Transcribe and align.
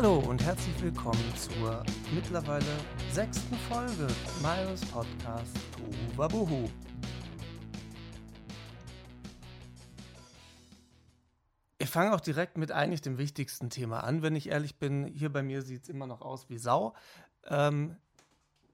Hallo 0.00 0.20
und 0.20 0.40
herzlich 0.44 0.80
willkommen 0.80 1.34
zur 1.34 1.82
mittlerweile 2.14 2.64
sechsten 3.10 3.56
Folge 3.68 4.06
meines 4.40 4.84
Podcasts 4.84 5.60
Tuvabuhu. 5.72 6.70
Ich 11.78 11.90
fange 11.90 12.14
auch 12.14 12.20
direkt 12.20 12.58
mit 12.58 12.70
eigentlich 12.70 13.00
dem 13.00 13.18
wichtigsten 13.18 13.70
Thema 13.70 14.04
an, 14.04 14.22
wenn 14.22 14.36
ich 14.36 14.50
ehrlich 14.50 14.78
bin. 14.78 15.04
Hier 15.04 15.32
bei 15.32 15.42
mir 15.42 15.62
sieht 15.62 15.82
es 15.82 15.88
immer 15.88 16.06
noch 16.06 16.20
aus 16.20 16.48
wie 16.48 16.58
Sau. 16.58 16.94
Ähm, 17.46 17.96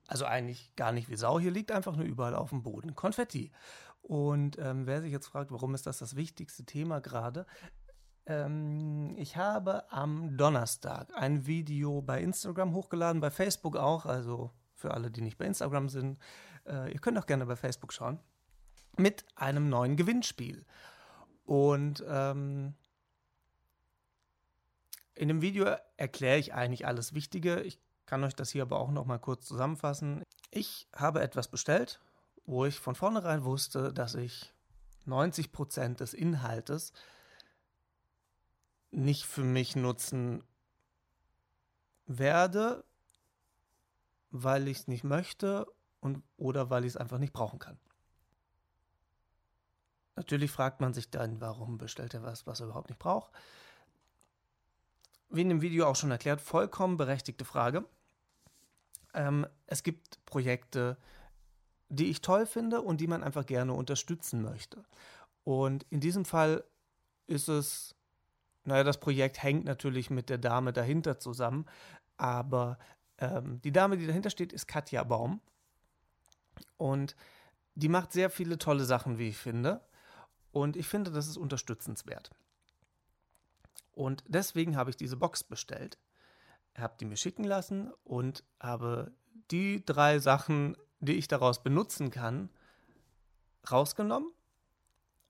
also 0.06 0.27
eigentlich 0.27 0.77
gar 0.77 0.92
nicht 0.92 1.08
wie 1.08 1.16
Sau. 1.16 1.41
Hier 1.41 1.52
liegt 1.52 1.72
einfach 1.72 1.96
nur 1.96 2.04
überall 2.04 2.34
auf 2.34 2.50
dem 2.50 2.62
Boden 2.62 2.94
Konfetti. 2.94 3.50
Und 4.02 4.58
ähm, 4.58 4.86
wer 4.86 5.00
sich 5.00 5.10
jetzt 5.10 5.28
fragt, 5.28 5.50
warum 5.50 5.74
ist 5.74 5.86
das 5.86 5.96
das 5.96 6.16
wichtigste 6.16 6.66
Thema 6.66 7.00
gerade? 7.00 7.46
Ähm, 8.27 9.14
ich 9.19 9.37
habe 9.37 9.91
am 9.92 10.37
Donnerstag 10.37 11.09
ein 11.14 11.46
Video 11.46 12.01
bei 12.02 12.23
Instagram 12.23 12.74
hochgeladen, 12.74 13.20
bei 13.20 13.30
Facebook 13.30 13.77
auch. 13.77 14.06
Also 14.06 14.50
für 14.74 14.92
alle, 14.92 15.10
die 15.10 15.20
nicht 15.20 15.38
bei 15.38 15.47
Instagram 15.47 15.88
sind, 15.88 16.19
äh, 16.66 16.92
ihr 16.92 17.00
könnt 17.00 17.19
auch 17.19 17.27
gerne 17.27 17.47
bei 17.47 17.56
Facebook 17.56 17.92
schauen. 17.92 18.19
Mit 18.97 19.24
einem 19.34 19.69
neuen 19.69 19.97
Gewinnspiel. 19.97 20.64
Und 21.45 22.02
ähm, 22.09 22.74
in 25.14 25.28
dem 25.28 25.42
Video 25.42 25.66
erkläre 25.97 26.38
ich 26.38 26.55
eigentlich 26.55 26.86
alles 26.86 27.14
Wichtige. 27.14 27.61
Ich 27.61 27.78
kann 28.06 28.25
euch 28.25 28.34
das 28.34 28.50
hier 28.50 28.62
aber 28.62 28.78
auch 28.78 28.91
noch 28.91 29.05
mal 29.05 29.19
kurz 29.19 29.47
zusammenfassen. 29.47 30.22
Ich 30.50 30.88
habe 30.94 31.20
etwas 31.20 31.48
bestellt, 31.48 32.00
wo 32.47 32.64
ich 32.64 32.78
von 32.78 32.94
vornherein 32.94 33.44
wusste, 33.44 33.92
dass 33.92 34.14
ich 34.14 34.53
90 35.06 35.53
Prozent 35.53 36.00
des 36.00 36.14
Inhaltes 36.14 36.92
nicht 38.95 39.27
für 39.27 39.45
mich 39.45 39.77
nutzen 39.77 40.42
werde, 42.06 42.84
weil 44.31 44.69
ich 44.69 44.78
es 44.78 44.89
nicht 44.89 45.05
möchte 45.05 45.67
und 46.00 46.23
oder 46.37 46.70
weil 46.70 46.84
ich 46.84 46.91
es 46.91 46.97
einfach 46.97 47.19
nicht 47.19 47.33
brauchen 47.33 47.59
kann. 47.59 47.78
Natürlich 50.17 50.50
fragt 50.50 50.81
man 50.81 50.95
sich 50.95 51.11
dann, 51.11 51.41
warum 51.41 51.78
bestellt 51.78 52.15
er 52.15 52.22
was, 52.22 52.47
was 52.47 52.61
er 52.61 52.67
überhaupt 52.67 52.89
nicht 52.89 52.98
braucht. 52.98 53.33
Wie 55.28 55.42
in 55.42 55.48
dem 55.48 55.62
Video 55.62 55.87
auch 55.87 55.97
schon 55.97 56.11
erklärt, 56.11 56.41
vollkommen 56.41 56.97
berechtigte 56.97 57.45
Frage. 57.45 57.84
Ähm, 59.12 59.47
es 59.67 59.83
gibt 59.83 60.25
Projekte, 60.25 60.97
die 61.89 62.11
ich 62.11 62.20
toll 62.20 62.47
finde 62.47 62.81
und 62.81 63.00
die 63.00 63.09
man 63.09 63.25
einfach 63.25 63.47
gerne 63.47 63.72
unterstützen 63.72 64.42
möchte. 64.42 64.84
Und 65.42 65.84
in 65.91 66.00
diesem 66.00 66.25
Fall 66.25 66.65
ist 67.27 67.48
es, 67.48 67.94
naja, 68.64 68.84
das 68.84 68.98
Projekt 68.98 69.42
hängt 69.42 69.64
natürlich 69.64 70.10
mit 70.10 70.30
der 70.30 70.38
Dame 70.38 70.72
dahinter 70.72 71.18
zusammen, 71.18 71.66
aber 72.16 72.78
ähm, 73.18 73.60
die 73.62 73.72
Dame, 73.72 73.96
die 73.96 74.06
dahinter 74.06 74.30
steht, 74.30 74.52
ist 74.52 74.66
Katja 74.66 75.04
Baum. 75.04 75.40
Und 76.76 77.16
die 77.74 77.88
macht 77.88 78.12
sehr 78.12 78.30
viele 78.30 78.58
tolle 78.58 78.84
Sachen, 78.84 79.18
wie 79.18 79.28
ich 79.28 79.36
finde. 79.36 79.80
Und 80.52 80.76
ich 80.76 80.86
finde, 80.86 81.10
das 81.10 81.26
ist 81.26 81.36
unterstützenswert. 81.36 82.30
Und 83.92 84.24
deswegen 84.26 84.76
habe 84.76 84.90
ich 84.90 84.96
diese 84.96 85.16
Box 85.16 85.44
bestellt 85.44 85.98
habe 86.78 86.94
die 86.98 87.04
mir 87.04 87.16
schicken 87.16 87.44
lassen 87.44 87.92
und 88.04 88.44
habe 88.60 89.12
die 89.50 89.84
drei 89.84 90.18
Sachen, 90.18 90.76
die 91.00 91.14
ich 91.14 91.28
daraus 91.28 91.62
benutzen 91.62 92.10
kann, 92.10 92.50
rausgenommen 93.70 94.30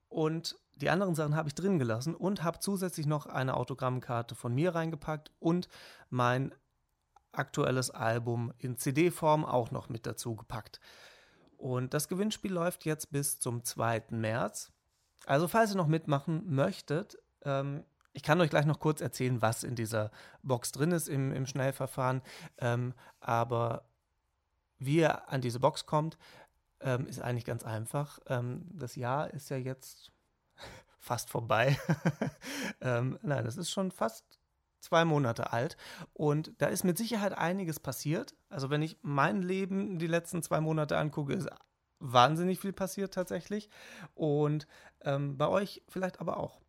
und 0.08 0.58
die 0.76 0.90
anderen 0.90 1.14
Sachen 1.14 1.36
habe 1.36 1.48
ich 1.48 1.54
drin 1.54 1.78
gelassen 1.78 2.14
und 2.14 2.42
habe 2.42 2.58
zusätzlich 2.58 3.06
noch 3.06 3.26
eine 3.26 3.54
Autogrammkarte 3.54 4.34
von 4.34 4.54
mir 4.54 4.74
reingepackt 4.74 5.30
und 5.38 5.68
mein 6.10 6.54
aktuelles 7.32 7.90
Album 7.90 8.52
in 8.58 8.76
CD-Form 8.76 9.44
auch 9.44 9.70
noch 9.70 9.88
mit 9.88 10.06
dazu 10.06 10.36
gepackt. 10.36 10.80
Und 11.56 11.94
das 11.94 12.08
Gewinnspiel 12.08 12.52
läuft 12.52 12.84
jetzt 12.84 13.10
bis 13.10 13.40
zum 13.40 13.64
2. 13.64 14.04
März. 14.10 14.72
Also 15.26 15.48
falls 15.48 15.72
ihr 15.72 15.76
noch 15.76 15.86
mitmachen 15.86 16.54
möchtet, 16.54 17.18
ähm, 17.42 17.84
ich 18.12 18.22
kann 18.22 18.40
euch 18.40 18.50
gleich 18.50 18.66
noch 18.66 18.78
kurz 18.78 19.00
erzählen, 19.00 19.42
was 19.42 19.64
in 19.64 19.74
dieser 19.74 20.10
Box 20.42 20.72
drin 20.72 20.92
ist 20.92 21.08
im, 21.08 21.32
im 21.32 21.46
Schnellverfahren. 21.46 22.22
Ähm, 22.58 22.94
aber 23.20 23.88
wie 24.78 24.98
ihr 24.98 25.28
an 25.28 25.40
diese 25.40 25.58
Box 25.58 25.86
kommt, 25.86 26.16
ähm, 26.80 27.06
ist 27.06 27.20
eigentlich 27.20 27.44
ganz 27.44 27.64
einfach. 27.64 28.20
Ähm, 28.26 28.68
das 28.72 28.94
Jahr 28.94 29.32
ist 29.32 29.48
ja 29.50 29.56
jetzt 29.56 30.12
fast 30.98 31.30
vorbei. 31.30 31.78
Ähm, 32.80 33.18
nein, 33.22 33.46
es 33.46 33.56
ist 33.56 33.70
schon 33.70 33.90
fast 33.90 34.38
zwei 34.80 35.04
Monate 35.04 35.52
alt. 35.52 35.76
Und 36.12 36.52
da 36.58 36.66
ist 36.66 36.84
mit 36.84 36.98
Sicherheit 36.98 37.36
einiges 37.36 37.80
passiert. 37.80 38.34
Also 38.50 38.68
wenn 38.68 38.82
ich 38.82 38.98
mein 39.00 39.42
Leben 39.42 39.98
die 39.98 40.06
letzten 40.06 40.42
zwei 40.42 40.60
Monate 40.60 40.98
angucke, 40.98 41.32
ist 41.32 41.48
wahnsinnig 41.98 42.60
viel 42.60 42.72
passiert 42.72 43.14
tatsächlich. 43.14 43.70
Und 44.14 44.66
ähm, 45.00 45.38
bei 45.38 45.48
euch 45.48 45.82
vielleicht 45.88 46.20
aber 46.20 46.36
auch. 46.36 46.60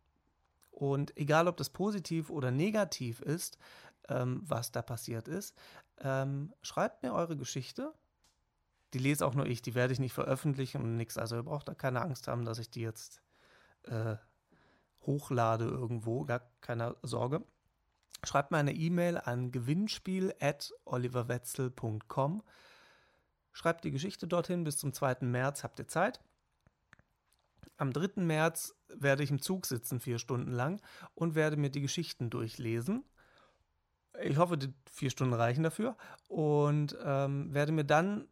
Und 0.70 1.16
egal, 1.16 1.48
ob 1.48 1.56
das 1.56 1.70
positiv 1.70 2.30
oder 2.30 2.50
negativ 2.50 3.20
ist, 3.20 3.58
ähm, 4.08 4.42
was 4.44 4.72
da 4.72 4.82
passiert 4.82 5.28
ist, 5.28 5.54
ähm, 6.00 6.52
schreibt 6.62 7.02
mir 7.02 7.12
eure 7.12 7.36
Geschichte. 7.36 7.92
Die 8.94 8.98
lese 8.98 9.26
auch 9.26 9.34
nur 9.34 9.46
ich, 9.46 9.62
die 9.62 9.74
werde 9.74 9.92
ich 9.92 9.98
nicht 9.98 10.12
veröffentlichen 10.12 10.82
und 10.82 10.96
nichts. 10.96 11.18
Also 11.18 11.36
ihr 11.36 11.42
braucht 11.42 11.68
da 11.68 11.74
keine 11.74 12.02
Angst 12.02 12.28
haben, 12.28 12.44
dass 12.44 12.58
ich 12.58 12.70
die 12.70 12.82
jetzt 12.82 13.20
äh, 13.86 14.16
hochlade 15.02 15.64
irgendwo, 15.64 16.24
gar 16.24 16.42
keine 16.60 16.96
Sorge. 17.02 17.44
Schreibt 18.24 18.50
mir 18.50 18.56
eine 18.58 18.74
E-Mail 18.74 19.18
an 19.18 19.52
gewinnspiel.oliverwetzel.com. 19.52 22.42
Schreibt 23.52 23.84
die 23.84 23.90
Geschichte 23.90 24.26
dorthin, 24.26 24.64
bis 24.64 24.78
zum 24.78 24.92
2. 24.92 25.18
März 25.20 25.62
habt 25.64 25.78
ihr 25.78 25.88
Zeit. 25.88 26.20
Am 27.76 27.92
3. 27.92 28.22
März 28.22 28.74
werde 28.88 29.22
ich 29.22 29.30
im 29.30 29.40
Zug 29.40 29.66
sitzen, 29.66 30.00
vier 30.00 30.18
Stunden 30.18 30.52
lang, 30.52 30.80
und 31.14 31.34
werde 31.34 31.56
mir 31.56 31.70
die 31.70 31.82
Geschichten 31.82 32.30
durchlesen. 32.30 33.04
Ich 34.22 34.38
hoffe, 34.38 34.56
die 34.56 34.72
vier 34.90 35.10
Stunden 35.10 35.34
reichen 35.34 35.62
dafür. 35.62 35.96
Und 36.28 36.96
ähm, 37.02 37.52
werde 37.52 37.72
mir 37.72 37.84
dann 37.84 38.28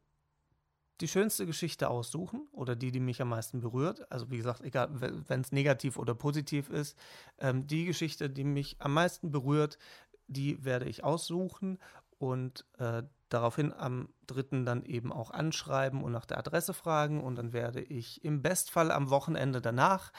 die 1.01 1.09
schönste 1.09 1.47
Geschichte 1.47 1.91
aussuchen 1.91 2.47
oder 2.53 2.77
die, 2.77 2.93
die 2.93 3.01
mich 3.01 3.21
am 3.21 3.29
meisten 3.29 3.61
berührt. 3.61 4.11
Also 4.13 4.31
wie 4.31 4.37
gesagt, 4.37 4.61
egal, 4.63 4.89
wenn 5.01 5.41
es 5.41 5.53
negativ 5.53 5.99
oder 5.99 6.15
positiv 6.15 6.71
ist, 6.71 6.97
ähm, 7.39 7.67
die 7.67 7.85
Geschichte, 7.85 8.31
die 8.31 8.45
mich 8.45 8.77
am 8.81 8.95
meisten 8.95 9.31
berührt, 9.31 9.79
die 10.27 10.65
werde 10.65 10.87
ich 10.87 11.03
aussuchen 11.03 11.79
und 12.19 12.65
äh, 12.79 13.03
daraufhin 13.29 13.73
am 13.73 14.09
3. 14.29 14.65
dann 14.65 14.85
eben 14.85 15.13
auch 15.13 15.31
anschreiben 15.31 16.03
und 16.03 16.13
nach 16.13 16.27
der 16.27 16.39
Adresse 16.39 16.73
fragen 16.73 17.23
und 17.23 17.37
dann 17.37 17.53
werde 17.53 17.83
ich 17.83 18.25
im 18.25 18.43
Bestfall 18.43 18.93
am 18.93 19.11
Wochenende 19.11 19.61
danach 19.61 20.13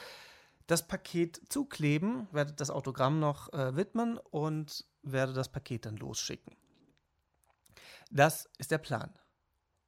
das 0.66 0.86
Paket 0.86 1.40
zukleben, 1.48 2.28
werde 2.32 2.52
das 2.52 2.70
Autogramm 2.70 3.18
noch 3.18 3.52
äh, 3.52 3.76
widmen 3.76 4.18
und 4.18 4.84
werde 5.02 5.32
das 5.32 5.50
Paket 5.50 5.86
dann 5.86 5.96
losschicken. 5.96 6.54
Das 8.10 8.48
ist 8.58 8.70
der 8.70 8.78
Plan. 8.78 9.10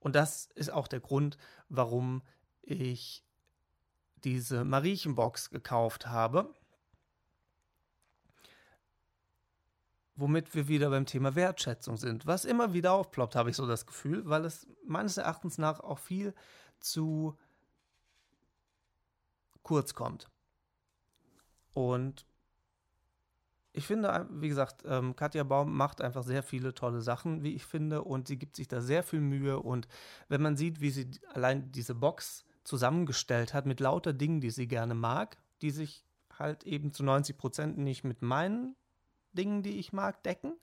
Und 0.00 0.14
das 0.14 0.46
ist 0.54 0.70
auch 0.72 0.88
der 0.88 1.00
Grund, 1.00 1.36
warum 1.68 2.22
ich 2.62 3.24
diese 4.24 4.64
Mariechenbox 4.64 5.50
gekauft 5.50 6.06
habe. 6.06 6.54
womit 10.18 10.52
wir 10.52 10.66
wieder 10.66 10.90
beim 10.90 11.06
Thema 11.06 11.36
Wertschätzung 11.36 11.96
sind, 11.96 12.26
was 12.26 12.44
immer 12.44 12.72
wieder 12.72 12.92
aufploppt, 12.92 13.36
habe 13.36 13.50
ich 13.50 13.56
so 13.56 13.68
das 13.68 13.86
Gefühl, 13.86 14.28
weil 14.28 14.44
es 14.44 14.66
meines 14.84 15.16
Erachtens 15.16 15.58
nach 15.58 15.78
auch 15.78 16.00
viel 16.00 16.34
zu 16.80 17.38
kurz 19.62 19.94
kommt. 19.94 20.28
Und 21.72 22.26
ich 23.78 23.86
finde, 23.86 24.26
wie 24.30 24.48
gesagt, 24.48 24.82
ähm, 24.86 25.14
Katja 25.14 25.44
Baum 25.44 25.76
macht 25.76 26.00
einfach 26.00 26.24
sehr 26.24 26.42
viele 26.42 26.74
tolle 26.74 27.00
Sachen, 27.00 27.44
wie 27.44 27.54
ich 27.54 27.64
finde, 27.64 28.02
und 28.02 28.26
sie 28.26 28.36
gibt 28.36 28.56
sich 28.56 28.66
da 28.66 28.80
sehr 28.80 29.04
viel 29.04 29.20
Mühe. 29.20 29.60
Und 29.60 29.86
wenn 30.28 30.42
man 30.42 30.56
sieht, 30.56 30.80
wie 30.80 30.90
sie 30.90 31.08
allein 31.32 31.70
diese 31.70 31.94
Box 31.94 32.44
zusammengestellt 32.64 33.54
hat 33.54 33.66
mit 33.66 33.78
lauter 33.78 34.12
Dingen, 34.12 34.40
die 34.40 34.50
sie 34.50 34.66
gerne 34.66 34.94
mag, 34.94 35.38
die 35.62 35.70
sich 35.70 36.04
halt 36.36 36.64
eben 36.64 36.92
zu 36.92 37.04
90 37.04 37.38
Prozent 37.38 37.78
nicht 37.78 38.02
mit 38.02 38.20
meinen 38.20 38.74
Dingen, 39.32 39.62
die 39.62 39.78
ich 39.78 39.92
mag, 39.92 40.24
decken. 40.24 40.54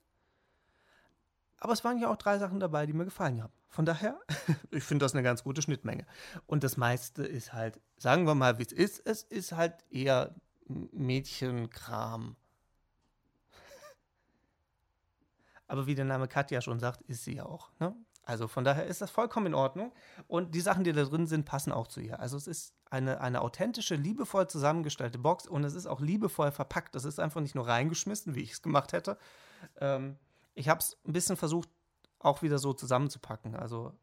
Aber 1.57 1.71
es 1.71 1.85
waren 1.85 1.97
ja 1.97 2.09
auch 2.09 2.17
drei 2.17 2.37
Sachen 2.37 2.59
dabei, 2.59 2.85
die 2.85 2.93
mir 2.93 3.05
gefallen 3.05 3.41
haben. 3.41 3.53
Von 3.69 3.85
daher, 3.85 4.19
ich 4.71 4.83
finde 4.83 5.05
das 5.05 5.13
eine 5.13 5.23
ganz 5.23 5.43
gute 5.45 5.61
Schnittmenge. 5.61 6.05
Und 6.47 6.65
das 6.65 6.75
meiste 6.75 7.23
ist 7.23 7.53
halt, 7.53 7.79
sagen 7.97 8.27
wir 8.27 8.35
mal, 8.35 8.59
wie 8.59 8.63
es 8.63 8.73
ist, 8.73 9.01
es 9.05 9.23
ist 9.23 9.53
halt 9.53 9.85
eher 9.89 10.35
Mädchenkram. 10.67 12.35
Aber 15.67 15.87
wie 15.87 15.95
der 15.95 16.05
Name 16.05 16.27
Katja 16.27 16.61
schon 16.61 16.79
sagt, 16.79 17.01
ist 17.03 17.23
sie 17.23 17.35
ja 17.35 17.45
auch. 17.45 17.71
Ne? 17.79 17.95
Also 18.23 18.47
von 18.47 18.63
daher 18.63 18.85
ist 18.85 19.01
das 19.01 19.11
vollkommen 19.11 19.47
in 19.47 19.53
Ordnung. 19.53 19.93
Und 20.27 20.55
die 20.55 20.61
Sachen, 20.61 20.83
die 20.83 20.93
da 20.93 21.03
drin 21.03 21.27
sind, 21.27 21.45
passen 21.45 21.71
auch 21.71 21.87
zu 21.87 22.01
ihr. 22.01 22.19
Also 22.19 22.37
es 22.37 22.47
ist 22.47 22.73
eine, 22.89 23.21
eine 23.21 23.41
authentische, 23.41 23.95
liebevoll 23.95 24.47
zusammengestellte 24.47 25.19
Box 25.19 25.47
und 25.47 25.63
es 25.63 25.75
ist 25.75 25.85
auch 25.85 26.01
liebevoll 26.01 26.51
verpackt. 26.51 26.95
Das 26.95 27.05
ist 27.05 27.19
einfach 27.19 27.41
nicht 27.41 27.55
nur 27.55 27.67
reingeschmissen, 27.67 28.35
wie 28.35 28.41
ich 28.41 28.53
es 28.53 28.61
gemacht 28.61 28.93
hätte, 28.93 29.17
Ähm, 29.79 30.17
ich 30.57 30.69
habe 30.69 30.79
es 30.79 30.97
ein 31.05 31.11
bisschen 31.11 31.35
versucht, 31.35 31.69
auch 32.19 32.41
wieder 32.41 32.59
so 32.59 32.73
zusammenzupacken. 32.73 33.55
Also 33.55 33.93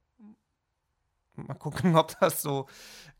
mal 1.35 1.55
gucken, 1.55 1.97
ob 1.97 2.19
das 2.20 2.43
so 2.43 2.69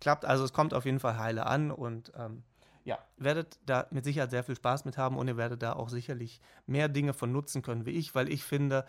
klappt. 0.01 0.25
Also 0.25 0.45
es 0.45 0.53
kommt 0.53 0.75
auf 0.75 0.85
jeden 0.85 1.01
Fall 1.01 1.19
heile 1.19 1.47
an 1.47 1.71
und 1.71 2.13
ähm, 2.15 2.45
ja, 2.85 2.99
werdet 3.17 3.59
da 3.67 3.87
mit 3.91 4.05
Sicherheit 4.05 4.31
sehr 4.31 4.45
viel 4.45 4.57
Spaß 4.57 4.85
mit 4.85 4.99
haben 4.99 5.17
und 5.17 5.29
ihr 5.29 5.37
werdet 5.37 5.63
da 5.63 5.75
auch 5.75 5.89
sicherlich 5.89 6.41
mehr 6.67 6.89
Dinge 6.89 7.15
von 7.15 7.33
nutzen 7.33 7.63
können 7.63 7.87
wie 7.87 7.91
ich, 7.91 8.15
weil 8.15 8.33
ich 8.33 8.45
finde, 8.45 8.85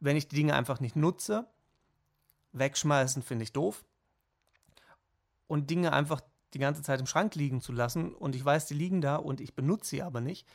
wenn 0.00 0.16
ich 0.16 0.28
die 0.28 0.36
Dinge 0.36 0.54
einfach 0.54 0.80
nicht 0.80 0.96
nutze, 0.96 1.46
wegschmeißen 2.52 3.22
finde 3.22 3.44
ich 3.44 3.52
doof. 3.52 3.84
Und 5.46 5.70
Dinge 5.70 5.92
einfach 5.92 6.20
die 6.54 6.58
ganze 6.58 6.82
Zeit 6.82 7.00
im 7.00 7.06
Schrank 7.06 7.34
liegen 7.34 7.60
zu 7.60 7.72
lassen 7.72 8.14
und 8.14 8.34
ich 8.34 8.44
weiß, 8.44 8.66
die 8.66 8.74
liegen 8.74 9.00
da 9.00 9.16
und 9.16 9.40
ich 9.40 9.54
benutze 9.54 9.90
sie 9.90 10.02
aber 10.02 10.20
nicht, 10.20 10.46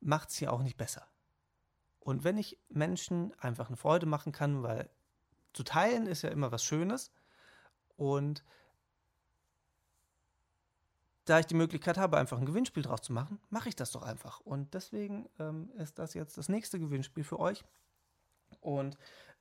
macht 0.00 0.30
es 0.30 0.40
ja 0.40 0.50
auch 0.50 0.62
nicht 0.62 0.76
besser. 0.76 1.06
Und 2.00 2.24
wenn 2.24 2.38
ich 2.38 2.58
Menschen 2.68 3.32
einfach 3.38 3.68
eine 3.68 3.76
Freude 3.76 4.06
machen 4.06 4.32
kann, 4.32 4.62
weil 4.62 4.90
zu 5.52 5.62
teilen 5.62 6.06
ist 6.06 6.22
ja 6.22 6.30
immer 6.30 6.52
was 6.52 6.64
Schönes 6.64 7.10
und 7.96 8.44
da 11.28 11.38
ich 11.38 11.46
die 11.46 11.54
Möglichkeit 11.54 11.98
habe, 11.98 12.16
einfach 12.16 12.38
ein 12.38 12.46
Gewinnspiel 12.46 12.82
draus 12.82 13.02
zu 13.02 13.12
machen, 13.12 13.38
mache 13.50 13.68
ich 13.68 13.76
das 13.76 13.90
doch 13.92 14.02
einfach. 14.02 14.40
Und 14.40 14.74
deswegen 14.74 15.28
ähm, 15.38 15.70
ist 15.76 15.98
das 15.98 16.14
jetzt 16.14 16.38
das 16.38 16.48
nächste 16.48 16.78
Gewinnspiel 16.78 17.24
für 17.24 17.38
euch. 17.38 17.64
Und 18.60 18.96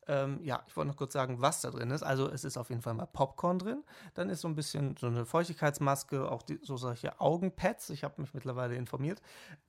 ähm, 0.08 0.40
ja, 0.44 0.64
ich 0.68 0.76
wollte 0.76 0.90
noch 0.90 0.98
kurz 0.98 1.14
sagen, 1.14 1.42
was 1.42 1.62
da 1.62 1.70
drin 1.70 1.92
ist. 1.92 2.04
Also 2.04 2.30
es 2.30 2.44
ist 2.44 2.58
auf 2.58 2.70
jeden 2.70 2.82
Fall 2.82 2.94
mal 2.94 3.06
Popcorn 3.06 3.60
drin. 3.60 3.84
Dann 4.14 4.30
ist 4.30 4.42
so 4.42 4.48
ein 4.48 4.56
bisschen 4.56 4.96
so 4.98 5.08
eine 5.08 5.26
Feuchtigkeitsmaske, 5.26 6.30
auch 6.32 6.44
die, 6.44 6.60
so 6.62 6.78
solche 6.78 7.20
Augenpads. 7.20 7.90
Ich 7.90 8.04
habe 8.04 8.22
mich 8.22 8.34
mittlerweile 8.34 8.76
informiert. 8.76 9.22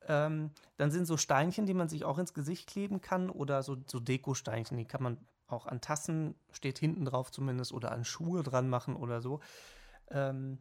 Ähm, 0.07 0.51
dann 0.77 0.91
sind 0.91 1.07
so 1.07 1.17
Steinchen, 1.17 1.67
die 1.67 1.75
man 1.75 1.89
sich 1.89 2.05
auch 2.05 2.19
ins 2.19 2.35
Gesicht 2.35 2.69
kleben 2.69 3.01
kann 3.01 3.31
oder 3.31 3.63
so, 3.63 3.77
so 3.87 4.01
Deko-Steinchen. 4.01 4.77
Die 4.77 4.85
kann 4.85 5.03
man 5.03 5.19
auch 5.49 5.67
an 5.67 5.81
Tassen, 5.81 6.35
steht 6.53 6.79
hinten 6.79 7.05
drauf 7.05 7.33
zumindest, 7.33 7.73
oder 7.73 7.91
an 7.93 8.05
Schuhe 8.05 8.43
dran 8.43 8.69
machen 8.69 8.97
oder 8.97 9.21
so. 9.21 9.41
Ähm, 10.11 10.59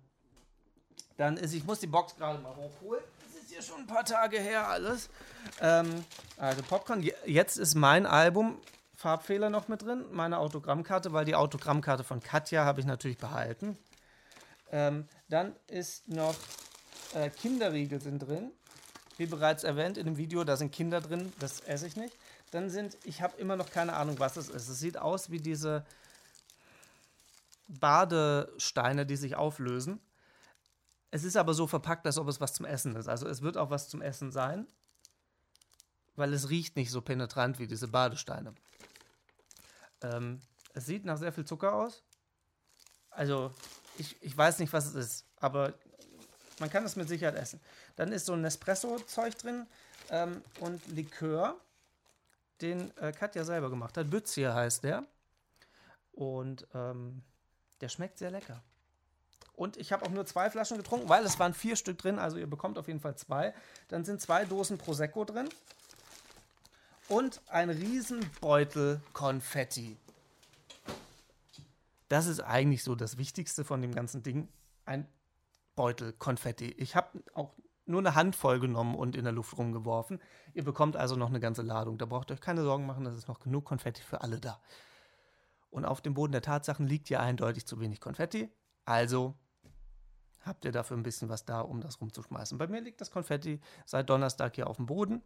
dann 1.18 1.38
ist, 1.38 1.54
ich 1.54 1.66
muss 1.66 1.80
die 1.80 1.88
Box 1.88 2.16
gerade 2.16 2.40
mal 2.40 2.56
hochholen. 2.56 3.04
Das 3.26 3.44
ist 3.44 3.52
ja 3.52 3.62
schon 3.62 3.82
ein 3.82 3.88
paar 3.88 4.06
Tage 4.06 4.40
her 4.40 4.68
alles. 4.68 5.10
Ähm, 5.62 6.06
also 6.38 6.62
Popcorn. 6.64 7.04
Jetzt 7.26 7.58
ist 7.58 7.76
mein 7.76 8.06
Album 8.06 8.62
Farbfehler 8.96 9.50
noch 9.50 9.68
mit 9.68 9.84
drin, 9.84 10.06
meine 10.12 10.40
Autogrammkarte, 10.40 11.14
weil 11.14 11.26
die 11.26 11.36
Autogrammkarte 11.36 12.04
von 12.04 12.20
Katja 12.20 12.66
habe 12.66 12.80
ich 12.80 12.86
natürlich 12.86 13.18
behalten. 13.18 13.78
Ähm, 14.72 15.08
dann 15.30 15.56
ist 15.68 16.08
noch 16.08 16.36
äh, 17.14 17.30
Kinderriegel 17.30 18.02
sind 18.02 18.20
drin. 18.20 18.52
Wie 19.18 19.26
bereits 19.26 19.64
erwähnt 19.64 19.98
in 19.98 20.06
dem 20.06 20.18
Video, 20.18 20.44
da 20.44 20.58
sind 20.58 20.72
Kinder 20.72 21.02
drin, 21.02 21.34
das 21.40 21.60
esse 21.62 21.88
ich 21.88 21.96
nicht. 21.96 22.16
Dann 22.52 22.70
sind, 22.70 22.98
ich 23.04 23.22
habe 23.22 23.38
immer 23.38 23.56
noch 23.56 23.70
keine 23.70 23.94
Ahnung, 23.94 24.20
was 24.20 24.38
es 24.38 24.50
ist. 24.50 24.68
Es 24.68 24.80
sieht 24.80 24.98
aus 24.98 25.32
wie 25.32 25.40
diese 25.40 25.86
Badesteine, 27.68 29.06
die 29.06 29.16
sich 29.16 29.36
auflösen. 29.36 30.00
Es 31.12 31.24
ist 31.24 31.38
aber 31.38 31.54
so 31.54 31.68
verpackt, 31.68 32.06
als 32.06 32.18
ob 32.18 32.28
es 32.28 32.42
was 32.42 32.54
zum 32.54 32.66
Essen 32.66 32.96
ist. 32.96 33.08
Also 33.08 33.28
es 33.28 33.42
wird 33.42 33.58
auch 33.58 33.70
was 33.70 33.90
zum 33.90 34.02
Essen 34.02 34.32
sein, 34.32 34.68
weil 36.16 36.34
es 36.34 36.50
riecht 36.50 36.76
nicht 36.76 36.92
so 36.92 37.02
penetrant 37.02 37.60
wie 37.60 37.68
diese 37.68 37.88
Badesteine. 37.88 38.54
Ähm, 40.02 40.42
es 40.74 40.86
sieht 40.86 41.06
nach 41.06 41.18
sehr 41.18 41.32
viel 41.32 41.46
Zucker 41.46 41.74
aus. 41.74 42.04
Also, 43.10 43.52
ich, 43.98 44.16
ich 44.22 44.38
weiß 44.38 44.60
nicht, 44.60 44.72
was 44.74 44.86
es 44.86 44.94
ist, 44.94 45.26
aber 45.38 45.74
man 46.60 46.70
kann 46.70 46.86
es 46.86 46.96
mit 46.96 47.08
Sicherheit 47.08 47.36
essen. 47.36 47.60
Dann 47.96 48.12
ist 48.12 48.26
so 48.26 48.34
ein 48.34 48.42
Nespresso-Zeug 48.42 49.38
drin 49.38 49.66
ähm, 50.10 50.44
und 50.60 50.86
Likör, 50.88 51.60
den 52.62 52.96
äh, 52.98 53.12
Katja 53.12 53.44
selber 53.44 53.70
gemacht 53.70 53.98
hat. 53.98 54.10
Bützier 54.10 54.54
heißt 54.54 54.84
der. 54.84 55.04
Und 56.12 56.68
ähm, 56.74 57.24
der 57.82 57.90
schmeckt 57.90 58.18
sehr 58.18 58.32
lecker. 58.32 58.64
Und 59.58 59.76
ich 59.76 59.92
habe 59.92 60.06
auch 60.06 60.12
nur 60.12 60.24
zwei 60.28 60.52
Flaschen 60.52 60.78
getrunken, 60.78 61.10
weil 61.10 61.26
es 61.26 61.40
waren 61.40 61.56
vier 61.56 61.76
Stück 61.76 61.98
drin, 61.98 62.20
also 62.20 62.38
ihr 62.38 62.46
bekommt 62.46 62.78
auf 62.78 62.88
jeden 62.88 63.00
Fall 63.00 63.18
zwei. 63.18 63.56
Dann 63.88 64.06
sind 64.06 64.22
zwei 64.22 64.46
Dosen 64.46 64.78
Prosecco 64.78 65.26
drin 65.26 65.50
und 67.10 67.42
ein 67.48 67.72
Riesenbeutel 67.72 69.02
Konfetti. 69.14 69.98
Das 72.08 72.28
ist 72.28 72.40
eigentlich 72.40 72.84
so 72.84 72.94
das 72.94 73.18
Wichtigste 73.18 73.66
von 73.66 73.82
dem 73.82 73.96
ganzen 73.96 74.22
Ding. 74.22 74.48
Ein 74.86 75.08
Beutel 75.76 76.14
Konfetti. 76.14 76.68
Ich 76.78 76.96
habe 76.96 77.24
auch 77.34 77.52
nur 77.88 78.00
eine 78.00 78.14
Handvoll 78.14 78.60
genommen 78.60 78.94
und 78.94 79.16
in 79.16 79.24
der 79.24 79.34
Luft 79.34 79.58
rumgeworfen. 79.58 80.22
Ihr 80.54 80.66
bekommt 80.66 80.96
also 80.96 81.16
noch 81.16 81.30
eine 81.30 81.40
ganze 81.40 81.64
Ladung. 81.64 81.98
Da 81.98 82.06
braucht 82.06 82.30
ihr 82.30 82.36
euch 82.36 82.42
keine 82.42 82.62
Sorgen 82.62 82.86
machen, 82.86 83.08
es 83.08 83.18
ist 83.18 83.28
noch 83.28 83.40
genug 83.40 83.66
Konfetti 83.66 84.04
für 84.04 84.22
alle 84.22 84.40
da. 84.40 84.62
Und 85.72 85.84
auf 85.86 86.00
dem 86.02 86.14
Boden 86.14 86.32
der 86.32 86.44
Tatsachen 86.44 86.86
liegt 86.86 87.10
ja 87.10 87.22
eindeutig 87.22 87.66
zu 87.66 87.80
wenig 87.80 88.00
Konfetti. 88.00 88.52
Also 88.86 89.36
habt 90.48 90.66
ihr 90.66 90.72
dafür 90.72 90.98
ein 90.98 91.04
bisschen 91.04 91.30
was 91.30 91.46
da, 91.46 91.62
um 91.62 91.82
das 91.82 92.02
rumzuschmeißen. 92.02 92.58
Bei 92.58 92.68
mir 92.68 92.82
liegt 92.82 93.02
das 93.02 93.12
Konfetti 93.12 93.60
seit 93.86 94.10
Donnerstag 94.10 94.56
hier 94.56 94.68
auf 94.68 94.78
dem 94.78 94.86
Boden 94.86 95.22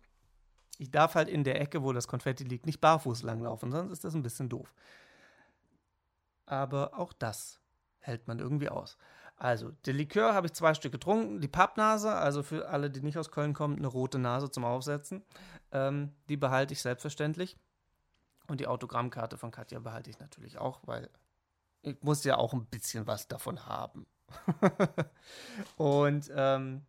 ich 0.82 0.90
darf 0.90 1.14
halt 1.14 1.30
in 1.30 1.44
der 1.44 1.62
Ecke, 1.62 1.84
wo 1.84 1.94
das 1.94 2.08
Konfetti 2.08 2.44
liegt, 2.44 2.66
nicht 2.66 2.82
barfuß 2.82 3.22
langlaufen, 3.22 3.72
sonst 3.72 3.92
ist 3.92 4.04
das 4.04 4.16
ein 4.16 4.24
bisschen 4.24 4.50
doof. 4.50 4.74
Aber 6.48 6.98
auch 6.98 7.14
das 7.14 7.62
hält 8.00 8.28
man 8.28 8.40
irgendwie 8.40 8.70
aus. 8.70 8.98
Also, 9.36 9.72
der 9.86 9.94
Likör 9.94 10.34
habe 10.34 10.48
ich 10.48 10.54
zwei 10.54 10.74
Stück 10.74 10.92
getrunken. 10.92 11.40
Die 11.40 11.48
Pappnase, 11.48 12.12
also 12.12 12.42
für 12.42 12.68
alle, 12.68 12.90
die 12.90 13.02
nicht 13.02 13.20
aus 13.20 13.30
Köln 13.30 13.54
kommen, 13.54 13.78
eine 13.78 13.88
rote 13.88 14.18
Nase 14.18 14.50
zum 14.50 14.66
Aufsetzen. 14.66 15.24
Ähm, 15.72 16.16
die 16.30 16.38
behalte 16.38 16.74
ich 16.74 16.82
selbstverständlich. 16.82 17.58
Und 18.48 18.60
die 18.60 18.66
Autogrammkarte 18.66 19.38
von 19.38 19.52
Katja 19.52 19.80
behalte 19.80 20.10
ich 20.10 20.20
natürlich 20.20 20.58
auch, 20.58 20.82
weil 20.86 21.12
ich 21.84 22.02
muss 22.02 22.24
ja 22.24 22.38
auch 22.38 22.54
ein 22.54 22.66
bisschen 22.66 23.06
was 23.06 23.28
davon 23.28 23.68
haben. 23.68 24.08
Und 25.78 26.32
ähm, 26.36 26.82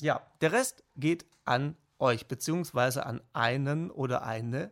ja, 0.00 0.20
der 0.40 0.52
Rest 0.52 0.84
geht 0.96 1.24
an 1.44 1.76
euch, 1.98 2.26
beziehungsweise 2.26 3.06
an 3.06 3.20
einen 3.32 3.90
oder 3.90 4.24
eine, 4.24 4.70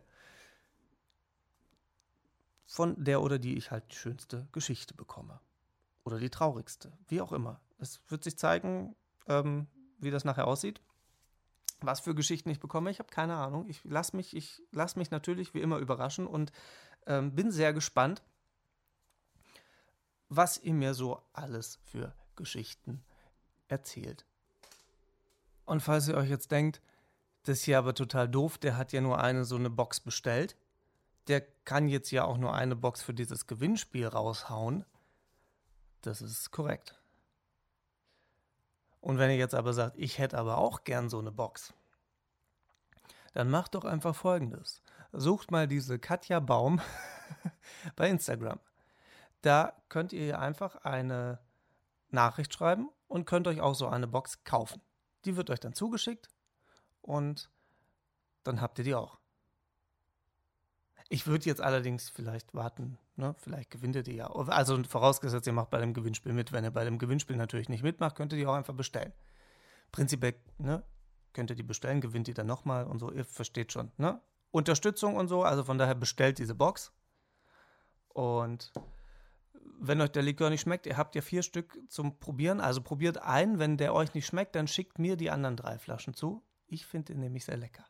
von 2.65 3.03
der 3.03 3.21
oder 3.21 3.37
die 3.37 3.55
ich 3.55 3.71
halt 3.71 3.83
die 3.91 3.95
schönste 3.95 4.47
Geschichte 4.51 4.93
bekomme. 4.93 5.39
Oder 6.03 6.19
die 6.19 6.29
traurigste, 6.29 6.91
wie 7.07 7.21
auch 7.21 7.31
immer. 7.31 7.61
Es 7.77 8.01
wird 8.09 8.23
sich 8.23 8.37
zeigen, 8.37 8.95
ähm, 9.27 9.67
wie 9.99 10.11
das 10.11 10.25
nachher 10.25 10.47
aussieht. 10.47 10.81
Was 11.81 11.99
für 11.99 12.15
Geschichten 12.15 12.49
ich 12.49 12.59
bekomme, 12.59 12.89
ich 12.89 12.99
habe 12.99 13.09
keine 13.09 13.35
Ahnung. 13.35 13.67
Ich 13.67 13.83
lasse 13.83 14.15
mich, 14.15 14.61
lass 14.71 14.95
mich 14.95 15.11
natürlich 15.11 15.53
wie 15.53 15.61
immer 15.61 15.77
überraschen 15.77 16.25
und 16.25 16.51
ähm, 17.05 17.35
bin 17.35 17.51
sehr 17.51 17.73
gespannt, 17.73 18.23
was 20.35 20.57
ihr 20.57 20.73
mir 20.73 20.93
so 20.93 21.21
alles 21.33 21.79
für 21.83 22.13
Geschichten 22.35 23.03
erzählt. 23.67 24.25
Und 25.65 25.81
falls 25.81 26.07
ihr 26.07 26.15
euch 26.15 26.29
jetzt 26.29 26.51
denkt, 26.51 26.81
das 27.43 27.59
ist 27.59 27.65
hier 27.65 27.77
aber 27.77 27.93
total 27.93 28.29
doof. 28.29 28.57
Der 28.57 28.77
hat 28.77 28.93
ja 28.93 29.01
nur 29.01 29.19
eine 29.19 29.45
so 29.45 29.55
eine 29.55 29.69
Box 29.69 29.99
bestellt. 29.99 30.55
Der 31.27 31.41
kann 31.41 31.87
jetzt 31.87 32.11
ja 32.11 32.25
auch 32.25 32.37
nur 32.37 32.53
eine 32.53 32.75
Box 32.75 33.01
für 33.01 33.13
dieses 33.13 33.47
Gewinnspiel 33.47 34.07
raushauen. 34.07 34.85
Das 36.01 36.21
ist 36.21 36.51
korrekt. 36.51 36.99
Und 39.01 39.17
wenn 39.17 39.29
ihr 39.29 39.37
jetzt 39.37 39.55
aber 39.55 39.73
sagt, 39.73 39.97
ich 39.97 40.17
hätte 40.17 40.37
aber 40.37 40.57
auch 40.57 40.85
gern 40.85 41.09
so 41.09 41.19
eine 41.19 41.31
Box, 41.31 41.73
dann 43.33 43.49
macht 43.49 43.75
doch 43.75 43.83
einfach 43.83 44.15
folgendes. 44.15 44.81
Sucht 45.11 45.51
mal 45.51 45.67
diese 45.67 45.99
Katja 45.99 46.39
Baum 46.39 46.81
bei 47.95 48.09
Instagram. 48.09 48.59
Da 49.43 49.73
könnt 49.89 50.13
ihr 50.13 50.39
einfach 50.39 50.77
eine 50.77 51.39
Nachricht 52.09 52.53
schreiben 52.53 52.89
und 53.07 53.25
könnt 53.25 53.47
euch 53.47 53.59
auch 53.61 53.75
so 53.75 53.87
eine 53.87 54.07
Box 54.07 54.43
kaufen. 54.45 54.81
Die 55.25 55.35
wird 55.35 55.49
euch 55.49 55.59
dann 55.59 55.73
zugeschickt 55.73 56.29
und 57.01 57.51
dann 58.43 58.61
habt 58.61 58.79
ihr 58.79 58.85
die 58.85 58.95
auch. 58.95 59.19
Ich 61.09 61.27
würde 61.27 61.45
jetzt 61.45 61.59
allerdings 61.59 62.09
vielleicht 62.09 62.53
warten, 62.53 62.97
ne? 63.17 63.35
vielleicht 63.37 63.69
gewinnt 63.69 63.97
ihr 63.97 64.03
die 64.03 64.15
ja. 64.15 64.27
Also 64.27 64.81
vorausgesetzt, 64.83 65.45
ihr 65.45 65.53
macht 65.53 65.69
bei 65.69 65.79
dem 65.79 65.93
Gewinnspiel 65.93 66.31
mit. 66.31 66.53
Wenn 66.53 66.63
ihr 66.63 66.71
bei 66.71 66.85
dem 66.85 66.97
Gewinnspiel 66.97 67.35
natürlich 67.35 67.67
nicht 67.67 67.83
mitmacht, 67.83 68.15
könnt 68.15 68.31
ihr 68.31 68.39
die 68.39 68.47
auch 68.47 68.55
einfach 68.55 68.73
bestellen. 68.73 69.11
Prinzipiell 69.91 70.35
ne? 70.57 70.83
könnt 71.33 71.49
ihr 71.49 71.57
die 71.57 71.63
bestellen, 71.63 71.99
gewinnt 71.99 72.27
die 72.27 72.33
dann 72.33 72.47
nochmal 72.47 72.85
und 72.85 72.99
so. 72.99 73.11
Ihr 73.11 73.25
versteht 73.25 73.73
schon. 73.73 73.91
Ne? 73.97 74.21
Unterstützung 74.51 75.17
und 75.17 75.27
so, 75.27 75.43
also 75.43 75.65
von 75.65 75.77
daher 75.77 75.95
bestellt 75.95 76.39
diese 76.39 76.55
Box. 76.55 76.93
Und 78.07 78.71
wenn 79.85 79.99
euch 79.99 80.11
der 80.11 80.23
Likör 80.23 80.49
nicht 80.49 80.61
schmeckt, 80.61 80.85
ihr 80.85 80.97
habt 80.97 81.13
ja 81.13 81.21
vier 81.21 81.43
Stück 81.43 81.77
zum 81.89 82.17
Probieren, 82.19 82.61
also 82.61 82.81
probiert 82.81 83.17
einen. 83.17 83.59
Wenn 83.59 83.77
der 83.77 83.93
euch 83.93 84.13
nicht 84.13 84.25
schmeckt, 84.25 84.55
dann 84.55 84.67
schickt 84.67 84.97
mir 84.97 85.17
die 85.17 85.29
anderen 85.29 85.57
drei 85.57 85.77
Flaschen 85.77 86.13
zu. 86.13 86.41
Ich 86.67 86.85
finde 86.85 87.13
ihn 87.13 87.19
nämlich 87.19 87.43
sehr 87.43 87.57
lecker. 87.57 87.85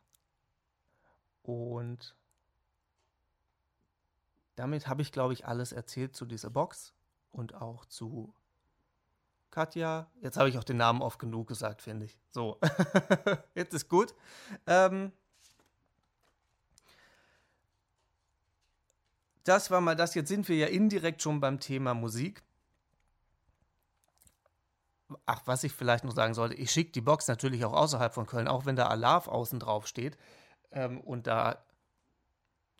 Und 1.42 2.16
damit 4.56 4.88
habe 4.88 5.02
ich, 5.02 5.12
glaube 5.12 5.34
ich, 5.34 5.46
alles 5.46 5.72
erzählt 5.72 6.16
zu 6.16 6.24
dieser 6.26 6.50
Box 6.50 6.94
und 7.30 7.54
auch 7.54 7.84
zu 7.84 8.34
Katja. 9.50 10.10
Jetzt 10.20 10.36
habe 10.36 10.48
ich 10.48 10.58
auch 10.58 10.64
den 10.64 10.78
Namen 10.78 11.00
oft 11.00 11.20
genug 11.20 11.46
gesagt, 11.46 11.80
finde 11.80 12.06
ich. 12.06 12.18
So, 12.30 12.58
jetzt 13.54 13.72
ist 13.72 13.88
gut. 13.88 14.14
Ähm, 14.66 15.12
das 19.44 19.70
war 19.70 19.80
mal 19.80 19.96
das. 19.96 20.14
Jetzt 20.14 20.28
sind 20.28 20.48
wir 20.48 20.56
ja 20.56 20.66
indirekt 20.66 21.22
schon 21.22 21.40
beim 21.40 21.60
Thema 21.60 21.94
Musik. 21.94 22.42
Ach, 25.26 25.42
was 25.44 25.64
ich 25.64 25.72
vielleicht 25.72 26.04
noch 26.04 26.14
sagen 26.14 26.34
sollte, 26.34 26.54
ich 26.54 26.70
schicke 26.70 26.92
die 26.92 27.02
Box 27.02 27.28
natürlich 27.28 27.64
auch 27.64 27.74
außerhalb 27.74 28.12
von 28.12 28.26
Köln, 28.26 28.48
auch 28.48 28.66
wenn 28.66 28.74
da 28.74 28.88
Alarv 28.88 29.28
außen 29.28 29.60
drauf 29.60 29.86
steht 29.86 30.16
ähm, 30.72 31.00
und 31.00 31.26
da 31.26 31.62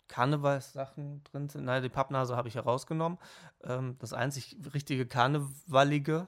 Karnevalssachen 0.07 1.23
drin 1.23 1.49
sind. 1.49 1.65
Nein, 1.65 1.83
die 1.83 1.89
Pappnase 1.89 2.35
habe 2.35 2.47
ich 2.47 2.55
herausgenommen. 2.55 3.19
Ähm, 3.63 3.95
das 3.99 4.13
einzig 4.13 4.57
richtige 4.73 5.05
Karnevalige, 5.05 6.27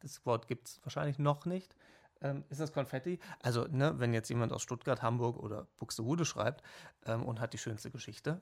das 0.00 0.24
Wort 0.24 0.48
gibt 0.48 0.68
es 0.68 0.80
wahrscheinlich 0.84 1.18
noch 1.18 1.46
nicht, 1.46 1.76
ähm, 2.20 2.44
ist 2.48 2.60
das 2.60 2.72
Konfetti. 2.72 3.18
Also, 3.40 3.66
ne, 3.68 3.98
wenn 3.98 4.14
jetzt 4.14 4.28
jemand 4.28 4.52
aus 4.52 4.62
Stuttgart, 4.62 5.02
Hamburg 5.02 5.36
oder 5.36 5.66
Buxtehude 5.76 6.24
schreibt 6.24 6.62
ähm, 7.04 7.24
und 7.24 7.40
hat 7.40 7.52
die 7.52 7.58
schönste 7.58 7.90
Geschichte, 7.90 8.40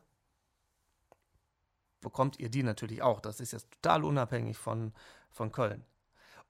bekommt 2.04 2.38
ihr 2.38 2.48
die 2.48 2.62
natürlich 2.62 3.02
auch. 3.02 3.20
Das 3.20 3.40
ist 3.40 3.52
jetzt 3.52 3.68
total 3.72 4.04
unabhängig 4.04 4.56
von, 4.56 4.92
von 5.32 5.50
Köln. 5.50 5.84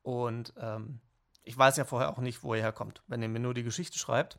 Und 0.03 0.53
ähm, 0.59 1.01
ich 1.45 1.57
weiß 1.57 1.79
ja 1.79 1.87
vorher 1.87 2.11
auch 2.11 2.19
nicht, 2.19 2.43
wo 2.43 2.55
ihr 2.55 2.61
herkommt. 2.61 3.03
Wenn 3.07 3.23
ihr 3.23 3.29
mir 3.31 3.39
nur 3.41 3.55
die 3.55 3.63
Geschichte 3.63 3.99
schreibt, 3.99 4.39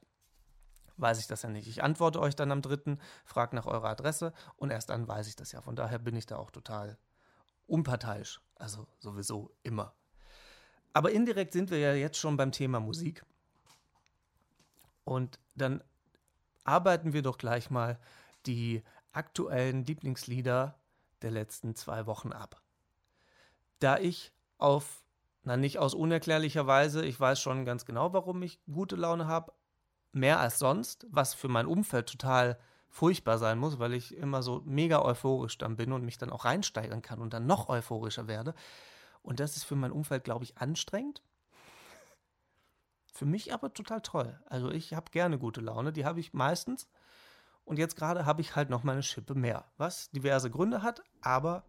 weiß 0.97 1.19
ich 1.19 1.25
das 1.25 1.41
ja 1.41 1.49
nicht. 1.49 1.67
Ich 1.67 1.83
antworte 1.83 2.19
euch 2.19 2.35
dann 2.35 2.51
am 2.51 2.61
dritten, 2.61 2.99
frage 3.25 3.55
nach 3.55 3.65
eurer 3.65 3.89
Adresse 3.89 4.33
und 4.57 4.69
erst 4.69 4.91
dann 4.91 5.07
weiß 5.07 5.27
ich 5.27 5.35
das 5.35 5.51
ja. 5.51 5.61
Von 5.61 5.75
daher 5.75 5.97
bin 5.97 6.15
ich 6.15 6.27
da 6.27 6.37
auch 6.37 6.51
total 6.51 6.97
unparteiisch. 7.65 8.41
Also 8.55 8.87
sowieso 8.99 9.51
immer. 9.63 9.93
Aber 10.93 11.11
indirekt 11.11 11.53
sind 11.53 11.71
wir 11.71 11.79
ja 11.79 11.93
jetzt 11.93 12.17
schon 12.17 12.37
beim 12.37 12.51
Thema 12.51 12.79
Musik. 12.79 13.25
Und 15.03 15.39
dann 15.55 15.83
arbeiten 16.63 17.13
wir 17.13 17.21
doch 17.21 17.37
gleich 17.37 17.69
mal 17.69 17.99
die 18.45 18.83
aktuellen 19.11 19.83
Lieblingslieder 19.83 20.77
der 21.25 21.31
letzten 21.31 21.75
zwei 21.75 22.05
Wochen 22.05 22.31
ab. 22.31 22.61
Da 23.79 23.97
ich 23.97 24.31
auf, 24.59 25.03
na 25.43 25.57
nicht 25.57 25.79
aus 25.79 25.95
unerklärlicher 25.95 26.67
Weise, 26.67 27.03
ich 27.03 27.19
weiß 27.19 27.41
schon 27.41 27.65
ganz 27.65 27.85
genau, 27.85 28.13
warum 28.13 28.41
ich 28.43 28.59
gute 28.71 28.95
Laune 28.95 29.25
habe, 29.25 29.51
mehr 30.11 30.39
als 30.39 30.59
sonst, 30.59 31.07
was 31.09 31.33
für 31.33 31.47
mein 31.47 31.65
Umfeld 31.65 32.07
total 32.07 32.59
furchtbar 32.89 33.39
sein 33.39 33.57
muss, 33.57 33.79
weil 33.79 33.93
ich 33.93 34.15
immer 34.15 34.43
so 34.43 34.61
mega 34.65 35.01
euphorisch 35.01 35.57
dann 35.57 35.75
bin 35.75 35.91
und 35.91 36.05
mich 36.05 36.19
dann 36.19 36.29
auch 36.29 36.45
reinsteigern 36.45 37.01
kann 37.01 37.19
und 37.19 37.33
dann 37.33 37.47
noch 37.47 37.69
euphorischer 37.69 38.27
werde. 38.27 38.53
Und 39.23 39.39
das 39.39 39.57
ist 39.57 39.63
für 39.63 39.75
mein 39.75 39.91
Umfeld, 39.91 40.23
glaube 40.23 40.45
ich, 40.45 40.59
anstrengend. 40.59 41.23
Für 43.11 43.25
mich 43.25 43.51
aber 43.51 43.73
total 43.73 44.01
toll. 44.01 44.39
Also 44.45 44.69
ich 44.69 44.93
habe 44.93 45.09
gerne 45.09 45.39
gute 45.39 45.59
Laune, 45.59 45.91
die 45.91 46.05
habe 46.05 46.19
ich 46.19 46.33
meistens. 46.33 46.87
Und 47.65 47.77
jetzt 47.77 47.95
gerade 47.95 48.25
habe 48.25 48.41
ich 48.41 48.55
halt 48.55 48.69
noch 48.69 48.83
meine 48.83 49.03
Schippe 49.03 49.35
mehr, 49.35 49.65
was 49.77 50.09
diverse 50.11 50.49
Gründe 50.49 50.83
hat, 50.83 51.01
aber 51.21 51.65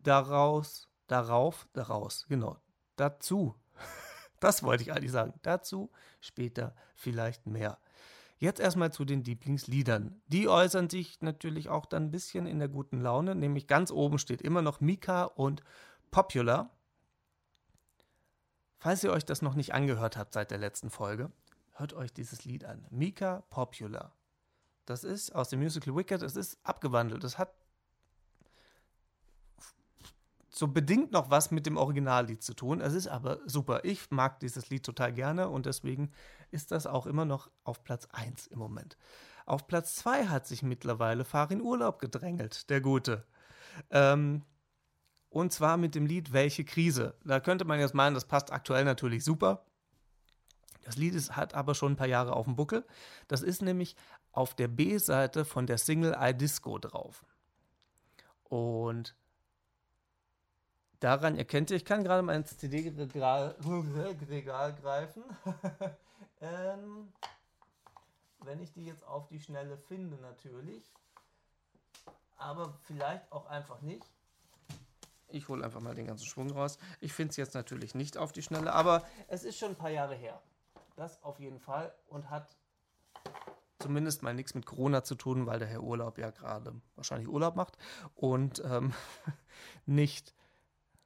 daraus, 0.00 0.88
darauf, 1.06 1.68
daraus, 1.72 2.26
genau, 2.28 2.60
dazu 2.96 3.54
das 4.40 4.62
wollte 4.62 4.82
ich 4.82 4.92
eigentlich 4.92 5.12
sagen. 5.12 5.34
Dazu 5.42 5.90
später 6.20 6.74
vielleicht 6.94 7.46
mehr. 7.46 7.78
Jetzt 8.38 8.60
erstmal 8.60 8.92
zu 8.92 9.04
den 9.04 9.24
Lieblingsliedern. 9.24 10.22
Die 10.28 10.48
äußern 10.48 10.88
sich 10.88 11.20
natürlich 11.20 11.68
auch 11.68 11.86
dann 11.86 12.04
ein 12.04 12.10
bisschen 12.10 12.46
in 12.46 12.60
der 12.60 12.68
guten 12.68 13.00
Laune, 13.00 13.34
nämlich 13.34 13.66
ganz 13.66 13.90
oben 13.90 14.18
steht 14.18 14.42
immer 14.42 14.62
noch 14.62 14.80
Mika 14.80 15.24
und 15.24 15.62
Popular. 16.10 16.70
Falls 18.78 19.02
ihr 19.02 19.10
euch 19.10 19.24
das 19.24 19.42
noch 19.42 19.54
nicht 19.54 19.74
angehört 19.74 20.16
habt 20.16 20.34
seit 20.34 20.52
der 20.52 20.58
letzten 20.58 20.88
Folge, 20.88 21.32
hört 21.78 21.94
euch 21.94 22.12
dieses 22.12 22.44
Lied 22.44 22.64
an. 22.64 22.86
Mika 22.90 23.42
Popular. 23.50 24.12
Das 24.86 25.04
ist 25.04 25.34
aus 25.34 25.50
dem 25.50 25.60
Musical 25.60 25.94
Wicked, 25.94 26.22
es 26.22 26.36
ist 26.36 26.58
abgewandelt. 26.62 27.22
Es 27.24 27.38
hat 27.38 27.52
so 30.58 30.66
bedingt 30.66 31.12
noch 31.12 31.30
was 31.30 31.50
mit 31.50 31.66
dem 31.66 31.76
Originallied 31.76 32.42
zu 32.42 32.52
tun. 32.52 32.80
Es 32.80 32.92
ist 32.92 33.06
aber 33.06 33.38
super. 33.46 33.84
Ich 33.84 34.10
mag 34.10 34.40
dieses 34.40 34.70
Lied 34.70 34.84
total 34.84 35.12
gerne 35.12 35.48
und 35.48 35.66
deswegen 35.66 36.10
ist 36.50 36.72
das 36.72 36.86
auch 36.86 37.06
immer 37.06 37.24
noch 37.24 37.50
auf 37.64 37.84
Platz 37.84 38.08
1 38.12 38.48
im 38.48 38.58
Moment. 38.58 38.96
Auf 39.46 39.66
Platz 39.66 39.94
2 39.96 40.26
hat 40.26 40.46
sich 40.46 40.62
mittlerweile 40.62 41.24
Farin 41.24 41.60
Urlaub 41.60 42.00
gedrängelt, 42.00 42.68
der 42.70 42.80
Gute. 42.80 43.24
Ähm, 43.90 44.42
und 45.30 45.52
zwar 45.52 45.76
mit 45.76 45.94
dem 45.94 46.06
Lied 46.06 46.32
Welche 46.32 46.64
Krise. 46.64 47.14
Da 47.24 47.38
könnte 47.40 47.64
man 47.64 47.78
jetzt 47.78 47.94
meinen, 47.94 48.14
das 48.14 48.24
passt 48.24 48.52
aktuell 48.52 48.84
natürlich 48.84 49.24
super. 49.24 49.64
Das 50.88 50.96
Lied 50.96 51.14
ist, 51.14 51.36
hat 51.36 51.52
aber 51.52 51.74
schon 51.74 51.92
ein 51.92 51.96
paar 51.96 52.06
Jahre 52.06 52.32
auf 52.32 52.46
dem 52.46 52.56
Buckel. 52.56 52.82
Das 53.28 53.42
ist 53.42 53.60
nämlich 53.60 53.94
auf 54.32 54.54
der 54.54 54.68
B-Seite 54.68 55.44
von 55.44 55.66
der 55.66 55.76
Single 55.76 56.16
I 56.18 56.32
Disco 56.32 56.78
drauf. 56.78 57.26
Und 58.44 59.14
daran 61.00 61.36
erkennt 61.36 61.70
ihr, 61.70 61.76
ich 61.76 61.84
kann 61.84 62.04
gerade 62.04 62.22
mal 62.22 62.36
ins 62.36 62.56
CD-Regal 62.56 63.54
greifen. 64.76 65.24
ähm, 66.40 67.12
wenn 68.40 68.62
ich 68.62 68.72
die 68.72 68.86
jetzt 68.86 69.06
auf 69.06 69.28
die 69.28 69.40
Schnelle 69.40 69.76
finde, 69.76 70.16
natürlich. 70.22 70.90
Aber 72.38 72.78
vielleicht 72.84 73.30
auch 73.30 73.44
einfach 73.44 73.82
nicht. 73.82 74.06
Ich 75.28 75.48
hole 75.48 75.62
einfach 75.62 75.82
mal 75.82 75.94
den 75.94 76.06
ganzen 76.06 76.24
Schwung 76.24 76.50
raus. 76.50 76.78
Ich 76.98 77.12
finde 77.12 77.32
es 77.32 77.36
jetzt 77.36 77.52
natürlich 77.52 77.94
nicht 77.94 78.16
auf 78.16 78.32
die 78.32 78.40
Schnelle, 78.40 78.72
aber 78.72 79.04
es 79.26 79.44
ist 79.44 79.58
schon 79.58 79.72
ein 79.72 79.76
paar 79.76 79.90
Jahre 79.90 80.14
her. 80.14 80.40
Das 80.98 81.22
auf 81.22 81.38
jeden 81.38 81.60
Fall 81.60 81.94
und 82.08 82.28
hat 82.28 82.58
zumindest 83.78 84.24
mal 84.24 84.34
nichts 84.34 84.54
mit 84.54 84.66
Corona 84.66 85.04
zu 85.04 85.14
tun, 85.14 85.46
weil 85.46 85.60
der 85.60 85.68
Herr 85.68 85.84
Urlaub 85.84 86.18
ja 86.18 86.32
gerade 86.32 86.74
wahrscheinlich 86.96 87.28
Urlaub 87.28 87.54
macht 87.54 87.78
und 88.16 88.60
ähm, 88.64 88.92
nicht 89.86 90.34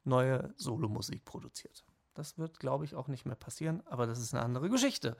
neue 0.05 0.55
Solomusik 0.57 1.27
produziert. 1.27 1.85
Das 2.15 2.39
wird, 2.39 2.59
glaube 2.59 2.87
ich, 2.87 2.95
auch 2.95 3.07
nicht 3.07 3.27
mehr 3.27 3.37
passieren, 3.37 3.83
aber 3.85 4.07
das 4.07 4.19
ist 4.19 4.33
eine 4.33 4.43
andere 4.43 4.71
Geschichte. 4.71 5.15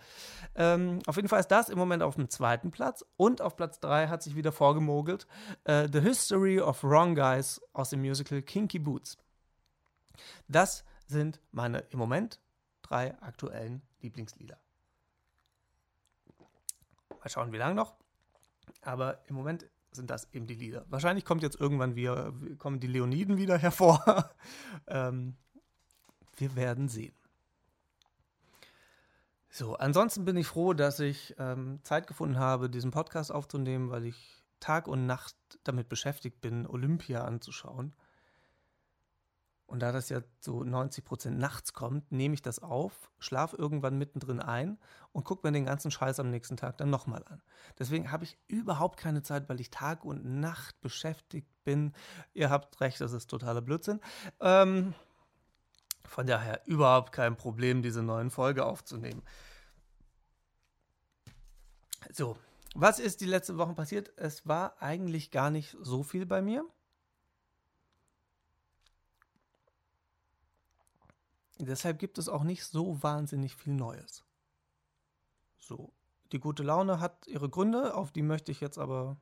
Ähm, 0.55 1.01
auf 1.05 1.17
jeden 1.17 1.29
Fall 1.29 1.41
ist 1.41 1.51
das 1.51 1.69
im 1.69 1.79
Moment 1.79 2.03
auf 2.03 2.15
dem 2.15 2.31
zweiten 2.31 2.71
Platz 2.71 3.05
und 3.19 3.43
auf 3.43 3.57
Platz 3.57 3.79
drei 3.79 4.09
hat 4.09 4.23
sich 4.23 4.37
wieder 4.37 4.53
vorgemogelt 4.53 5.27
äh, 5.65 5.87
The 5.93 6.01
History 6.01 6.61
of 6.61 6.83
Wrong 6.83 7.15
Guys 7.15 7.61
aus 7.75 7.91
dem 7.91 8.01
Musical 8.01 8.41
Kinky 8.41 8.79
Boots. 8.79 9.19
Das 10.49 10.83
sind 11.07 11.43
meine 11.51 11.81
im 11.91 11.99
Moment 11.99 12.41
drei 12.81 13.21
aktuellen 13.21 13.83
Lieblingslieder. 14.01 14.62
Mal 17.23 17.31
schauen, 17.31 17.53
wie 17.53 17.59
lange 17.59 17.75
noch. 17.75 17.95
Aber 18.83 19.23
im 19.29 19.37
Moment 19.37 19.67
sind 19.93 20.11
das 20.11 20.33
eben 20.33 20.47
die 20.47 20.55
Lieder. 20.55 20.85
Wahrscheinlich 20.89 21.25
kommt 21.25 21.43
jetzt 21.43 21.61
irgendwann 21.61 21.95
wieder, 21.95 22.33
kommen 22.59 22.81
die 22.81 22.87
Leoniden 22.87 23.37
wieder 23.37 23.59
hervor. 23.59 24.31
ähm, 24.89 25.37
wir 26.37 26.57
werden 26.57 26.89
sehen. 26.89 27.15
So, 29.51 29.77
ansonsten 29.77 30.25
bin 30.25 30.37
ich 30.37 30.47
froh, 30.47 30.73
dass 30.73 30.99
ich 30.99 31.35
ähm, 31.39 31.81
Zeit 31.83 32.07
gefunden 32.07 32.39
habe, 32.39 32.71
diesen 32.71 32.91
Podcast 32.91 33.31
aufzunehmen, 33.31 33.91
weil 33.91 34.07
ich 34.07 34.43
Tag 34.61 34.89
und 34.89 35.07
Nacht 35.07 35.37
damit 35.63 35.89
beschäftigt 35.91 36.41
bin, 36.41 36.67
Olympia 36.67 37.25
anzuschauen. 37.25 37.95
Und 39.73 39.81
da 39.81 39.91
das 39.91 40.11
ja 40.11 40.21
so 40.39 40.65
90 40.65 41.03
Prozent 41.03 41.39
nachts 41.39 41.73
kommt, 41.73 42.13
nehme 42.13 42.35
ich 42.35 42.43
das 42.43 42.59
auf, 42.59 43.11
schlafe 43.19 43.57
irgendwann 43.57 43.97
mittendrin 43.97 44.39
ein 44.39 44.77
und 45.13 45.25
gucke 45.25 45.49
mir 45.49 45.53
den 45.53 45.65
ganzen 45.65 45.91
Scheiß 45.91 46.21
am 46.21 46.29
nächsten 46.29 46.59
Tag 46.59 46.77
dann 46.77 46.91
nochmal 46.91 47.25
an. 47.25 47.41
Deswegen 47.79 48.13
habe 48.13 48.25
ich 48.25 48.37
überhaupt 48.49 48.99
keine 48.99 49.23
Zeit, 49.23 49.49
weil 49.49 49.63
ich 49.63 49.71
Tag 49.71 50.05
und 50.05 50.27
Nacht 50.27 50.79
beschäftigt 50.83 51.49
bin. 51.65 51.95
Ihr 52.35 52.51
habt 52.51 52.83
recht, 52.83 53.01
das 53.01 53.15
ist 53.15 53.29
totaler 53.29 53.63
Blödsinn. 53.63 54.01
Ähm, 54.41 54.93
von 56.05 56.27
daher 56.27 56.61
überhaupt 56.67 57.13
kein 57.13 57.39
Problem, 57.39 57.81
diese 57.81 58.03
neuen 58.03 58.29
Folge 58.31 58.67
aufzunehmen. 58.67 59.23
So, 62.13 62.37
was 62.75 62.99
ist 62.99 63.23
die 63.23 63.25
letzte 63.25 63.57
Woche 63.57 63.73
passiert? 63.73 64.13
Es 64.17 64.47
war 64.47 64.83
eigentlich 64.83 65.31
gar 65.31 65.49
nicht 65.49 65.79
so 65.81 66.03
viel 66.03 66.27
bei 66.27 66.43
mir. 66.43 66.63
Deshalb 71.59 71.99
gibt 71.99 72.19
es 72.19 72.29
auch 72.29 72.45
nicht 72.45 72.65
so 72.65 73.03
wahnsinnig 73.03 73.55
viel 73.57 73.75
Neues. 73.75 74.25
So, 75.59 75.93
die 76.33 76.41
gute 76.41 76.63
Laune 76.63 76.99
hat 76.99 77.27
ihre 77.27 77.49
Gründe, 77.49 77.95
auf 77.95 78.11
die 78.11 78.23
möchte 78.23 78.51
ich 78.51 78.61
jetzt 78.61 78.79
aber 78.79 79.17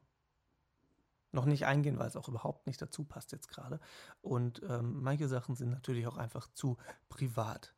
noch 1.33 1.45
nicht 1.45 1.67
eingehen, 1.67 1.99
weil 1.99 2.09
es 2.09 2.17
auch 2.17 2.29
überhaupt 2.29 2.67
nicht 2.67 2.81
dazu 2.81 3.05
passt 3.05 3.33
jetzt 3.33 3.49
gerade. 3.49 3.81
Und 4.21 4.63
ähm, 4.69 5.03
manche 5.03 5.29
Sachen 5.29 5.55
sind 5.55 5.71
natürlich 5.71 6.07
auch 6.07 6.17
einfach 6.17 6.49
zu 6.55 6.77
privat. 7.09 7.75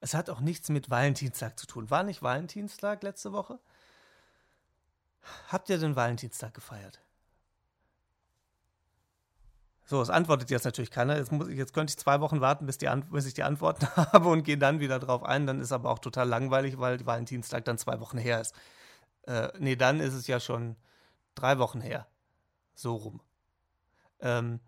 Es 0.00 0.14
hat 0.14 0.30
auch 0.30 0.40
nichts 0.40 0.68
mit 0.68 0.90
Valentinstag 0.90 1.58
zu 1.58 1.66
tun. 1.66 1.90
War 1.90 2.02
nicht 2.02 2.22
Valentinstag 2.22 3.02
letzte 3.02 3.32
Woche? 3.32 3.60
Habt 5.48 5.68
ihr 5.68 5.78
den 5.78 5.96
Valentinstag 5.96 6.54
gefeiert? 6.54 7.00
So, 9.90 10.00
es 10.00 10.08
antwortet 10.08 10.50
jetzt 10.50 10.62
natürlich 10.62 10.92
keiner. 10.92 11.16
Jetzt, 11.16 11.32
muss, 11.32 11.48
jetzt 11.48 11.74
könnte 11.74 11.90
ich 11.90 11.98
zwei 11.98 12.20
Wochen 12.20 12.40
warten, 12.40 12.64
bis, 12.64 12.78
die, 12.78 12.88
bis 13.10 13.26
ich 13.26 13.34
die 13.34 13.42
Antworten 13.42 13.88
habe 13.96 14.28
und 14.28 14.44
gehe 14.44 14.56
dann 14.56 14.78
wieder 14.78 15.00
drauf 15.00 15.24
ein. 15.24 15.48
Dann 15.48 15.58
ist 15.58 15.72
aber 15.72 15.90
auch 15.90 15.98
total 15.98 16.28
langweilig, 16.28 16.78
weil 16.78 17.04
Valentinstag 17.04 17.64
dann 17.64 17.76
zwei 17.76 17.98
Wochen 17.98 18.16
her 18.16 18.40
ist. 18.40 18.54
Äh, 19.22 19.48
nee, 19.58 19.74
dann 19.74 19.98
ist 19.98 20.14
es 20.14 20.28
ja 20.28 20.38
schon 20.38 20.76
drei 21.34 21.58
Wochen 21.58 21.80
her. 21.80 22.06
So 22.76 22.94
rum. 22.94 23.20
Ähm, 24.20 24.60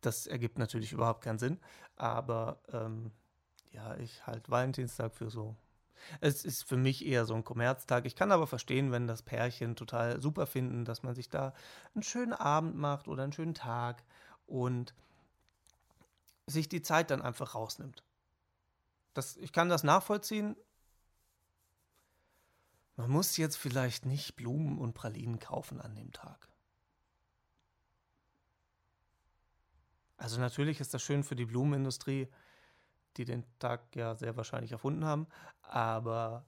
das 0.00 0.26
ergibt 0.26 0.58
natürlich 0.58 0.90
überhaupt 0.90 1.22
keinen 1.22 1.38
Sinn, 1.38 1.60
aber 1.94 2.60
ähm, 2.72 3.12
ja, 3.70 3.94
ich 3.98 4.26
halte 4.26 4.50
Valentinstag 4.50 5.14
für 5.14 5.30
so. 5.30 5.54
Es 6.20 6.44
ist 6.44 6.64
für 6.64 6.76
mich 6.76 7.06
eher 7.06 7.26
so 7.26 7.34
ein 7.34 7.44
Kommerztag. 7.44 8.06
Ich 8.06 8.16
kann 8.16 8.32
aber 8.32 8.48
verstehen, 8.48 8.90
wenn 8.90 9.06
das 9.06 9.22
Pärchen 9.22 9.76
total 9.76 10.20
super 10.20 10.46
finden, 10.46 10.84
dass 10.84 11.04
man 11.04 11.14
sich 11.14 11.28
da 11.28 11.54
einen 11.94 12.02
schönen 12.02 12.32
Abend 12.32 12.74
macht 12.74 13.06
oder 13.06 13.22
einen 13.22 13.32
schönen 13.32 13.54
Tag 13.54 14.02
und 14.48 14.94
sich 16.46 16.68
die 16.68 16.82
Zeit 16.82 17.10
dann 17.10 17.22
einfach 17.22 17.54
rausnimmt. 17.54 18.02
Das, 19.14 19.36
ich 19.36 19.52
kann 19.52 19.68
das 19.68 19.84
nachvollziehen. 19.84 20.56
Man 22.96 23.10
muss 23.10 23.36
jetzt 23.36 23.56
vielleicht 23.56 24.06
nicht 24.06 24.34
Blumen 24.34 24.78
und 24.78 24.94
Pralinen 24.94 25.38
kaufen 25.38 25.80
an 25.80 25.94
dem 25.94 26.12
Tag. 26.12 26.48
Also 30.16 30.40
natürlich 30.40 30.80
ist 30.80 30.94
das 30.94 31.02
schön 31.02 31.22
für 31.22 31.36
die 31.36 31.44
Blumenindustrie, 31.44 32.28
die 33.16 33.24
den 33.24 33.44
Tag 33.60 33.94
ja 33.94 34.16
sehr 34.16 34.36
wahrscheinlich 34.36 34.72
erfunden 34.72 35.04
haben, 35.04 35.28
aber 35.62 36.44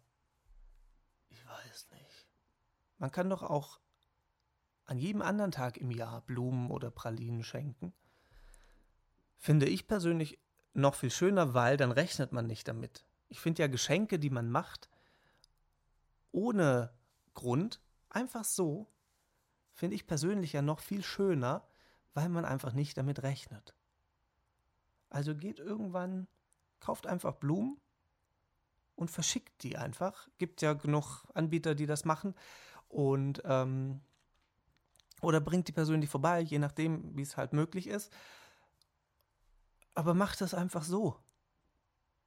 ich 1.29 1.47
weiß 1.47 1.91
nicht. 1.93 2.27
Man 2.99 3.13
kann 3.13 3.31
doch 3.31 3.43
auch 3.43 3.79
an 4.91 4.99
jedem 4.99 5.23
anderen 5.23 5.53
Tag 5.53 5.77
im 5.77 5.93
Jahr 5.93 6.21
Blumen 6.23 6.69
oder 6.69 6.91
Pralinen 6.91 7.45
schenken. 7.45 7.93
Finde 9.39 9.67
ich 9.67 9.87
persönlich 9.87 10.41
noch 10.75 10.97
viel 10.97 11.13
schöner, 11.13 11.55
weil 11.55 11.77
dann 11.77 11.93
rechnet 11.93 12.33
man 12.33 12.49
nicht 12.49 12.67
damit. 12.67 13.05
Ich 13.29 13.39
finde 13.39 13.63
ja 13.63 13.69
Geschenke, 13.69 14.19
die 14.19 14.31
man 14.31 14.51
macht, 14.51 14.91
ohne 16.33 16.93
Grund, 17.35 17.81
einfach 18.09 18.43
so, 18.43 18.89
finde 19.75 19.95
ich 19.95 20.09
persönlich 20.09 20.55
ja 20.55 20.61
noch 20.61 20.81
viel 20.81 21.05
schöner, 21.05 21.65
weil 22.13 22.29
man 22.29 22.45
einfach 22.45 22.73
nicht 22.73 22.99
damit 22.99 23.23
rechnet. 23.23 23.77
Also 25.09 25.37
geht 25.37 25.61
irgendwann, 25.61 26.27
kauft 26.81 27.07
einfach 27.07 27.37
Blumen 27.37 27.81
und 28.97 29.09
verschickt 29.09 29.63
die 29.63 29.79
einfach. 29.79 30.29
Gibt 30.39 30.63
ja 30.63 30.73
genug 30.73 31.25
Anbieter, 31.33 31.77
die 31.77 31.87
das 31.87 32.05
machen. 32.05 32.35
Und 32.89 33.41
ähm, 33.45 34.01
oder 35.21 35.41
bringt 35.41 35.69
die 35.69 35.73
persönlich 35.73 36.11
vorbei, 36.11 36.41
je 36.41 36.59
nachdem, 36.59 37.17
wie 37.17 37.23
es 37.23 37.37
halt 37.37 37.53
möglich 37.53 37.87
ist. 37.87 38.13
Aber 39.95 40.15
macht 40.15 40.41
das 40.41 40.55
einfach 40.55 40.85
so. 40.85 41.17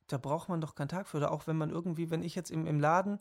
Da 0.07 0.17
braucht 0.17 0.49
man 0.49 0.61
doch 0.61 0.75
keinen 0.75 0.89
Tag 0.89 1.07
für. 1.07 1.17
Oder 1.17 1.31
auch 1.31 1.47
wenn 1.47 1.57
man 1.57 1.69
irgendwie, 1.69 2.11
wenn 2.11 2.23
ich 2.23 2.35
jetzt 2.35 2.51
im, 2.51 2.67
im 2.67 2.79
Laden 2.79 3.19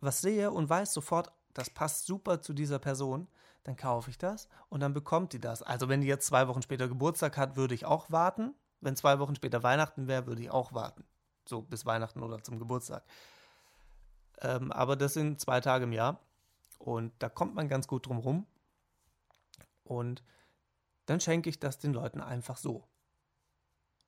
was 0.00 0.20
sehe 0.20 0.50
und 0.50 0.68
weiß 0.68 0.92
sofort, 0.92 1.32
das 1.54 1.70
passt 1.70 2.06
super 2.06 2.40
zu 2.40 2.52
dieser 2.52 2.78
Person, 2.78 3.28
dann 3.64 3.76
kaufe 3.76 4.10
ich 4.10 4.18
das 4.18 4.48
und 4.68 4.80
dann 4.80 4.92
bekommt 4.92 5.32
die 5.32 5.40
das. 5.40 5.62
Also 5.62 5.88
wenn 5.88 6.00
die 6.00 6.08
jetzt 6.08 6.26
zwei 6.26 6.48
Wochen 6.48 6.62
später 6.62 6.88
Geburtstag 6.88 7.36
hat, 7.36 7.56
würde 7.56 7.74
ich 7.74 7.84
auch 7.84 8.10
warten. 8.10 8.54
Wenn 8.80 8.96
zwei 8.96 9.18
Wochen 9.20 9.36
später 9.36 9.62
Weihnachten 9.62 10.08
wäre, 10.08 10.26
würde 10.26 10.42
ich 10.42 10.50
auch 10.50 10.72
warten. 10.72 11.04
So 11.46 11.62
bis 11.62 11.86
Weihnachten 11.86 12.22
oder 12.22 12.42
zum 12.42 12.58
Geburtstag. 12.58 13.04
Ähm, 14.40 14.72
aber 14.72 14.96
das 14.96 15.14
sind 15.14 15.40
zwei 15.40 15.60
Tage 15.60 15.84
im 15.84 15.92
Jahr 15.92 16.18
und 16.78 17.12
da 17.20 17.28
kommt 17.28 17.54
man 17.54 17.68
ganz 17.68 17.86
gut 17.86 18.06
drum 18.06 18.18
rum. 18.18 18.46
Und 19.84 20.22
dann 21.06 21.20
schenke 21.20 21.50
ich 21.50 21.58
das 21.58 21.78
den 21.78 21.92
Leuten 21.92 22.20
einfach 22.20 22.56
so. 22.56 22.88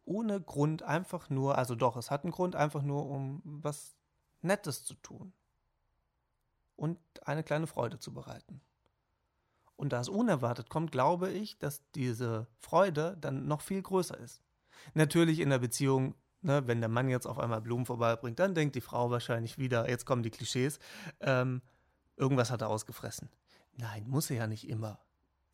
Ohne 0.05 0.41
Grund, 0.41 0.83
einfach 0.83 1.31
nur, 1.31 1.57
also 1.57 1.75
doch, 1.75 1.97
es 1.97 2.11
hat 2.11 2.25
einen 2.25 2.33
Grund, 2.33 2.57
einfach 2.57 2.83
nur 2.83 3.07
um 3.07 3.41
was 3.45 3.97
Nettes 4.43 4.85
zu 4.85 4.95
tun 4.95 5.33
und 6.77 6.99
eine 7.27 7.43
kleine 7.43 7.67
Freude 7.67 7.99
zu 7.99 8.13
bereiten. 8.13 8.61
Und 9.77 9.93
da 9.93 10.01
es 10.01 10.09
unerwartet 10.09 10.71
kommt, 10.71 10.93
glaube 10.93 11.31
ich, 11.31 11.59
dass 11.59 11.83
diese 11.93 12.47
Freude 12.61 13.17
dann 13.21 13.47
noch 13.47 13.61
viel 13.61 13.83
größer 13.83 14.19
ist. 14.19 14.43
Natürlich 14.93 15.41
in 15.41 15.51
der 15.51 15.59
Beziehung, 15.59 16.15
ne, 16.43 16.67
wenn 16.67 16.81
der 16.81 16.89
Mann 16.89 17.09
jetzt 17.09 17.27
auf 17.27 17.39
einmal 17.39 17.61
Blumen 17.61 17.87
vorbeibringt, 17.87 18.39
dann 18.39 18.55
denkt 18.55 18.77
die 18.77 18.81
Frau 18.81 19.11
wahrscheinlich 19.11 19.59
wieder, 19.59 19.89
jetzt 19.89 20.05
kommen 20.05 20.23
die 20.23 20.31
Klischees, 20.31 20.79
ähm, 21.21 21.63
irgendwas 22.17 22.51
hat 22.51 22.63
er 22.63 22.69
ausgefressen. 22.69 23.31
Nein, 23.77 24.09
muss 24.09 24.31
er 24.31 24.37
ja 24.37 24.47
nicht 24.47 24.69
immer. 24.69 25.01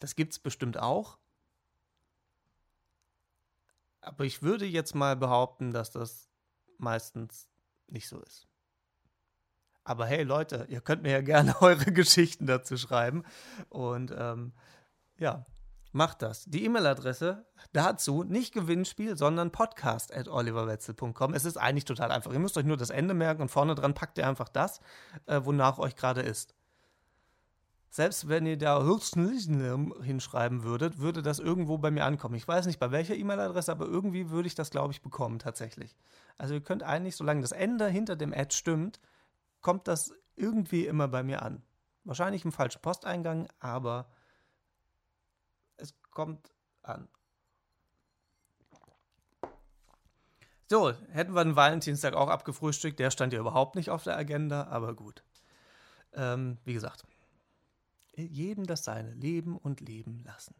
Das 0.00 0.16
gibt 0.16 0.32
es 0.32 0.38
bestimmt 0.38 0.78
auch. 0.78 1.18
Aber 4.00 4.24
ich 4.24 4.42
würde 4.42 4.66
jetzt 4.66 4.94
mal 4.94 5.14
behaupten, 5.14 5.72
dass 5.72 5.92
das 5.92 6.28
meistens 6.78 7.48
nicht 7.86 8.08
so 8.08 8.20
ist. 8.20 8.48
Aber 9.84 10.06
hey 10.06 10.22
Leute, 10.22 10.66
ihr 10.68 10.80
könnt 10.80 11.02
mir 11.02 11.12
ja 11.12 11.20
gerne 11.20 11.54
eure 11.62 11.92
Geschichten 11.92 12.46
dazu 12.46 12.76
schreiben. 12.76 13.24
Und 13.68 14.12
ähm, 14.16 14.52
ja, 15.18 15.44
macht 15.92 16.22
das. 16.22 16.44
Die 16.44 16.64
E-Mail-Adresse 16.64 17.46
dazu 17.72 18.22
nicht 18.22 18.54
Gewinnspiel, 18.54 19.16
sondern 19.16 19.50
podcast 19.50 20.14
at 20.14 20.28
oliverwetzel.com. 20.28 21.34
Es 21.34 21.44
ist 21.44 21.56
eigentlich 21.56 21.84
total 21.84 22.10
einfach. 22.10 22.32
Ihr 22.32 22.38
müsst 22.38 22.56
euch 22.56 22.64
nur 22.64 22.76
das 22.76 22.90
Ende 22.90 23.14
merken 23.14 23.42
und 23.42 23.50
vorne 23.50 23.74
dran 23.74 23.94
packt 23.94 24.16
ihr 24.18 24.26
einfach 24.26 24.48
das, 24.48 24.80
äh, 25.26 25.40
wonach 25.44 25.78
euch 25.78 25.96
gerade 25.96 26.22
ist. 26.22 26.54
Selbst 27.92 28.28
wenn 28.28 28.46
ihr 28.46 28.56
da 28.56 28.80
hinschreiben 28.84 30.62
würdet, 30.62 30.98
würde 30.98 31.22
das 31.22 31.40
irgendwo 31.40 31.76
bei 31.76 31.90
mir 31.90 32.04
ankommen. 32.04 32.36
Ich 32.36 32.46
weiß 32.46 32.66
nicht 32.66 32.78
bei 32.78 32.92
welcher 32.92 33.16
E-Mail-Adresse, 33.16 33.72
aber 33.72 33.86
irgendwie 33.86 34.30
würde 34.30 34.46
ich 34.46 34.54
das, 34.54 34.70
glaube 34.70 34.92
ich, 34.92 35.02
bekommen 35.02 35.40
tatsächlich. 35.40 35.96
Also 36.38 36.54
ihr 36.54 36.60
könnt 36.60 36.84
eigentlich, 36.84 37.16
solange 37.16 37.40
das 37.40 37.50
Ende 37.50 37.88
hinter 37.88 38.14
dem 38.14 38.32
Ad 38.32 38.54
stimmt, 38.54 39.00
kommt 39.60 39.88
das 39.88 40.14
irgendwie 40.36 40.86
immer 40.86 41.08
bei 41.08 41.24
mir 41.24 41.42
an. 41.42 41.62
Wahrscheinlich 42.04 42.44
im 42.44 42.52
falschen 42.52 42.80
Posteingang, 42.80 43.48
aber 43.58 44.08
es 45.76 45.92
kommt 46.12 46.52
an. 46.82 47.08
So, 50.68 50.92
hätten 51.10 51.34
wir 51.34 51.42
den 51.42 51.56
Valentinstag 51.56 52.14
auch 52.14 52.28
abgefrühstückt. 52.28 53.00
Der 53.00 53.10
stand 53.10 53.32
ja 53.32 53.40
überhaupt 53.40 53.74
nicht 53.74 53.90
auf 53.90 54.04
der 54.04 54.16
Agenda, 54.16 54.68
aber 54.68 54.94
gut. 54.94 55.24
Ähm, 56.12 56.58
wie 56.64 56.72
gesagt, 56.72 57.04
jedem 58.26 58.66
das 58.66 58.84
seine 58.84 59.12
leben 59.12 59.56
und 59.56 59.80
leben 59.80 60.20
lassen. 60.24 60.54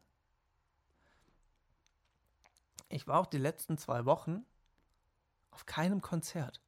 Ich 2.89 3.07
war 3.07 3.21
auch 3.21 3.27
die 3.27 3.39
letzten 3.39 3.79
zwei 3.79 4.05
Wochen 4.05 4.45
auf 5.51 5.67
keinem 5.67 6.01
Konzert. 6.03 6.61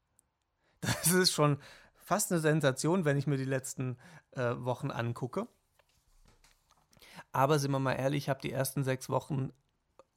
Das 1.05 1.12
ist 1.12 1.33
schon 1.33 1.59
fast 1.94 2.33
eine 2.33 2.40
Sensation, 2.40 3.05
wenn 3.05 3.16
ich 3.16 3.28
mir 3.28 3.37
die 3.37 3.44
letzten 3.44 3.96
äh, 4.33 4.55
Wochen 4.57 4.90
angucke. 4.90 5.46
Aber 7.31 7.59
sind 7.59 7.70
wir 7.70 7.78
mal 7.78 7.94
ehrlich, 7.94 8.24
ich 8.24 8.28
habe 8.28 8.40
die 8.40 8.50
ersten 8.50 8.83
sechs 8.83 9.09
Wochen 9.09 9.52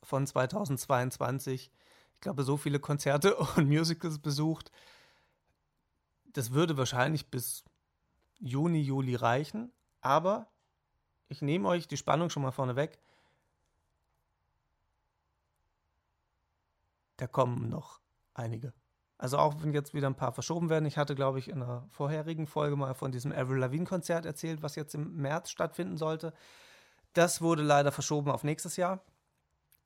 von 0.04 0.26
2022, 0.26 1.72
ich 2.14 2.22
glaube, 2.22 2.44
so 2.44 2.58
viele 2.58 2.80
Konzerte 2.80 3.36
und 3.56 3.68
Musicals 3.68 4.20
besucht. 4.20 4.72
Das 6.26 6.52
würde 6.52 6.78
wahrscheinlich 6.78 7.30
bis 7.30 7.64
Juni, 8.40 8.82
Juli 8.82 9.16
reichen. 9.16 9.72
Aber 10.02 10.48
ich 11.28 11.42
nehme 11.42 11.68
euch 11.68 11.88
die 11.88 11.98
Spannung 11.98 12.30
schon 12.30 12.44
mal 12.44 12.52
vorne 12.52 12.76
weg. 12.76 13.00
Da 17.18 17.28
kommen 17.28 17.70
noch 17.70 18.02
einige. 18.34 18.74
Also 19.18 19.38
auch 19.38 19.56
wenn 19.62 19.74
jetzt 19.74 19.94
wieder 19.94 20.08
ein 20.08 20.16
paar 20.16 20.34
verschoben 20.34 20.70
werden. 20.70 20.86
Ich 20.86 20.98
hatte, 20.98 21.16
glaube 21.16 21.40
ich, 21.40 21.50
in 21.50 21.64
einer 21.64 21.88
vorherigen 21.90 22.48
Folge 22.48 22.76
mal 22.76 22.94
von 22.94 23.12
diesem 23.12 23.32
Avril 23.32 23.60
Lavigne-Konzert 23.60 24.26
erzählt, 24.26 24.62
was 24.62 24.76
jetzt 24.76 24.94
im 24.94 25.16
März 25.16 25.50
stattfinden 25.50 25.98
sollte. 25.98 26.34
Das 27.14 27.42
wurde 27.42 27.64
leider 27.64 27.94
verschoben 27.94 28.30
auf 28.30 28.44
nächstes 28.44 28.76
Jahr, 28.76 29.02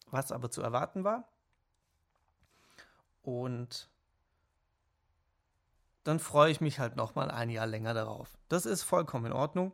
was 0.08 0.32
aber 0.32 0.49
zu 0.49 0.63
erwarten 0.63 1.04
war. 1.04 1.28
Und 3.21 3.89
dann 6.04 6.19
freue 6.19 6.49
ich 6.49 6.60
mich 6.60 6.80
halt 6.80 6.95
noch 6.95 7.13
mal 7.13 7.30
ein 7.30 7.52
Jahr 7.52 7.67
länger 7.67 7.93
darauf. 7.93 8.36
Das 8.47 8.65
ist 8.65 8.82
vollkommen 8.82 9.28
in 9.28 9.34
Ordnung. 9.34 9.73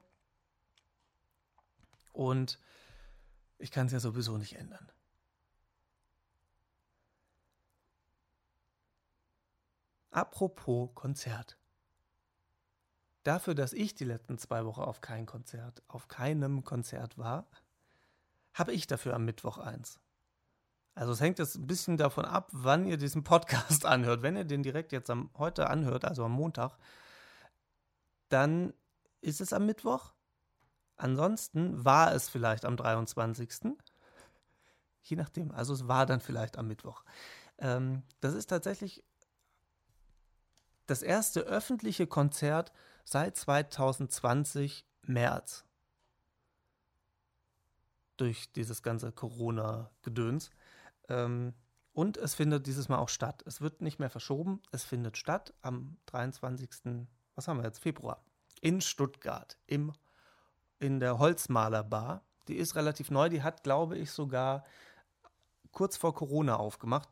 Und 2.16 2.60
ich 3.58 3.72
kann 3.72 3.88
es 3.88 3.92
ja 3.92 4.00
sowieso 4.00 4.38
nicht 4.38 4.56
ändern. 4.56 4.90
Apropos 10.12 10.92
Konzert. 10.96 11.58
Dafür, 13.24 13.54
dass 13.54 13.74
ich 13.74 13.96
die 13.96 14.06
letzten 14.06 14.38
zwei 14.38 14.66
Wochen 14.66 14.82
auf 14.82 15.02
kein 15.02 15.26
Konzert, 15.26 15.84
auf 15.90 16.08
keinem 16.08 16.64
Konzert 16.64 17.18
war, 17.18 17.48
habe 18.54 18.72
ich 18.72 18.88
dafür 18.88 19.14
am 19.14 19.26
Mittwoch 19.26 19.58
eins. 19.58 20.00
Also 20.94 21.12
es 21.12 21.20
hängt 21.20 21.40
jetzt 21.40 21.56
ein 21.56 21.68
bisschen 21.68 21.98
davon 21.98 22.24
ab, 22.24 22.48
wann 22.54 22.86
ihr 22.86 22.96
diesen 22.96 23.26
Podcast 23.26 23.86
anhört. 23.86 24.22
Wenn 24.22 24.38
ihr 24.38 24.46
den 24.46 24.64
direkt 24.64 24.94
jetzt 24.94 25.10
am, 25.10 25.30
heute 25.38 25.70
anhört, 25.70 26.06
also 26.06 26.24
am 26.24 26.32
Montag, 26.32 26.78
dann 28.30 28.74
ist 29.20 29.42
es 29.42 29.52
am 29.52 29.66
Mittwoch. 29.66 30.15
Ansonsten 30.98 31.84
war 31.84 32.14
es 32.14 32.30
vielleicht 32.30 32.66
am 32.66 32.78
23. 32.78 33.76
Je 35.04 35.16
nachdem, 35.18 35.52
also 35.52 35.74
es 35.74 35.88
war 35.88 36.06
dann 36.06 36.20
vielleicht 36.20 36.58
am 36.58 36.68
Mittwoch. 36.68 37.04
Ähm, 37.58 38.04
das 38.22 38.34
ist 38.34 38.48
tatsächlich 38.48 39.04
das 40.88 41.02
erste 41.02 41.42
öffentliche 41.42 42.08
Konzert 42.08 42.72
seit 43.04 43.36
2020 43.38 44.86
März. 45.04 45.66
durch 48.18 48.52
dieses 48.54 48.82
ganze 48.82 49.12
Corona-Gedöns. 49.12 50.50
Ähm, 51.10 51.54
und 51.94 52.18
es 52.18 52.34
findet 52.36 52.68
dieses 52.68 52.90
Mal 52.90 52.98
auch 52.98 53.10
statt. 53.10 53.44
Es 53.46 53.62
wird 53.62 53.82
nicht 53.82 54.00
mehr 54.00 54.10
verschoben, 54.10 54.62
es 54.72 54.84
findet 54.84 55.18
statt 55.18 55.54
am 55.62 55.98
23. 56.08 57.08
Was 57.36 57.48
haben 57.48 57.58
wir 57.58 57.66
jetzt? 57.66 57.80
Februar. 57.80 58.24
In 58.62 58.82
Stuttgart, 58.82 59.58
im, 59.66 59.94
in 60.80 61.00
der 61.00 61.20
Holzmalerbar. 61.20 62.24
Die 62.48 62.56
ist 62.56 62.76
relativ 62.76 63.12
neu, 63.12 63.30
die 63.30 63.44
hat, 63.44 63.64
glaube 63.64 63.98
ich, 63.98 64.12
sogar 64.12 64.64
kurz 65.72 65.98
vor 65.98 66.14
Corona 66.14 66.58
aufgemacht. 66.58 67.10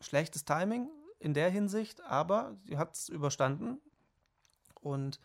Schlechtes 0.00 0.44
Timing 0.44 0.88
in 1.18 1.34
der 1.34 1.50
Hinsicht, 1.50 2.02
aber 2.02 2.56
sie 2.64 2.78
hat 2.78 2.94
es 2.94 3.08
überstanden. 3.08 3.80
Und 4.80 5.20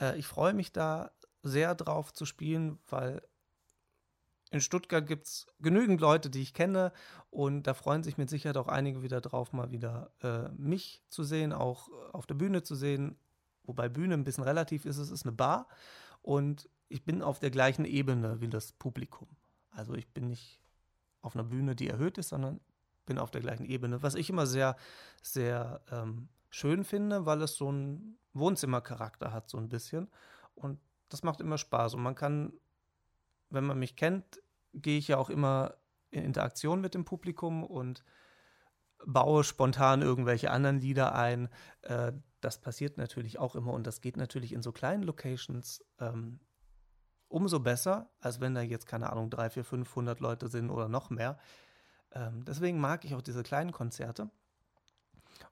äh, 0.00 0.16
ich 0.18 0.26
freue 0.26 0.54
mich 0.54 0.72
da 0.72 1.10
sehr 1.42 1.74
drauf 1.74 2.12
zu 2.12 2.24
spielen, 2.24 2.78
weil 2.88 3.22
in 4.50 4.60
Stuttgart 4.60 5.06
gibt 5.06 5.26
es 5.26 5.46
genügend 5.58 6.00
Leute, 6.00 6.30
die 6.30 6.40
ich 6.40 6.54
kenne 6.54 6.92
und 7.30 7.64
da 7.64 7.74
freuen 7.74 8.04
sich 8.04 8.18
mit 8.18 8.30
Sicherheit 8.30 8.56
auch 8.56 8.68
einige 8.68 9.02
wieder 9.02 9.20
drauf, 9.20 9.52
mal 9.52 9.72
wieder 9.72 10.12
äh, 10.22 10.48
mich 10.50 11.02
zu 11.08 11.24
sehen, 11.24 11.52
auch 11.52 11.88
auf 12.12 12.26
der 12.26 12.34
Bühne 12.34 12.62
zu 12.62 12.76
sehen. 12.76 13.18
Wobei 13.64 13.88
Bühne 13.88 14.14
ein 14.14 14.24
bisschen 14.24 14.44
relativ 14.44 14.84
ist, 14.84 14.98
es 14.98 15.10
ist 15.10 15.24
eine 15.24 15.32
Bar 15.32 15.66
und 16.22 16.68
ich 16.88 17.04
bin 17.04 17.22
auf 17.22 17.38
der 17.38 17.50
gleichen 17.50 17.84
Ebene 17.84 18.40
wie 18.40 18.48
das 18.48 18.72
Publikum. 18.72 19.28
Also 19.70 19.94
ich 19.94 20.08
bin 20.08 20.28
nicht 20.28 20.60
auf 21.22 21.34
einer 21.34 21.44
Bühne, 21.44 21.74
die 21.74 21.88
erhöht 21.88 22.18
ist, 22.18 22.28
sondern 22.28 22.60
bin 23.06 23.18
auf 23.18 23.30
der 23.30 23.40
gleichen 23.40 23.64
Ebene. 23.64 24.02
Was 24.02 24.14
ich 24.14 24.30
immer 24.30 24.46
sehr, 24.46 24.76
sehr 25.22 25.80
ähm, 25.90 26.28
schön 26.50 26.84
finde, 26.84 27.26
weil 27.26 27.42
es 27.42 27.56
so 27.56 27.68
einen 27.68 28.18
Wohnzimmercharakter 28.32 29.32
hat, 29.32 29.48
so 29.48 29.58
ein 29.58 29.68
bisschen. 29.68 30.08
Und 30.54 30.78
das 31.08 31.22
macht 31.22 31.40
immer 31.40 31.58
Spaß. 31.58 31.94
Und 31.94 32.02
man 32.02 32.14
kann, 32.14 32.52
wenn 33.50 33.64
man 33.64 33.78
mich 33.78 33.96
kennt, 33.96 34.40
gehe 34.72 34.98
ich 34.98 35.08
ja 35.08 35.18
auch 35.18 35.30
immer 35.30 35.76
in 36.10 36.24
Interaktion 36.24 36.80
mit 36.80 36.94
dem 36.94 37.04
Publikum 37.04 37.64
und 37.64 38.04
baue 39.06 39.44
spontan 39.44 40.02
irgendwelche 40.02 40.50
anderen 40.50 40.78
Lieder 40.78 41.14
ein. 41.14 41.48
Äh, 41.82 42.12
das 42.40 42.60
passiert 42.60 42.98
natürlich 42.98 43.38
auch 43.38 43.54
immer 43.54 43.72
und 43.72 43.86
das 43.86 44.00
geht 44.00 44.16
natürlich 44.16 44.52
in 44.52 44.62
so 44.62 44.72
kleinen 44.72 45.02
Locations 45.02 45.84
ähm, 45.98 46.40
umso 47.34 47.58
besser, 47.58 48.08
als 48.20 48.40
wenn 48.40 48.54
da 48.54 48.60
jetzt, 48.60 48.86
keine 48.86 49.10
Ahnung, 49.10 49.28
3, 49.28 49.50
4, 49.50 49.64
500 49.64 50.20
Leute 50.20 50.46
sind 50.46 50.70
oder 50.70 50.88
noch 50.88 51.10
mehr. 51.10 51.36
Ähm, 52.12 52.44
deswegen 52.44 52.78
mag 52.78 53.04
ich 53.04 53.12
auch 53.16 53.22
diese 53.22 53.42
kleinen 53.42 53.72
Konzerte 53.72 54.30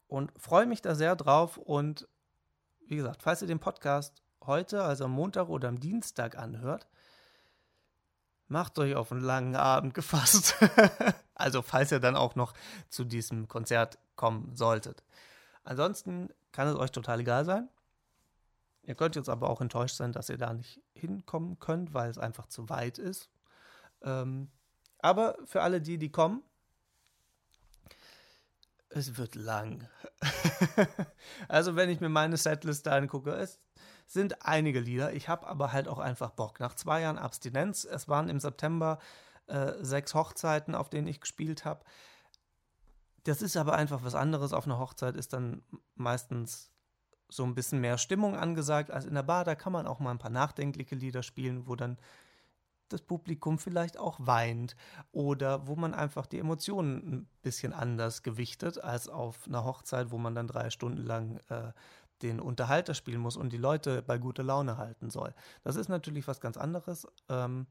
und 0.06 0.32
freue 0.38 0.66
mich 0.66 0.80
da 0.80 0.94
sehr 0.94 1.16
drauf. 1.16 1.56
Und 1.56 2.06
wie 2.86 2.94
gesagt, 2.94 3.24
falls 3.24 3.42
ihr 3.42 3.48
den 3.48 3.58
Podcast 3.58 4.22
heute, 4.44 4.84
also 4.84 5.06
am 5.06 5.10
Montag 5.10 5.48
oder 5.48 5.68
am 5.68 5.80
Dienstag 5.80 6.38
anhört, 6.38 6.86
macht 8.46 8.78
euch 8.78 8.94
auf 8.94 9.10
einen 9.10 9.22
langen 9.22 9.56
Abend 9.56 9.92
gefasst. 9.94 10.54
also 11.34 11.62
falls 11.62 11.90
ihr 11.90 11.98
dann 11.98 12.14
auch 12.14 12.36
noch 12.36 12.54
zu 12.90 13.04
diesem 13.04 13.48
Konzert 13.48 13.98
kommen 14.14 14.54
solltet. 14.54 15.02
Ansonsten 15.64 16.28
kann 16.52 16.68
es 16.68 16.76
euch 16.76 16.92
total 16.92 17.18
egal 17.18 17.44
sein. 17.44 17.68
Ihr 18.84 18.94
könnt 18.94 19.16
jetzt 19.16 19.28
aber 19.28 19.48
auch 19.48 19.60
enttäuscht 19.60 19.96
sein, 19.96 20.12
dass 20.12 20.28
ihr 20.28 20.38
da 20.38 20.52
nicht 20.52 20.80
hinkommen 20.94 21.58
könnt, 21.58 21.94
weil 21.94 22.10
es 22.10 22.18
einfach 22.18 22.46
zu 22.46 22.68
weit 22.68 22.98
ist. 22.98 23.30
Ähm, 24.02 24.50
aber 24.98 25.36
für 25.44 25.62
alle 25.62 25.80
die, 25.80 25.98
die 25.98 26.10
kommen, 26.10 26.42
es 28.88 29.16
wird 29.16 29.34
lang. 29.34 29.88
also 31.48 31.76
wenn 31.76 31.90
ich 31.90 32.00
mir 32.00 32.08
meine 32.08 32.36
Setliste 32.36 32.92
angucke, 32.92 33.30
es 33.32 33.58
sind 34.06 34.44
einige 34.44 34.80
Lieder. 34.80 35.12
Ich 35.14 35.28
habe 35.28 35.46
aber 35.46 35.72
halt 35.72 35.88
auch 35.88 35.98
einfach 35.98 36.30
Bock. 36.30 36.60
Nach 36.60 36.74
zwei 36.74 37.00
Jahren 37.00 37.18
Abstinenz, 37.18 37.84
es 37.84 38.08
waren 38.08 38.28
im 38.28 38.40
September 38.40 38.98
äh, 39.46 39.72
sechs 39.80 40.14
Hochzeiten, 40.14 40.74
auf 40.74 40.90
denen 40.90 41.06
ich 41.06 41.20
gespielt 41.20 41.64
habe. 41.64 41.84
Das 43.24 43.40
ist 43.40 43.56
aber 43.56 43.74
einfach 43.74 44.02
was 44.02 44.14
anderes. 44.14 44.52
Auf 44.52 44.66
einer 44.66 44.78
Hochzeit 44.78 45.16
ist 45.16 45.32
dann 45.32 45.62
meistens 45.94 46.71
so 47.32 47.44
ein 47.44 47.54
bisschen 47.54 47.80
mehr 47.80 47.98
Stimmung 47.98 48.36
angesagt 48.36 48.90
als 48.90 49.04
in 49.04 49.14
der 49.14 49.22
Bar. 49.22 49.44
Da 49.44 49.54
kann 49.54 49.72
man 49.72 49.86
auch 49.86 50.00
mal 50.00 50.10
ein 50.10 50.18
paar 50.18 50.30
nachdenkliche 50.30 50.94
Lieder 50.94 51.22
spielen, 51.22 51.66
wo 51.66 51.76
dann 51.76 51.98
das 52.88 53.00
Publikum 53.00 53.58
vielleicht 53.58 53.98
auch 53.98 54.18
weint 54.20 54.76
oder 55.12 55.66
wo 55.66 55.76
man 55.76 55.94
einfach 55.94 56.26
die 56.26 56.38
Emotionen 56.38 56.96
ein 56.96 57.28
bisschen 57.42 57.72
anders 57.72 58.22
gewichtet 58.22 58.82
als 58.82 59.08
auf 59.08 59.46
einer 59.46 59.64
Hochzeit, 59.64 60.10
wo 60.10 60.18
man 60.18 60.34
dann 60.34 60.46
drei 60.46 60.68
Stunden 60.68 61.02
lang 61.02 61.38
äh, 61.48 61.72
den 62.20 62.38
Unterhalter 62.38 62.94
spielen 62.94 63.20
muss 63.20 63.36
und 63.36 63.52
die 63.52 63.58
Leute 63.58 64.02
bei 64.02 64.18
guter 64.18 64.42
Laune 64.42 64.76
halten 64.76 65.10
soll. 65.10 65.34
Das 65.64 65.76
ist 65.76 65.88
natürlich 65.88 66.28
was 66.28 66.40
ganz 66.40 66.56
anderes, 66.56 67.06
ähm, 67.28 67.66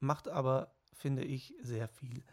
macht 0.00 0.28
aber, 0.28 0.74
finde 0.92 1.22
ich, 1.22 1.54
sehr 1.62 1.88
viel 1.88 2.24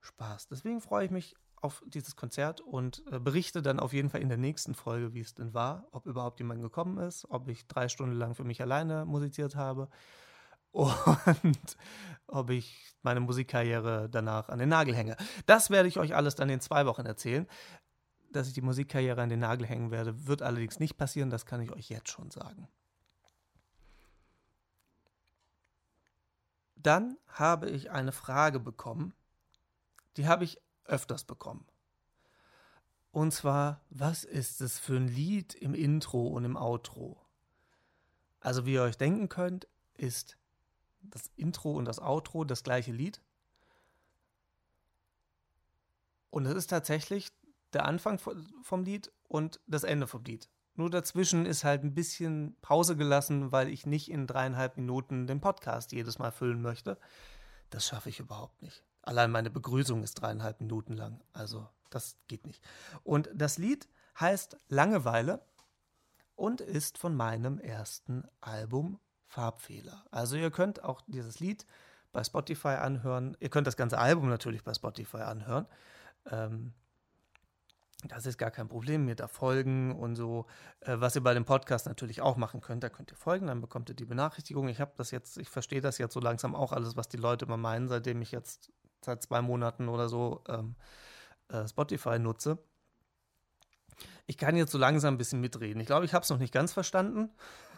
Spaß. 0.00 0.48
Deswegen 0.48 0.80
freue 0.80 1.04
ich 1.04 1.10
mich 1.10 1.34
auf 1.62 1.82
dieses 1.86 2.16
Konzert 2.16 2.60
und 2.60 3.02
äh, 3.10 3.18
berichte 3.18 3.62
dann 3.62 3.80
auf 3.80 3.92
jeden 3.92 4.10
Fall 4.10 4.20
in 4.20 4.28
der 4.28 4.38
nächsten 4.38 4.74
Folge, 4.74 5.14
wie 5.14 5.20
es 5.20 5.34
denn 5.34 5.54
war, 5.54 5.86
ob 5.90 6.06
überhaupt 6.06 6.38
jemand 6.38 6.62
gekommen 6.62 6.98
ist, 6.98 7.26
ob 7.30 7.48
ich 7.48 7.66
drei 7.66 7.88
Stunden 7.88 8.14
lang 8.14 8.34
für 8.34 8.44
mich 8.44 8.60
alleine 8.60 9.04
musiziert 9.04 9.56
habe 9.56 9.88
und 10.70 11.76
ob 12.26 12.50
ich 12.50 12.94
meine 13.02 13.20
Musikkarriere 13.20 14.08
danach 14.10 14.50
an 14.50 14.58
den 14.58 14.68
Nagel 14.68 14.94
hänge. 14.94 15.16
Das 15.46 15.70
werde 15.70 15.88
ich 15.88 15.98
euch 15.98 16.14
alles 16.14 16.34
dann 16.34 16.50
in 16.50 16.60
zwei 16.60 16.84
Wochen 16.84 17.06
erzählen. 17.06 17.46
Dass 18.30 18.48
ich 18.48 18.52
die 18.52 18.60
Musikkarriere 18.60 19.22
an 19.22 19.30
den 19.30 19.40
Nagel 19.40 19.66
hängen 19.66 19.90
werde, 19.90 20.26
wird 20.26 20.42
allerdings 20.42 20.78
nicht 20.78 20.98
passieren, 20.98 21.30
das 21.30 21.46
kann 21.46 21.62
ich 21.62 21.72
euch 21.72 21.88
jetzt 21.88 22.10
schon 22.10 22.30
sagen. 22.30 22.68
Dann 26.74 27.16
habe 27.28 27.70
ich 27.70 27.90
eine 27.90 28.12
Frage 28.12 28.60
bekommen, 28.60 29.14
die 30.16 30.26
habe 30.26 30.44
ich 30.44 30.60
öfters 30.88 31.24
bekommen. 31.24 31.66
Und 33.12 33.32
zwar, 33.32 33.80
was 33.88 34.24
ist 34.24 34.60
es 34.60 34.78
für 34.78 34.96
ein 34.96 35.08
Lied 35.08 35.54
im 35.54 35.74
Intro 35.74 36.26
und 36.26 36.44
im 36.44 36.56
Outro? 36.56 37.20
Also 38.40 38.66
wie 38.66 38.74
ihr 38.74 38.82
euch 38.82 38.98
denken 38.98 39.28
könnt, 39.28 39.66
ist 39.94 40.36
das 41.00 41.30
Intro 41.36 41.72
und 41.72 41.86
das 41.86 41.98
Outro 41.98 42.44
das 42.44 42.62
gleiche 42.62 42.92
Lied. 42.92 43.20
Und 46.30 46.46
es 46.46 46.54
ist 46.54 46.68
tatsächlich 46.68 47.32
der 47.72 47.86
Anfang 47.86 48.18
vom 48.18 48.84
Lied 48.84 49.10
und 49.28 49.60
das 49.66 49.84
Ende 49.84 50.06
vom 50.06 50.22
Lied. 50.24 50.48
Nur 50.74 50.90
dazwischen 50.90 51.46
ist 51.46 51.64
halt 51.64 51.82
ein 51.84 51.94
bisschen 51.94 52.54
Pause 52.60 52.96
gelassen, 52.96 53.50
weil 53.50 53.70
ich 53.70 53.86
nicht 53.86 54.10
in 54.10 54.26
dreieinhalb 54.26 54.76
Minuten 54.76 55.26
den 55.26 55.40
Podcast 55.40 55.92
jedes 55.92 56.18
Mal 56.18 56.30
füllen 56.30 56.60
möchte. 56.60 56.98
Das 57.70 57.86
schaffe 57.86 58.10
ich 58.10 58.20
überhaupt 58.20 58.60
nicht. 58.60 58.84
Allein 59.06 59.30
meine 59.30 59.50
Begrüßung 59.50 60.02
ist 60.02 60.14
dreieinhalb 60.14 60.60
Minuten 60.60 60.92
lang. 60.92 61.22
Also 61.32 61.66
das 61.90 62.16
geht 62.26 62.44
nicht. 62.44 62.62
Und 63.04 63.30
das 63.32 63.56
Lied 63.56 63.88
heißt 64.20 64.58
Langeweile 64.68 65.40
und 66.34 66.60
ist 66.60 66.98
von 66.98 67.14
meinem 67.14 67.60
ersten 67.60 68.24
Album 68.40 68.98
Farbfehler. 69.28 70.04
Also 70.10 70.36
ihr 70.36 70.50
könnt 70.50 70.82
auch 70.82 71.02
dieses 71.06 71.38
Lied 71.38 71.66
bei 72.12 72.24
Spotify 72.24 72.76
anhören. 72.80 73.36
Ihr 73.38 73.48
könnt 73.48 73.68
das 73.68 73.76
ganze 73.76 73.98
Album 73.98 74.28
natürlich 74.28 74.64
bei 74.64 74.74
Spotify 74.74 75.18
anhören. 75.18 75.66
Ähm, 76.28 76.74
das 78.04 78.26
ist 78.26 78.38
gar 78.38 78.50
kein 78.50 78.68
Problem, 78.68 79.04
mir 79.04 79.14
da 79.14 79.28
folgen 79.28 79.94
und 79.96 80.16
so. 80.16 80.46
Äh, 80.80 80.96
was 80.98 81.14
ihr 81.14 81.22
bei 81.22 81.34
dem 81.34 81.44
Podcast 81.44 81.86
natürlich 81.86 82.20
auch 82.20 82.36
machen 82.36 82.60
könnt, 82.60 82.82
da 82.82 82.88
könnt 82.88 83.12
ihr 83.12 83.16
folgen, 83.16 83.46
dann 83.46 83.60
bekommt 83.60 83.88
ihr 83.88 83.94
die 83.94 84.04
Benachrichtigung. 84.04 84.68
Ich 84.68 84.80
habe 84.80 84.92
das 84.96 85.12
jetzt, 85.12 85.38
ich 85.38 85.48
verstehe 85.48 85.80
das 85.80 85.98
jetzt 85.98 86.12
so 86.12 86.20
langsam 86.20 86.54
auch 86.54 86.72
alles, 86.72 86.96
was 86.96 87.08
die 87.08 87.16
Leute 87.16 87.44
immer 87.44 87.56
meinen, 87.56 87.88
seitdem 87.88 88.20
ich 88.20 88.32
jetzt 88.32 88.72
seit 89.06 89.22
zwei 89.22 89.40
Monaten 89.40 89.88
oder 89.88 90.08
so 90.08 90.42
ähm, 90.48 90.76
äh, 91.48 91.66
Spotify 91.66 92.18
nutze. 92.18 92.58
Ich 94.26 94.36
kann 94.36 94.56
jetzt 94.56 94.72
so 94.72 94.78
langsam 94.78 95.14
ein 95.14 95.18
bisschen 95.18 95.40
mitreden. 95.40 95.80
Ich 95.80 95.86
glaube, 95.86 96.04
ich 96.04 96.12
habe 96.12 96.24
es 96.24 96.30
noch 96.30 96.38
nicht 96.38 96.52
ganz 96.52 96.72
verstanden. 96.72 97.30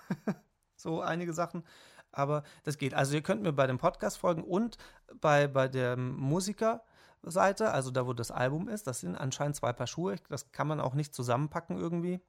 so 0.76 1.00
einige 1.00 1.32
Sachen. 1.32 1.64
Aber 2.10 2.42
das 2.64 2.78
geht. 2.78 2.94
Also 2.94 3.14
ihr 3.14 3.22
könnt 3.22 3.42
mir 3.42 3.52
bei 3.52 3.66
dem 3.66 3.78
Podcast 3.78 4.16
folgen 4.16 4.42
und 4.42 4.78
bei, 5.20 5.46
bei 5.46 5.68
der 5.68 5.96
Musikerseite, 5.96 7.70
also 7.70 7.90
da, 7.90 8.06
wo 8.06 8.14
das 8.14 8.30
Album 8.30 8.68
ist. 8.68 8.86
Das 8.86 9.00
sind 9.00 9.14
anscheinend 9.14 9.56
zwei 9.56 9.72
Paar 9.74 9.86
Schuhe. 9.86 10.16
Das 10.30 10.50
kann 10.50 10.66
man 10.66 10.80
auch 10.80 10.94
nicht 10.94 11.14
zusammenpacken 11.14 11.78
irgendwie. 11.78 12.20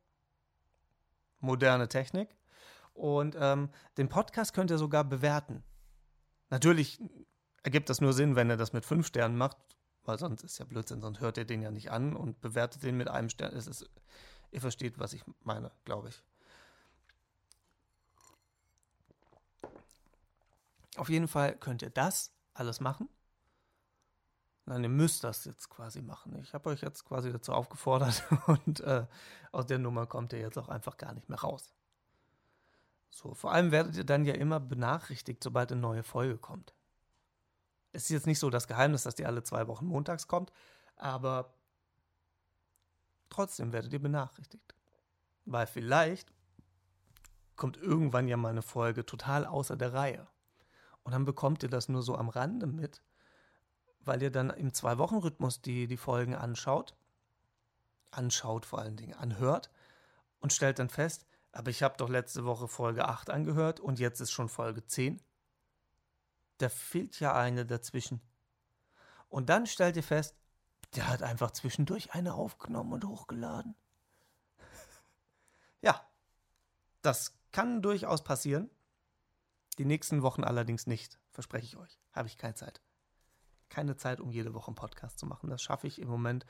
Moderne 1.39 1.87
Technik. 1.87 2.35
Und 2.93 3.37
ähm, 3.39 3.69
den 3.97 4.09
Podcast 4.09 4.53
könnt 4.53 4.71
ihr 4.71 4.77
sogar 4.77 5.05
bewerten. 5.05 5.63
Natürlich 6.49 6.99
ergibt 7.63 7.89
das 7.89 8.01
nur 8.01 8.13
Sinn, 8.13 8.35
wenn 8.35 8.49
ihr 8.49 8.57
das 8.57 8.73
mit 8.73 8.85
fünf 8.85 9.07
Sternen 9.07 9.37
macht, 9.37 9.57
weil 10.03 10.17
sonst 10.17 10.43
ist 10.43 10.57
ja 10.57 10.65
Blödsinn, 10.65 11.01
sonst 11.01 11.19
hört 11.19 11.37
ihr 11.37 11.45
den 11.45 11.61
ja 11.61 11.71
nicht 11.71 11.91
an 11.91 12.15
und 12.15 12.41
bewertet 12.41 12.83
den 12.83 12.97
mit 12.97 13.07
einem 13.07 13.29
Stern. 13.29 13.55
Es 13.55 13.67
ist, 13.67 13.89
ihr 14.51 14.61
versteht, 14.61 14.99
was 14.99 15.13
ich 15.13 15.23
meine, 15.43 15.71
glaube 15.85 16.09
ich. 16.09 16.23
Auf 20.97 21.09
jeden 21.09 21.27
Fall 21.27 21.55
könnt 21.55 21.81
ihr 21.81 21.89
das 21.89 22.31
alles 22.53 22.79
machen. 22.79 23.07
Nein, 24.65 24.83
ihr 24.83 24.89
müsst 24.89 25.23
das 25.23 25.45
jetzt 25.45 25.69
quasi 25.69 26.01
machen. 26.01 26.37
Ich 26.41 26.53
habe 26.53 26.69
euch 26.69 26.81
jetzt 26.81 27.03
quasi 27.03 27.31
dazu 27.31 27.53
aufgefordert 27.53 28.23
und 28.47 28.81
äh, 28.81 29.07
aus 29.51 29.65
der 29.65 29.79
Nummer 29.79 30.05
kommt 30.05 30.33
ihr 30.33 30.39
jetzt 30.39 30.57
auch 30.57 30.69
einfach 30.69 30.97
gar 30.97 31.13
nicht 31.13 31.27
mehr 31.27 31.39
raus. 31.39 31.73
So, 33.09 33.33
vor 33.33 33.51
allem 33.51 33.71
werdet 33.71 33.95
ihr 33.95 34.03
dann 34.03 34.25
ja 34.25 34.35
immer 34.35 34.59
benachrichtigt, 34.59 35.43
sobald 35.43 35.71
eine 35.71 35.81
neue 35.81 36.03
Folge 36.03 36.37
kommt. 36.37 36.73
Es 37.91 38.03
ist 38.03 38.09
jetzt 38.09 38.27
nicht 38.27 38.39
so 38.39 38.49
das 38.49 38.67
Geheimnis, 38.67 39.03
dass 39.03 39.15
die 39.15 39.25
alle 39.25 39.43
zwei 39.43 39.67
Wochen 39.67 39.85
montags 39.85 40.27
kommt, 40.27 40.51
aber 40.95 41.53
trotzdem 43.29 43.73
werdet 43.73 43.93
ihr 43.93 44.01
benachrichtigt. 44.01 44.75
Weil 45.45 45.65
vielleicht 45.67 46.31
kommt 47.55 47.77
irgendwann 47.77 48.27
ja 48.27 48.37
mal 48.37 48.49
eine 48.49 48.61
Folge 48.61 49.05
total 49.05 49.45
außer 49.45 49.75
der 49.75 49.93
Reihe. 49.93 50.27
Und 51.03 51.13
dann 51.13 51.25
bekommt 51.25 51.63
ihr 51.63 51.69
das 51.69 51.89
nur 51.89 52.03
so 52.03 52.15
am 52.15 52.29
Rande 52.29 52.67
mit, 52.67 53.01
weil 54.01 54.21
ihr 54.21 54.31
dann 54.31 54.49
im 54.51 54.73
Zwei-Wochen-Rhythmus 54.73 55.61
die, 55.61 55.87
die 55.87 55.97
Folgen 55.97 56.35
anschaut. 56.35 56.95
Anschaut 58.11 58.65
vor 58.65 58.79
allen 58.79 58.97
Dingen, 58.97 59.13
anhört 59.13 59.71
und 60.39 60.53
stellt 60.53 60.79
dann 60.79 60.89
fest, 60.89 61.25
aber 61.51 61.69
ich 61.69 61.83
habe 61.83 61.97
doch 61.97 62.09
letzte 62.09 62.45
Woche 62.45 62.67
Folge 62.67 63.07
8 63.07 63.29
angehört 63.29 63.79
und 63.79 63.99
jetzt 63.99 64.19
ist 64.19 64.31
schon 64.31 64.49
Folge 64.49 64.85
10. 64.85 65.21
Da 66.59 66.69
fehlt 66.69 67.19
ja 67.19 67.35
eine 67.35 67.65
dazwischen. 67.65 68.21
Und 69.27 69.49
dann 69.49 69.65
stellt 69.65 69.95
ihr 69.95 70.03
fest, 70.03 70.35
der 70.95 71.07
hat 71.07 71.21
einfach 71.21 71.51
zwischendurch 71.51 72.13
eine 72.13 72.33
aufgenommen 72.33 72.93
und 72.93 73.05
hochgeladen. 73.05 73.75
ja, 75.81 76.01
das 77.01 77.37
kann 77.51 77.81
durchaus 77.81 78.23
passieren. 78.23 78.69
Die 79.77 79.85
nächsten 79.85 80.21
Wochen 80.21 80.43
allerdings 80.43 80.87
nicht, 80.87 81.19
verspreche 81.31 81.65
ich 81.65 81.77
euch. 81.77 81.99
Habe 82.11 82.27
ich 82.27 82.37
keine 82.37 82.55
Zeit. 82.55 82.81
Keine 83.69 83.95
Zeit, 83.95 84.19
um 84.19 84.31
jede 84.31 84.53
Woche 84.53 84.67
einen 84.67 84.75
Podcast 84.75 85.19
zu 85.19 85.25
machen. 85.25 85.49
Das 85.49 85.61
schaffe 85.61 85.87
ich 85.87 85.99
im 85.99 86.07
Moment 86.07 86.45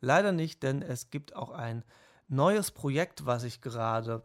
leider 0.00 0.32
nicht, 0.32 0.62
denn 0.62 0.82
es 0.82 1.10
gibt 1.10 1.36
auch 1.36 1.50
ein 1.50 1.84
neues 2.28 2.70
Projekt, 2.70 3.26
was 3.26 3.44
ich 3.44 3.60
gerade 3.60 4.24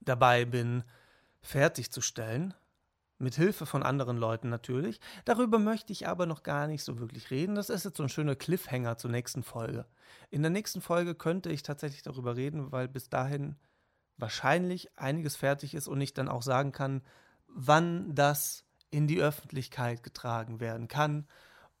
dabei 0.00 0.44
bin, 0.44 0.82
fertigzustellen. 1.40 2.54
Mit 3.22 3.36
Hilfe 3.36 3.66
von 3.66 3.84
anderen 3.84 4.16
Leuten 4.16 4.48
natürlich. 4.48 4.98
Darüber 5.24 5.60
möchte 5.60 5.92
ich 5.92 6.08
aber 6.08 6.26
noch 6.26 6.42
gar 6.42 6.66
nicht 6.66 6.82
so 6.82 6.98
wirklich 6.98 7.30
reden. 7.30 7.54
Das 7.54 7.70
ist 7.70 7.84
jetzt 7.84 7.98
so 7.98 8.02
ein 8.02 8.08
schöner 8.08 8.34
Cliffhanger 8.34 8.98
zur 8.98 9.12
nächsten 9.12 9.44
Folge. 9.44 9.86
In 10.30 10.42
der 10.42 10.50
nächsten 10.50 10.80
Folge 10.80 11.14
könnte 11.14 11.48
ich 11.48 11.62
tatsächlich 11.62 12.02
darüber 12.02 12.34
reden, 12.34 12.72
weil 12.72 12.88
bis 12.88 13.08
dahin 13.10 13.54
wahrscheinlich 14.16 14.98
einiges 14.98 15.36
fertig 15.36 15.74
ist 15.74 15.86
und 15.86 16.00
ich 16.00 16.14
dann 16.14 16.28
auch 16.28 16.42
sagen 16.42 16.72
kann, 16.72 17.00
wann 17.46 18.12
das 18.16 18.64
in 18.90 19.06
die 19.06 19.22
Öffentlichkeit 19.22 20.02
getragen 20.02 20.58
werden 20.58 20.88
kann. 20.88 21.28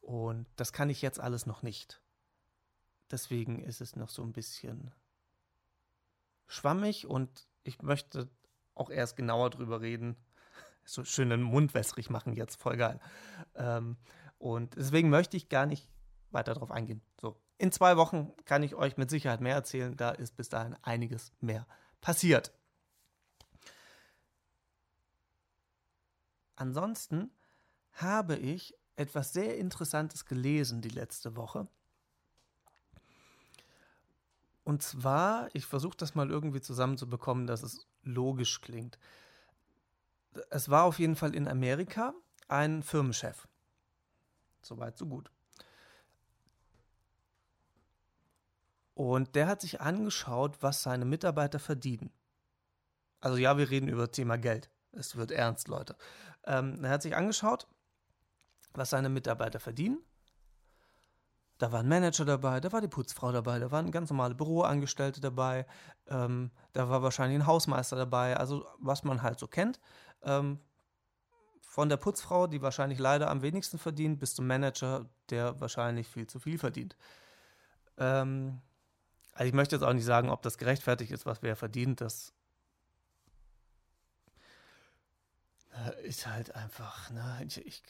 Und 0.00 0.46
das 0.54 0.72
kann 0.72 0.90
ich 0.90 1.02
jetzt 1.02 1.18
alles 1.18 1.44
noch 1.44 1.64
nicht. 1.64 2.00
Deswegen 3.10 3.64
ist 3.64 3.80
es 3.80 3.96
noch 3.96 4.10
so 4.10 4.22
ein 4.22 4.32
bisschen 4.32 4.94
schwammig 6.46 7.08
und 7.08 7.48
ich 7.64 7.82
möchte 7.82 8.30
auch 8.76 8.90
erst 8.90 9.16
genauer 9.16 9.50
drüber 9.50 9.80
reden, 9.80 10.16
so 10.92 11.04
schön 11.04 11.30
den 11.30 11.42
Mund 11.42 11.74
wässrig 11.74 12.10
machen 12.10 12.34
jetzt, 12.34 12.60
voll 12.60 12.76
geil. 12.76 13.00
Ähm, 13.54 13.96
und 14.38 14.76
deswegen 14.76 15.10
möchte 15.10 15.36
ich 15.36 15.48
gar 15.48 15.66
nicht 15.66 15.88
weiter 16.30 16.54
darauf 16.54 16.70
eingehen. 16.70 17.02
So, 17.20 17.40
in 17.58 17.72
zwei 17.72 17.96
Wochen 17.96 18.32
kann 18.44 18.62
ich 18.62 18.74
euch 18.74 18.96
mit 18.96 19.10
Sicherheit 19.10 19.40
mehr 19.40 19.54
erzählen. 19.54 19.96
Da 19.96 20.10
ist 20.10 20.36
bis 20.36 20.48
dahin 20.48 20.76
einiges 20.82 21.32
mehr 21.40 21.66
passiert. 22.00 22.52
Ansonsten 26.56 27.30
habe 27.92 28.36
ich 28.36 28.74
etwas 28.96 29.32
sehr 29.32 29.56
Interessantes 29.58 30.26
gelesen 30.26 30.80
die 30.80 30.88
letzte 30.88 31.36
Woche. 31.36 31.68
Und 34.64 34.82
zwar, 34.82 35.48
ich 35.54 35.66
versuche 35.66 35.96
das 35.96 36.14
mal 36.14 36.30
irgendwie 36.30 36.60
zusammenzubekommen, 36.60 37.46
dass 37.46 37.62
es 37.62 37.86
logisch 38.02 38.60
klingt 38.60 38.98
es 40.50 40.68
war 40.68 40.84
auf 40.84 40.98
jeden 40.98 41.16
Fall 41.16 41.34
in 41.34 41.48
Amerika 41.48 42.14
ein 42.48 42.82
Firmenchef. 42.82 43.48
Soweit, 44.62 44.96
so 44.96 45.06
gut. 45.06 45.30
Und 48.94 49.34
der 49.34 49.46
hat 49.46 49.60
sich 49.60 49.80
angeschaut, 49.80 50.58
was 50.60 50.82
seine 50.82 51.04
Mitarbeiter 51.04 51.58
verdienen. 51.58 52.12
Also 53.20 53.38
ja, 53.38 53.56
wir 53.56 53.70
reden 53.70 53.88
über 53.88 54.06
das 54.06 54.16
Thema 54.16 54.36
Geld. 54.36 54.70
Es 54.92 55.16
wird 55.16 55.30
ernst, 55.30 55.68
Leute. 55.68 55.96
Ähm, 56.44 56.84
er 56.84 56.90
hat 56.90 57.02
sich 57.02 57.16
angeschaut, 57.16 57.66
was 58.74 58.90
seine 58.90 59.08
Mitarbeiter 59.08 59.60
verdienen. 59.60 59.98
Da 61.58 61.70
war 61.70 61.80
ein 61.80 61.88
Manager 61.88 62.24
dabei, 62.24 62.58
da 62.58 62.72
war 62.72 62.80
die 62.80 62.88
Putzfrau 62.88 63.30
dabei, 63.30 63.60
da 63.60 63.70
waren 63.70 63.92
ganz 63.92 64.10
normale 64.10 64.34
Büroangestellte 64.34 65.20
dabei, 65.20 65.64
ähm, 66.08 66.50
da 66.72 66.88
war 66.88 67.04
wahrscheinlich 67.04 67.38
ein 67.38 67.46
Hausmeister 67.46 67.94
dabei, 67.94 68.36
also 68.36 68.66
was 68.80 69.04
man 69.04 69.22
halt 69.22 69.38
so 69.38 69.46
kennt. 69.46 69.78
Ähm, 70.24 70.58
von 71.60 71.88
der 71.88 71.96
Putzfrau, 71.96 72.46
die 72.46 72.60
wahrscheinlich 72.60 72.98
leider 72.98 73.30
am 73.30 73.42
wenigsten 73.42 73.78
verdient, 73.78 74.18
bis 74.18 74.34
zum 74.34 74.46
Manager, 74.46 75.08
der 75.30 75.58
wahrscheinlich 75.60 76.06
viel 76.06 76.26
zu 76.26 76.38
viel 76.38 76.58
verdient. 76.58 76.96
Ähm, 77.96 78.60
also 79.32 79.48
ich 79.48 79.54
möchte 79.54 79.76
jetzt 79.76 79.82
auch 79.82 79.94
nicht 79.94 80.04
sagen, 80.04 80.28
ob 80.28 80.42
das 80.42 80.58
gerechtfertigt 80.58 81.12
ist, 81.12 81.24
was 81.24 81.42
wer 81.42 81.56
verdient. 81.56 82.00
Das 82.02 82.34
ist 86.04 86.26
halt 86.26 86.54
einfach, 86.54 87.10
ne, 87.10 87.40
ich, 87.46 87.64
ich, 87.64 87.82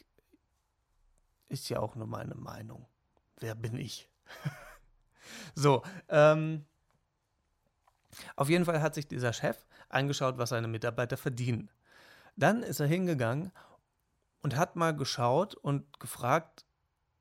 ist 1.48 1.68
ja 1.68 1.80
auch 1.80 1.94
nur 1.94 2.06
meine 2.06 2.34
Meinung. 2.34 2.86
Wer 3.38 3.54
bin 3.54 3.76
ich? 3.76 4.08
so, 5.54 5.82
ähm, 6.08 6.64
auf 8.36 8.48
jeden 8.48 8.64
Fall 8.64 8.80
hat 8.80 8.94
sich 8.94 9.08
dieser 9.08 9.32
Chef 9.32 9.66
angeschaut, 9.88 10.38
was 10.38 10.50
seine 10.50 10.68
Mitarbeiter 10.68 11.16
verdienen. 11.16 11.70
Dann 12.36 12.62
ist 12.62 12.80
er 12.80 12.86
hingegangen 12.86 13.52
und 14.42 14.56
hat 14.56 14.76
mal 14.76 14.94
geschaut 14.94 15.54
und 15.54 16.00
gefragt, 16.00 16.64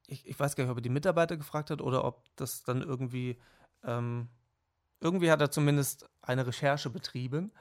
ich, 0.08 0.26
ich 0.28 0.40
weiß 0.40 0.56
gar 0.56 0.64
nicht, 0.64 0.72
ob 0.72 0.78
er 0.78 0.82
die 0.82 0.90
Mitarbeiter 0.90 1.38
gefragt 1.38 1.70
hat 1.70 1.82
oder 1.82 2.04
ob 2.04 2.26
das 2.36 2.64
dann 2.64 2.82
irgendwie, 2.82 3.40
ähm, 3.84 4.30
irgendwie 5.00 5.32
hat 5.32 5.42
er 5.42 5.52
zumindest 5.52 6.10
eine 6.22 6.46
Recherche 6.46 6.90
betrieben 6.90 7.52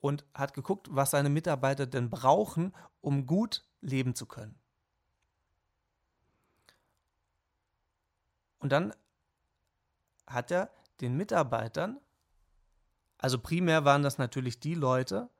und 0.00 0.24
hat 0.34 0.54
geguckt, 0.54 0.88
was 0.90 1.10
seine 1.10 1.30
Mitarbeiter 1.30 1.86
denn 1.86 2.10
brauchen, 2.10 2.74
um 3.00 3.26
gut 3.26 3.64
leben 3.80 4.14
zu 4.14 4.26
können. 4.26 4.58
Und 8.58 8.72
dann 8.72 8.94
hat 10.26 10.50
er 10.50 10.70
den 11.00 11.16
Mitarbeitern, 11.16 12.00
also 13.18 13.38
primär 13.38 13.84
waren 13.84 14.02
das 14.02 14.18
natürlich 14.18 14.60
die 14.60 14.74
Leute, 14.74 15.30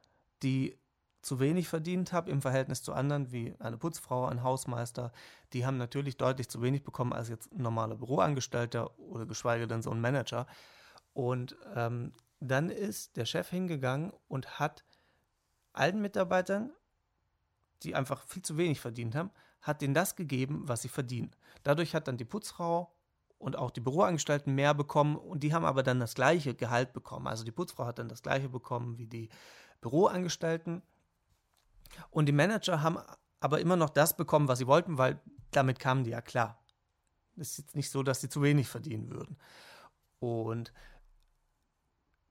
die 0.42 0.78
zu 1.26 1.40
wenig 1.40 1.66
verdient 1.68 2.12
habe 2.12 2.30
im 2.30 2.40
Verhältnis 2.40 2.84
zu 2.84 2.92
anderen, 2.92 3.32
wie 3.32 3.56
eine 3.58 3.76
Putzfrau, 3.76 4.26
ein 4.26 4.44
Hausmeister, 4.44 5.10
die 5.52 5.66
haben 5.66 5.76
natürlich 5.76 6.16
deutlich 6.16 6.48
zu 6.48 6.62
wenig 6.62 6.84
bekommen 6.84 7.12
als 7.12 7.28
jetzt 7.28 7.52
ein 7.52 7.62
normaler 7.62 7.96
Büroangestellter 7.96 8.96
oder 9.00 9.26
geschweige 9.26 9.66
denn 9.66 9.82
so 9.82 9.90
ein 9.90 10.00
Manager. 10.00 10.46
Und 11.14 11.56
ähm, 11.74 12.12
dann 12.38 12.70
ist 12.70 13.16
der 13.16 13.24
Chef 13.24 13.50
hingegangen 13.50 14.12
und 14.28 14.60
hat 14.60 14.84
allen 15.72 16.00
Mitarbeitern, 16.00 16.70
die 17.82 17.96
einfach 17.96 18.22
viel 18.22 18.42
zu 18.42 18.56
wenig 18.56 18.80
verdient 18.80 19.16
haben, 19.16 19.32
hat 19.60 19.82
denen 19.82 19.94
das 19.94 20.14
gegeben, 20.14 20.62
was 20.68 20.82
sie 20.82 20.88
verdienen. 20.88 21.34
Dadurch 21.64 21.96
hat 21.96 22.06
dann 22.06 22.18
die 22.18 22.24
Putzfrau 22.24 22.94
und 23.38 23.56
auch 23.56 23.72
die 23.72 23.80
Büroangestellten 23.80 24.54
mehr 24.54 24.74
bekommen 24.74 25.16
und 25.16 25.42
die 25.42 25.52
haben 25.52 25.64
aber 25.64 25.82
dann 25.82 25.98
das 25.98 26.14
gleiche 26.14 26.54
Gehalt 26.54 26.92
bekommen. 26.92 27.26
Also 27.26 27.42
die 27.42 27.50
Putzfrau 27.50 27.84
hat 27.84 27.98
dann 27.98 28.08
das 28.08 28.22
gleiche 28.22 28.48
bekommen 28.48 28.96
wie 28.96 29.08
die 29.08 29.28
Büroangestellten 29.80 30.82
und 32.10 32.26
die 32.26 32.32
Manager 32.32 32.82
haben 32.82 32.98
aber 33.40 33.60
immer 33.60 33.76
noch 33.76 33.90
das 33.90 34.16
bekommen, 34.16 34.48
was 34.48 34.58
sie 34.58 34.66
wollten, 34.66 34.98
weil 34.98 35.20
damit 35.50 35.78
kamen 35.78 36.04
die 36.04 36.10
ja 36.10 36.20
klar. 36.20 36.62
Es 37.36 37.50
ist 37.50 37.58
jetzt 37.58 37.76
nicht 37.76 37.90
so, 37.90 38.02
dass 38.02 38.20
sie 38.20 38.28
zu 38.28 38.42
wenig 38.42 38.68
verdienen 38.68 39.10
würden. 39.10 39.36
Und 40.18 40.72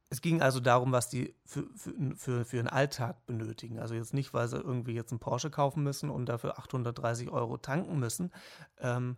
es 0.09 0.21
ging 0.21 0.41
also 0.41 0.59
darum, 0.59 0.91
was 0.91 1.09
die 1.09 1.35
für, 1.45 1.67
für, 1.75 2.15
für, 2.15 2.45
für 2.45 2.59
einen 2.59 2.67
Alltag 2.67 3.25
benötigen. 3.25 3.79
Also 3.79 3.95
jetzt 3.95 4.13
nicht, 4.13 4.33
weil 4.33 4.47
sie 4.47 4.57
irgendwie 4.57 4.93
jetzt 4.93 5.11
einen 5.11 5.19
Porsche 5.19 5.49
kaufen 5.49 5.83
müssen 5.83 6.09
und 6.09 6.27
dafür 6.27 6.57
830 6.57 7.29
Euro 7.29 7.57
tanken 7.57 7.99
müssen. 7.99 8.31
Ähm, 8.79 9.17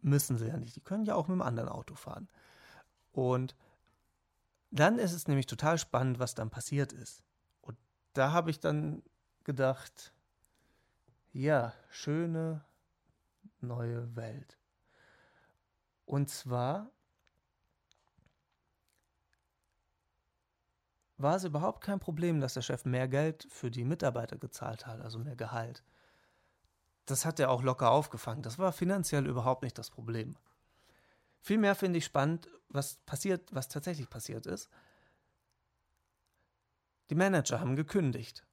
müssen 0.00 0.38
sie 0.38 0.46
ja 0.46 0.56
nicht. 0.56 0.76
Die 0.76 0.80
können 0.80 1.04
ja 1.04 1.14
auch 1.14 1.28
mit 1.28 1.34
einem 1.34 1.42
anderen 1.42 1.68
Auto 1.68 1.94
fahren. 1.94 2.28
Und 3.12 3.56
dann 4.70 4.98
ist 4.98 5.12
es 5.12 5.28
nämlich 5.28 5.46
total 5.46 5.78
spannend, 5.78 6.18
was 6.18 6.34
dann 6.34 6.50
passiert 6.50 6.92
ist 6.92 7.24
da 8.12 8.32
habe 8.32 8.50
ich 8.50 8.60
dann 8.60 9.02
gedacht, 9.44 10.12
ja, 11.32 11.72
schöne 11.90 12.64
neue 13.60 14.14
Welt. 14.16 14.58
Und 16.04 16.30
zwar 16.30 16.90
war 21.18 21.36
es 21.36 21.44
überhaupt 21.44 21.82
kein 21.82 22.00
Problem, 22.00 22.40
dass 22.40 22.54
der 22.54 22.62
Chef 22.62 22.84
mehr 22.84 23.08
Geld 23.08 23.46
für 23.50 23.70
die 23.70 23.84
Mitarbeiter 23.84 24.38
gezahlt 24.38 24.86
hat, 24.86 25.00
also 25.00 25.18
mehr 25.18 25.36
Gehalt. 25.36 25.82
Das 27.06 27.24
hat 27.24 27.40
er 27.40 27.50
auch 27.50 27.62
locker 27.62 27.90
aufgefangen. 27.90 28.42
Das 28.42 28.58
war 28.58 28.72
finanziell 28.72 29.26
überhaupt 29.26 29.62
nicht 29.62 29.76
das 29.76 29.90
Problem. 29.90 30.36
Vielmehr 31.40 31.74
finde 31.74 31.98
ich 31.98 32.04
spannend, 32.04 32.48
was 32.68 32.96
passiert, 33.06 33.52
was 33.52 33.68
tatsächlich 33.68 34.08
passiert 34.08 34.46
ist. 34.46 34.68
Die 37.10 37.14
Manager 37.14 37.60
haben 37.60 37.76
gekündigt. 37.76 38.46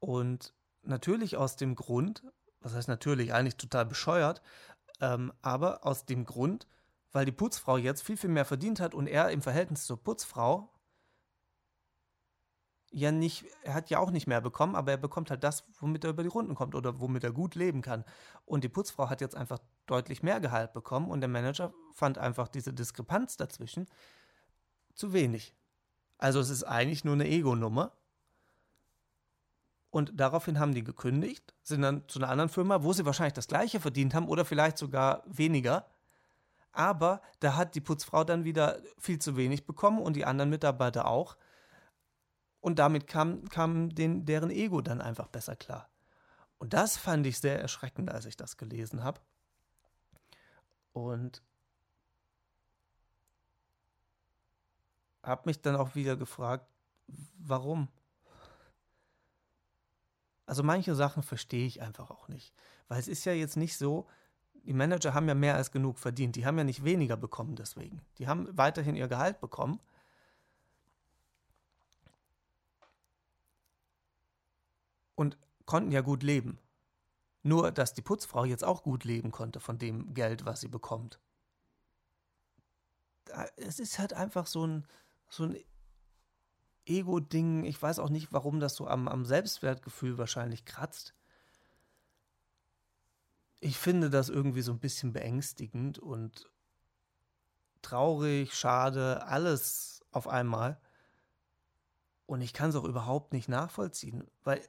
Und 0.00 0.54
natürlich 0.82 1.36
aus 1.36 1.56
dem 1.56 1.74
Grund, 1.74 2.24
was 2.60 2.74
heißt 2.74 2.88
natürlich, 2.88 3.34
eigentlich 3.34 3.56
total 3.56 3.86
bescheuert, 3.86 4.42
ähm, 5.00 5.32
aber 5.42 5.86
aus 5.86 6.06
dem 6.06 6.24
Grund, 6.24 6.66
weil 7.12 7.24
die 7.24 7.32
Putzfrau 7.32 7.76
jetzt 7.76 8.02
viel, 8.02 8.16
viel 8.16 8.30
mehr 8.30 8.44
verdient 8.44 8.80
hat 8.80 8.94
und 8.94 9.06
er 9.06 9.30
im 9.30 9.42
Verhältnis 9.42 9.84
zur 9.84 10.02
Putzfrau 10.02 10.72
ja 12.90 13.12
nicht, 13.12 13.44
er 13.62 13.74
hat 13.74 13.90
ja 13.90 13.98
auch 13.98 14.10
nicht 14.10 14.26
mehr 14.26 14.40
bekommen, 14.40 14.74
aber 14.74 14.92
er 14.92 14.96
bekommt 14.96 15.30
halt 15.30 15.44
das, 15.44 15.64
womit 15.78 16.04
er 16.04 16.10
über 16.10 16.22
die 16.22 16.28
Runden 16.28 16.54
kommt 16.54 16.74
oder 16.74 17.00
womit 17.00 17.24
er 17.24 17.32
gut 17.32 17.54
leben 17.54 17.82
kann. 17.82 18.04
Und 18.44 18.64
die 18.64 18.68
Putzfrau 18.68 19.10
hat 19.10 19.20
jetzt 19.20 19.36
einfach 19.36 19.58
deutlich 19.86 20.22
mehr 20.22 20.40
Gehalt 20.40 20.72
bekommen 20.72 21.10
und 21.10 21.20
der 21.20 21.28
Manager 21.28 21.72
fand 21.92 22.18
einfach 22.18 22.48
diese 22.48 22.72
Diskrepanz 22.72 23.36
dazwischen 23.36 23.86
zu 24.94 25.12
wenig. 25.12 25.54
Also 26.18 26.40
es 26.40 26.50
ist 26.50 26.64
eigentlich 26.64 27.04
nur 27.04 27.14
eine 27.14 27.28
Ego-Nummer. 27.28 27.92
Und 29.90 30.12
daraufhin 30.20 30.58
haben 30.58 30.74
die 30.74 30.84
gekündigt, 30.84 31.54
sind 31.62 31.80
dann 31.80 32.06
zu 32.08 32.18
einer 32.18 32.28
anderen 32.28 32.50
Firma, 32.50 32.82
wo 32.82 32.92
sie 32.92 33.06
wahrscheinlich 33.06 33.32
das 33.32 33.48
gleiche 33.48 33.80
verdient 33.80 34.14
haben 34.14 34.28
oder 34.28 34.44
vielleicht 34.44 34.76
sogar 34.76 35.22
weniger. 35.26 35.86
Aber 36.72 37.22
da 37.40 37.56
hat 37.56 37.74
die 37.74 37.80
Putzfrau 37.80 38.24
dann 38.24 38.44
wieder 38.44 38.80
viel 38.98 39.18
zu 39.18 39.36
wenig 39.36 39.66
bekommen 39.66 40.00
und 40.00 40.14
die 40.14 40.26
anderen 40.26 40.50
Mitarbeiter 40.50 41.06
auch. 41.06 41.36
Und 42.60 42.78
damit 42.78 43.06
kam, 43.06 43.48
kam 43.48 43.94
den, 43.94 44.26
deren 44.26 44.50
Ego 44.50 44.80
dann 44.80 45.00
einfach 45.00 45.28
besser 45.28 45.56
klar. 45.56 45.88
Und 46.58 46.74
das 46.74 46.96
fand 46.96 47.26
ich 47.26 47.38
sehr 47.38 47.60
erschreckend, 47.60 48.10
als 48.10 48.26
ich 48.26 48.36
das 48.36 48.56
gelesen 48.56 49.04
habe. 49.04 49.20
Und 50.92 51.42
habe 55.22 55.42
mich 55.44 55.60
dann 55.60 55.76
auch 55.76 55.94
wieder 55.94 56.16
gefragt, 56.16 56.66
warum? 57.38 57.88
Also 60.46 60.62
manche 60.62 60.94
Sachen 60.94 61.22
verstehe 61.22 61.66
ich 61.66 61.82
einfach 61.82 62.10
auch 62.10 62.28
nicht. 62.28 62.54
Weil 62.88 62.98
es 62.98 63.06
ist 63.06 63.24
ja 63.24 63.32
jetzt 63.32 63.56
nicht 63.56 63.76
so, 63.76 64.06
die 64.64 64.72
Manager 64.72 65.14
haben 65.14 65.28
ja 65.28 65.34
mehr 65.34 65.54
als 65.54 65.70
genug 65.70 65.98
verdient. 65.98 66.36
Die 66.36 66.46
haben 66.46 66.58
ja 66.58 66.64
nicht 66.64 66.84
weniger 66.84 67.16
bekommen 67.16 67.54
deswegen. 67.54 68.00
Die 68.18 68.26
haben 68.26 68.48
weiterhin 68.56 68.96
ihr 68.96 69.08
Gehalt 69.08 69.40
bekommen. 69.40 69.80
Und 75.18 75.36
konnten 75.66 75.90
ja 75.90 76.00
gut 76.00 76.22
leben. 76.22 76.58
Nur, 77.42 77.72
dass 77.72 77.92
die 77.92 78.02
Putzfrau 78.02 78.44
jetzt 78.44 78.62
auch 78.62 78.84
gut 78.84 79.04
leben 79.04 79.32
konnte 79.32 79.58
von 79.58 79.76
dem 79.76 80.14
Geld, 80.14 80.44
was 80.44 80.60
sie 80.60 80.68
bekommt. 80.68 81.18
Es 83.56 83.80
ist 83.80 83.98
halt 83.98 84.12
einfach 84.12 84.46
so 84.46 84.66
ein, 84.66 84.86
so 85.28 85.44
ein 85.44 85.56
Ego-Ding. 86.86 87.64
Ich 87.64 87.80
weiß 87.82 87.98
auch 87.98 88.10
nicht, 88.10 88.32
warum 88.32 88.60
das 88.60 88.76
so 88.76 88.86
am, 88.86 89.08
am 89.08 89.24
Selbstwertgefühl 89.24 90.18
wahrscheinlich 90.18 90.64
kratzt. 90.64 91.14
Ich 93.60 93.76
finde 93.76 94.08
das 94.08 94.28
irgendwie 94.28 94.62
so 94.62 94.72
ein 94.72 94.78
bisschen 94.78 95.12
beängstigend 95.12 95.98
und 95.98 96.48
traurig, 97.82 98.54
schade, 98.54 99.26
alles 99.26 100.04
auf 100.12 100.28
einmal. 100.28 100.80
Und 102.26 102.40
ich 102.40 102.52
kann 102.52 102.70
es 102.70 102.76
auch 102.76 102.84
überhaupt 102.84 103.32
nicht 103.32 103.48
nachvollziehen, 103.48 104.24
weil 104.44 104.62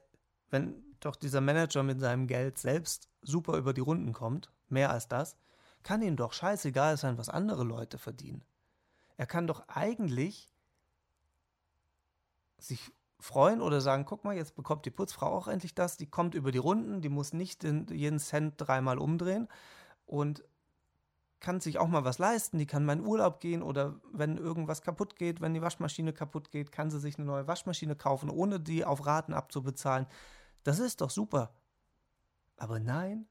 wenn 0.50 0.82
doch 1.00 1.16
dieser 1.16 1.40
Manager 1.40 1.82
mit 1.82 2.00
seinem 2.00 2.26
Geld 2.26 2.58
selbst 2.58 3.08
super 3.22 3.56
über 3.56 3.72
die 3.72 3.80
Runden 3.80 4.12
kommt, 4.12 4.50
mehr 4.68 4.90
als 4.90 5.08
das, 5.08 5.36
kann 5.82 6.02
ihm 6.02 6.16
doch 6.16 6.32
scheißegal 6.32 6.96
sein, 6.96 7.16
was 7.16 7.28
andere 7.28 7.64
Leute 7.64 7.98
verdienen. 7.98 8.44
Er 9.16 9.26
kann 9.26 9.46
doch 9.46 9.68
eigentlich 9.68 10.50
sich 12.58 12.92
freuen 13.18 13.60
oder 13.60 13.80
sagen, 13.80 14.04
guck 14.04 14.24
mal, 14.24 14.36
jetzt 14.36 14.54
bekommt 14.54 14.86
die 14.86 14.90
Putzfrau 14.90 15.26
auch 15.26 15.48
endlich 15.48 15.74
das, 15.74 15.96
die 15.96 16.06
kommt 16.06 16.34
über 16.34 16.52
die 16.52 16.58
Runden, 16.58 17.00
die 17.00 17.08
muss 17.08 17.32
nicht 17.32 17.64
jeden 17.64 18.18
Cent 18.18 18.54
dreimal 18.56 18.98
umdrehen 18.98 19.48
und 20.06 20.42
kann 21.38 21.60
sich 21.60 21.78
auch 21.78 21.88
mal 21.88 22.04
was 22.04 22.18
leisten, 22.18 22.58
die 22.58 22.66
kann 22.66 22.84
mal 22.84 22.94
in 22.94 23.06
Urlaub 23.06 23.40
gehen 23.40 23.62
oder 23.62 23.98
wenn 24.12 24.36
irgendwas 24.36 24.82
kaputt 24.82 25.16
geht, 25.16 25.40
wenn 25.40 25.54
die 25.54 25.62
Waschmaschine 25.62 26.12
kaputt 26.12 26.50
geht, 26.50 26.70
kann 26.70 26.90
sie 26.90 27.00
sich 27.00 27.16
eine 27.16 27.26
neue 27.26 27.46
Waschmaschine 27.46 27.96
kaufen, 27.96 28.28
ohne 28.28 28.60
die 28.60 28.84
auf 28.84 29.06
Raten 29.06 29.32
abzubezahlen. 29.32 30.06
Das 30.62 30.78
ist 30.78 31.00
doch 31.00 31.10
super. 31.10 31.54
Aber 32.56 32.78
nein. 32.78 33.26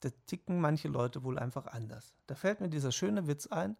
Da 0.00 0.10
ticken 0.26 0.60
manche 0.60 0.88
Leute 0.88 1.22
wohl 1.22 1.38
einfach 1.38 1.66
anders. 1.66 2.12
Da 2.26 2.34
fällt 2.34 2.60
mir 2.60 2.68
dieser 2.68 2.92
schöne 2.92 3.26
Witz 3.26 3.46
ein. 3.46 3.76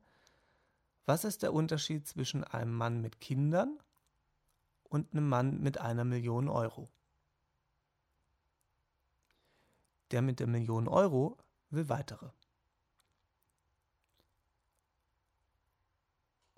Was 1.05 1.25
ist 1.25 1.43
der 1.43 1.53
Unterschied 1.53 2.07
zwischen 2.07 2.45
einem 2.45 2.73
Mann 2.75 3.01
mit 3.01 3.21
Kindern 3.21 3.79
und 4.85 5.13
einem 5.13 5.29
Mann 5.29 5.61
mit 5.61 5.79
einer 5.79 6.05
Million 6.05 6.49
Euro? 6.49 6.89
Der 10.13 10.23
mit 10.23 10.39
der 10.39 10.47
Million 10.47 10.87
Euro 10.87 11.39
will 11.71 11.89
weitere. 11.89 12.31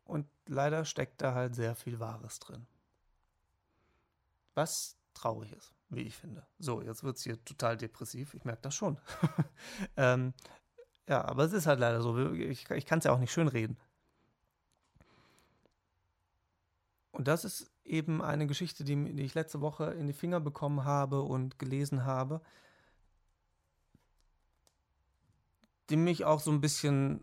Und 0.04 0.28
leider 0.46 0.84
steckt 0.84 1.22
da 1.22 1.34
halt 1.34 1.54
sehr 1.54 1.74
viel 1.74 2.00
Wahres 2.00 2.38
drin. 2.38 2.66
Was 4.54 4.96
traurig 5.14 5.52
ist, 5.52 5.74
wie 5.88 6.02
ich 6.02 6.16
finde. 6.16 6.46
So, 6.58 6.82
jetzt 6.82 7.02
wird 7.02 7.16
es 7.16 7.24
hier 7.24 7.42
total 7.44 7.76
depressiv. 7.76 8.34
Ich 8.34 8.44
merke 8.44 8.62
das 8.62 8.74
schon. 8.74 8.98
ähm, 9.96 10.34
ja, 11.08 11.24
aber 11.24 11.44
es 11.44 11.52
ist 11.52 11.66
halt 11.66 11.80
leider 11.80 12.00
so. 12.02 12.32
Ich, 12.32 12.70
ich 12.70 12.86
kann 12.86 12.98
es 12.98 13.04
ja 13.04 13.12
auch 13.12 13.18
nicht 13.18 13.32
schönreden. 13.32 13.76
Und 17.12 17.28
das 17.28 17.44
ist 17.44 17.70
eben 17.84 18.22
eine 18.22 18.46
Geschichte, 18.46 18.82
die, 18.82 19.14
die 19.14 19.22
ich 19.22 19.34
letzte 19.34 19.60
Woche 19.60 19.92
in 19.92 20.06
die 20.06 20.12
Finger 20.12 20.40
bekommen 20.40 20.84
habe 20.84 21.22
und 21.22 21.58
gelesen 21.58 22.04
habe, 22.04 22.40
die 25.90 25.96
mich 25.96 26.24
auch 26.24 26.40
so 26.40 26.50
ein 26.50 26.60
bisschen 26.60 27.22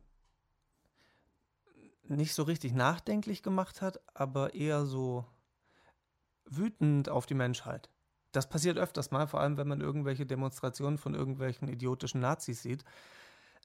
nicht 2.16 2.34
so 2.34 2.44
richtig 2.44 2.74
nachdenklich 2.74 3.44
gemacht 3.44 3.82
hat, 3.82 4.00
aber 4.14 4.54
eher 4.54 4.86
so 4.86 5.26
wütend 6.46 7.10
auf 7.10 7.26
die 7.26 7.34
Menschheit. 7.34 7.90
Das 8.32 8.50
passiert 8.50 8.78
öfters 8.78 9.12
mal, 9.12 9.28
vor 9.28 9.42
allem 9.42 9.58
wenn 9.58 9.68
man 9.68 9.82
irgendwelche 9.82 10.26
Demonstrationen 10.26 10.98
von 10.98 11.14
irgendwelchen 11.14 11.68
idiotischen 11.68 12.22
Nazis 12.22 12.62
sieht. 12.62 12.84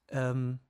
Ähm, 0.08 0.60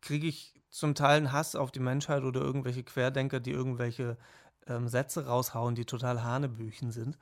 kriege 0.00 0.26
ich 0.26 0.60
zum 0.70 0.94
Teil 0.94 1.18
einen 1.18 1.32
Hass 1.32 1.56
auf 1.56 1.70
die 1.70 1.80
Menschheit 1.80 2.22
oder 2.24 2.40
irgendwelche 2.40 2.84
Querdenker, 2.84 3.40
die 3.40 3.52
irgendwelche 3.52 4.18
ähm, 4.66 4.88
Sätze 4.88 5.26
raushauen, 5.26 5.74
die 5.74 5.86
total 5.86 6.22
Hanebüchen 6.22 6.92
sind. 6.92 7.18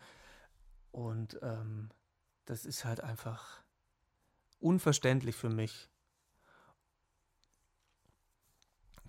Und 0.91 1.39
ähm, 1.43 1.91
das 2.45 2.65
ist 2.65 2.85
halt 2.85 3.01
einfach 3.01 3.63
unverständlich 4.59 5.37
für 5.37 5.51
mich. 5.51 5.89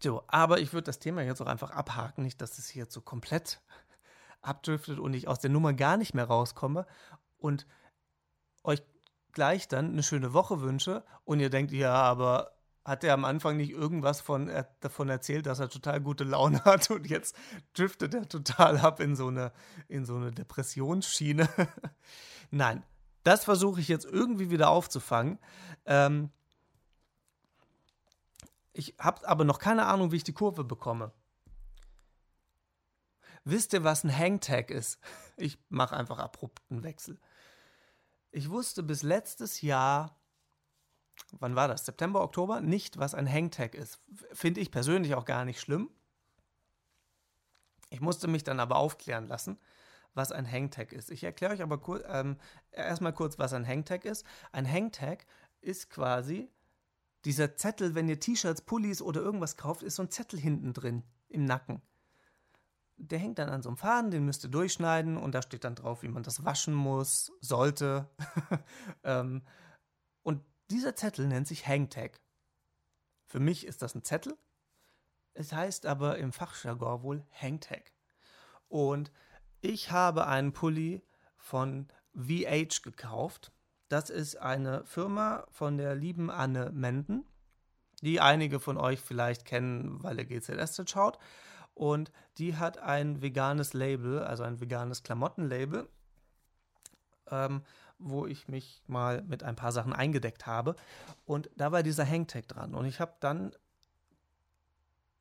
So, 0.01 0.23
aber 0.27 0.59
ich 0.59 0.73
würde 0.73 0.85
das 0.85 0.99
Thema 0.99 1.21
jetzt 1.23 1.41
auch 1.41 1.47
einfach 1.47 1.71
abhaken, 1.71 2.23
nicht, 2.23 2.41
dass 2.41 2.57
es 2.57 2.69
hier 2.69 2.83
jetzt 2.83 2.93
so 2.93 3.01
komplett 3.01 3.61
abdriftet 4.41 4.99
und 4.99 5.13
ich 5.13 5.27
aus 5.27 5.39
der 5.39 5.49
Nummer 5.49 5.73
gar 5.73 5.97
nicht 5.97 6.13
mehr 6.13 6.25
rauskomme 6.25 6.85
und 7.37 7.65
euch 8.63 8.81
gleich 9.31 9.67
dann 9.67 9.91
eine 9.91 10.03
schöne 10.03 10.33
Woche 10.33 10.61
wünsche 10.61 11.03
und 11.23 11.39
ihr 11.39 11.49
denkt, 11.49 11.71
ja, 11.71 11.93
aber 11.93 12.57
hat 12.87 13.03
er 13.03 13.13
am 13.13 13.25
Anfang 13.25 13.57
nicht 13.57 13.71
irgendwas 13.71 14.21
von, 14.21 14.47
er, 14.47 14.63
davon 14.79 15.09
erzählt, 15.09 15.45
dass 15.45 15.59
er 15.59 15.67
total 15.67 15.99
gute 15.99 16.23
Laune 16.23 16.63
hat 16.63 16.89
und 16.89 17.07
jetzt 17.07 17.35
driftet 17.73 18.13
er 18.13 18.29
total 18.29 18.77
ab 18.77 18.99
in 18.99 19.15
so 19.15 19.27
eine, 19.27 19.51
in 19.89 20.05
so 20.05 20.15
eine 20.15 20.31
Depressionsschiene. 20.31 21.49
Nein, 22.51 22.83
das 23.23 23.43
versuche 23.43 23.81
ich 23.81 23.89
jetzt 23.89 24.05
irgendwie 24.05 24.49
wieder 24.51 24.69
aufzufangen. 24.69 25.37
Ähm, 25.85 26.31
ich 28.77 28.95
habe 28.99 29.27
aber 29.27 29.43
noch 29.43 29.59
keine 29.59 29.85
Ahnung, 29.87 30.11
wie 30.11 30.17
ich 30.17 30.23
die 30.23 30.33
Kurve 30.33 30.63
bekomme. 30.63 31.11
Wisst 33.43 33.73
ihr, 33.73 33.83
was 33.83 34.03
ein 34.03 34.15
Hangtag 34.15 34.71
ist? 34.71 34.99
Ich 35.39 35.59
mache 35.69 35.95
einfach 35.95 36.17
abrupten 36.17 36.81
Wechsel. 36.81 37.19
Ich 38.31 38.49
wusste 38.49 38.81
bis 38.81 39.03
letztes 39.03 39.61
Jahr, 39.61 40.19
wann 41.31 41.55
war 41.55 41.67
das? 41.67 41.85
September, 41.85 42.21
Oktober, 42.21 42.59
nicht, 42.59 42.97
was 42.97 43.13
ein 43.13 43.31
Hangtag 43.31 43.75
ist. 43.75 43.99
Finde 44.33 44.61
ich 44.61 44.71
persönlich 44.71 45.13
auch 45.13 45.25
gar 45.25 45.45
nicht 45.45 45.59
schlimm. 45.61 45.91
Ich 47.91 48.01
musste 48.01 48.27
mich 48.27 48.43
dann 48.43 48.59
aber 48.59 48.77
aufklären 48.77 49.27
lassen, 49.27 49.59
was 50.15 50.31
ein 50.31 50.51
Hangtag 50.51 50.91
ist. 50.91 51.11
Ich 51.11 51.23
erkläre 51.23 51.53
euch 51.53 51.61
aber 51.61 51.77
kur 51.77 52.03
ähm, 52.09 52.37
erstmal 52.71 53.13
kurz, 53.13 53.37
was 53.37 53.53
ein 53.53 53.67
Hangtag 53.67 54.05
ist. 54.05 54.25
Ein 54.51 54.67
Hangtag 54.69 55.27
ist 55.61 55.91
quasi 55.91 56.49
dieser 57.27 57.57
Zettel, 57.57 57.93
wenn 57.93 58.07
ihr 58.07 58.21
T-Shirts, 58.21 58.61
Pullis 58.61 59.01
oder 59.01 59.19
irgendwas 59.19 59.57
kauft, 59.57 59.83
ist 59.83 59.95
so 59.95 60.03
ein 60.03 60.09
Zettel 60.09 60.39
hinten 60.39 60.71
drin 60.71 61.03
im 61.27 61.43
Nacken. 61.43 61.81
Der 62.95 63.19
hängt 63.19 63.37
dann 63.37 63.49
an 63.49 63.61
so 63.61 63.67
einem 63.67 63.75
Faden, 63.75 64.11
den 64.11 64.23
müsst 64.23 64.45
ihr 64.45 64.49
durchschneiden 64.49 65.17
und 65.17 65.33
da 65.35 65.41
steht 65.41 65.65
dann 65.65 65.75
drauf, 65.75 66.03
wie 66.03 66.07
man 66.07 66.23
das 66.23 66.45
waschen 66.45 66.73
muss, 66.73 67.33
sollte. 67.41 68.09
ähm, 69.03 69.41
und 70.23 70.41
dieser 70.71 70.95
Zettel 70.95 71.27
nennt 71.27 71.49
sich 71.49 71.67
Hangtag. 71.67 72.21
Für 73.25 73.41
mich 73.41 73.67
ist 73.67 73.81
das 73.81 73.93
ein 73.93 74.05
Zettel. 74.05 74.37
Es 75.33 75.51
heißt 75.51 75.85
aber 75.85 76.19
im 76.19 76.31
Fachjargon 76.31 77.03
wohl 77.03 77.25
Hangtag. 77.33 77.91
Und 78.69 79.11
ich 79.59 79.91
habe 79.91 80.27
einen 80.27 80.53
Pulli 80.53 81.03
von 81.35 81.89
VH 82.13 82.83
gekauft. 82.83 83.51
Das 83.89 84.09
ist 84.09 84.35
eine 84.35 84.83
Firma 84.85 85.45
von 85.49 85.77
der 85.77 85.95
lieben 85.95 86.29
Anne 86.29 86.71
Menden, 86.71 87.25
die 88.01 88.19
einige 88.19 88.59
von 88.59 88.77
euch 88.77 88.99
vielleicht 88.99 89.45
kennen, 89.45 90.03
weil 90.03 90.19
ihr 90.19 90.25
GZS 90.25 90.81
schaut. 90.89 91.17
Und 91.73 92.11
die 92.37 92.57
hat 92.57 92.79
ein 92.79 93.21
veganes 93.21 93.73
Label, 93.73 94.23
also 94.23 94.43
ein 94.43 94.59
veganes 94.59 95.03
Klamottenlabel, 95.03 95.87
ähm, 97.29 97.61
wo 97.99 98.25
ich 98.25 98.47
mich 98.47 98.81
mal 98.87 99.21
mit 99.23 99.43
ein 99.43 99.55
paar 99.55 99.71
Sachen 99.71 99.93
eingedeckt 99.93 100.45
habe. 100.45 100.75
Und 101.25 101.49
da 101.55 101.71
war 101.71 101.83
dieser 101.83 102.05
Hangtag 102.05 102.47
dran. 102.47 102.73
Und 102.73 102.85
ich 102.85 102.99
habe 102.99 103.13
dann, 103.19 103.55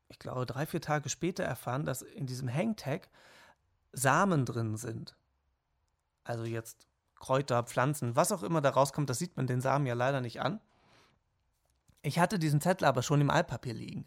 ich 0.09 0.19
glaube, 0.19 0.45
drei, 0.45 0.67
vier 0.67 0.81
Tage 0.81 1.09
später 1.09 1.45
erfahren, 1.45 1.85
dass 1.85 2.03
in 2.03 2.27
diesem 2.27 2.53
Hangtag 2.53 3.09
Samen 3.93 4.45
drin 4.45 4.77
sind. 4.77 5.15
Also 6.25 6.45
jetzt 6.45 6.87
Kräuter, 7.19 7.63
Pflanzen, 7.63 8.17
was 8.17 8.33
auch 8.33 8.43
immer 8.43 8.61
da 8.61 8.71
rauskommt, 8.71 9.11
das 9.11 9.19
sieht 9.19 9.37
man 9.37 9.47
den 9.47 9.61
Samen 9.61 9.87
ja 9.87 9.95
leider 9.95 10.21
nicht 10.21 10.41
an. 10.41 10.61
Ich 12.03 12.19
hatte 12.19 12.39
diesen 12.39 12.61
Zettel 12.61 12.87
aber 12.87 13.03
schon 13.03 13.21
im 13.21 13.31
Altpapier 13.31 13.75
liegen. 13.75 14.07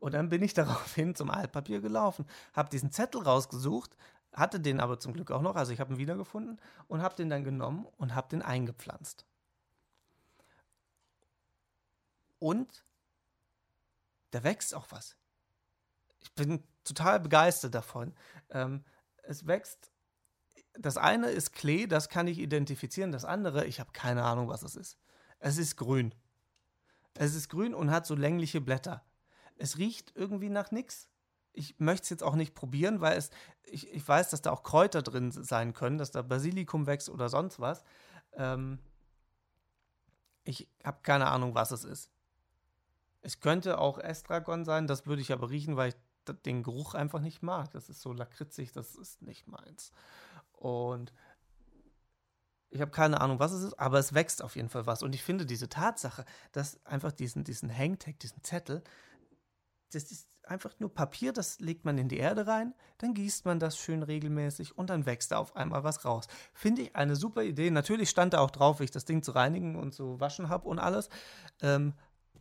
Und 0.00 0.14
dann 0.14 0.28
bin 0.28 0.42
ich 0.42 0.54
daraufhin 0.54 1.14
zum 1.14 1.30
Altpapier 1.30 1.80
gelaufen, 1.80 2.26
habe 2.52 2.70
diesen 2.70 2.90
Zettel 2.90 3.22
rausgesucht, 3.22 3.96
hatte 4.32 4.60
den 4.60 4.80
aber 4.80 5.00
zum 5.00 5.12
Glück 5.12 5.30
auch 5.30 5.42
noch, 5.42 5.56
also 5.56 5.72
ich 5.72 5.80
habe 5.80 5.94
ihn 5.94 5.98
wiedergefunden 5.98 6.60
und 6.86 7.02
habe 7.02 7.16
den 7.16 7.30
dann 7.30 7.44
genommen 7.44 7.86
und 7.96 8.14
habe 8.14 8.28
den 8.28 8.42
eingepflanzt. 8.42 9.24
Und 12.38 12.84
da 14.30 14.44
wächst 14.44 14.74
auch 14.74 14.86
was. 14.90 15.16
Ich 16.20 16.32
bin 16.34 16.62
total 16.84 17.20
begeistert 17.20 17.74
davon. 17.74 18.14
Ähm, 18.50 18.84
es 19.22 19.46
wächst. 19.46 19.90
Das 20.80 20.96
eine 20.96 21.28
ist 21.28 21.52
Klee, 21.52 21.86
das 21.86 22.08
kann 22.08 22.28
ich 22.28 22.38
identifizieren. 22.38 23.10
Das 23.10 23.24
andere, 23.24 23.66
ich 23.66 23.80
habe 23.80 23.90
keine 23.92 24.22
Ahnung, 24.24 24.48
was 24.48 24.62
es 24.62 24.76
ist. 24.76 24.96
Es 25.40 25.58
ist 25.58 25.76
grün. 25.76 26.14
Es 27.14 27.34
ist 27.34 27.48
grün 27.48 27.74
und 27.74 27.90
hat 27.90 28.06
so 28.06 28.14
längliche 28.14 28.60
Blätter. 28.60 29.04
Es 29.56 29.76
riecht 29.78 30.12
irgendwie 30.14 30.50
nach 30.50 30.70
nichts. 30.70 31.08
Ich 31.52 31.80
möchte 31.80 32.04
es 32.04 32.10
jetzt 32.10 32.22
auch 32.22 32.36
nicht 32.36 32.54
probieren, 32.54 33.00
weil 33.00 33.18
es, 33.18 33.30
ich, 33.64 33.92
ich 33.92 34.06
weiß, 34.06 34.30
dass 34.30 34.40
da 34.40 34.52
auch 34.52 34.62
Kräuter 34.62 35.02
drin 35.02 35.32
sein 35.32 35.72
können, 35.72 35.98
dass 35.98 36.12
da 36.12 36.22
Basilikum 36.22 36.86
wächst 36.86 37.08
oder 37.10 37.28
sonst 37.28 37.58
was. 37.58 37.82
Ähm, 38.34 38.78
ich 40.44 40.68
habe 40.84 41.00
keine 41.02 41.26
Ahnung, 41.26 41.56
was 41.56 41.72
es 41.72 41.82
ist. 41.82 42.10
Es 43.20 43.40
könnte 43.40 43.78
auch 43.78 43.98
Estragon 43.98 44.64
sein, 44.64 44.86
das 44.86 45.06
würde 45.06 45.22
ich 45.22 45.32
aber 45.32 45.50
riechen, 45.50 45.76
weil 45.76 45.88
ich 45.88 45.96
den 46.44 46.62
Geruch 46.62 46.94
einfach 46.94 47.20
nicht 47.20 47.42
mag. 47.42 47.72
Das 47.72 47.88
ist 47.88 48.00
so 48.00 48.12
lakritzig, 48.12 48.72
das 48.72 48.94
ist 48.94 49.22
nicht 49.22 49.48
meins. 49.48 49.92
Und 50.58 51.12
ich 52.70 52.80
habe 52.80 52.90
keine 52.90 53.20
Ahnung, 53.20 53.38
was 53.38 53.52
es 53.52 53.62
ist, 53.62 53.78
aber 53.78 53.98
es 53.98 54.12
wächst 54.12 54.42
auf 54.42 54.56
jeden 54.56 54.68
Fall 54.68 54.86
was. 54.86 55.02
Und 55.02 55.14
ich 55.14 55.22
finde 55.22 55.46
diese 55.46 55.68
Tatsache, 55.68 56.24
dass 56.52 56.84
einfach 56.84 57.12
diesen, 57.12 57.44
diesen 57.44 57.74
Hangtag, 57.74 58.18
diesen 58.18 58.42
Zettel, 58.42 58.82
das 59.92 60.10
ist 60.10 60.28
einfach 60.44 60.78
nur 60.78 60.92
Papier, 60.92 61.32
das 61.32 61.60
legt 61.60 61.84
man 61.84 61.98
in 61.98 62.08
die 62.08 62.18
Erde 62.18 62.46
rein, 62.46 62.74
dann 62.98 63.14
gießt 63.14 63.44
man 63.44 63.58
das 63.58 63.78
schön 63.78 64.02
regelmäßig 64.02 64.76
und 64.76 64.90
dann 64.90 65.06
wächst 65.06 65.32
da 65.32 65.38
auf 65.38 65.56
einmal 65.56 65.84
was 65.84 66.04
raus. 66.04 66.26
Finde 66.52 66.82
ich 66.82 66.96
eine 66.96 67.16
super 67.16 67.42
Idee. 67.42 67.70
Natürlich 67.70 68.10
stand 68.10 68.34
da 68.34 68.40
auch 68.40 68.50
drauf, 68.50 68.80
wie 68.80 68.84
ich 68.84 68.90
das 68.90 69.04
Ding 69.04 69.22
zu 69.22 69.32
reinigen 69.32 69.76
und 69.76 69.94
zu 69.94 70.20
waschen 70.20 70.48
habe 70.48 70.68
und 70.68 70.78
alles. 70.78 71.08
Ähm, 71.62 71.94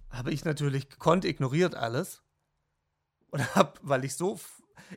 habe 0.10 0.32
ich 0.32 0.46
natürlich 0.46 0.90
gekonnt 0.90 1.26
ignoriert 1.26 1.76
alles 1.76 2.24
und 3.30 3.40
habe, 3.56 3.74
weil 3.82 4.04
ich 4.04 4.16
so 4.16 4.40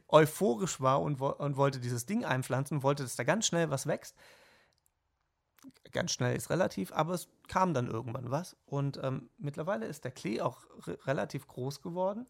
euphorisch 0.09 0.81
war 0.81 1.01
und, 1.03 1.20
und 1.20 1.57
wollte 1.57 1.81
dieses 1.81 2.07
Ding 2.07 2.24
einpflanzen, 2.24 2.83
wollte, 2.83 3.03
dass 3.03 3.16
da 3.16 3.24
ganz 3.24 3.47
schnell 3.47 3.70
was 3.70 3.87
wächst. 3.87 4.16
Ganz 5.93 6.12
schnell 6.12 6.37
ist 6.37 6.51
relativ, 6.51 6.93
aber 6.93 7.14
es 7.14 7.28
kam 7.49 7.74
dann 7.74 7.89
irgendwann 7.89 8.31
was. 8.31 8.57
Und 8.64 8.99
ähm, 9.03 9.31
mittlerweile 9.39 9.87
ist 9.87 10.05
der 10.05 10.12
Klee 10.12 10.41
auch 10.41 10.64
relativ 11.07 11.47
groß 11.47 11.83
geworden. 11.83 12.26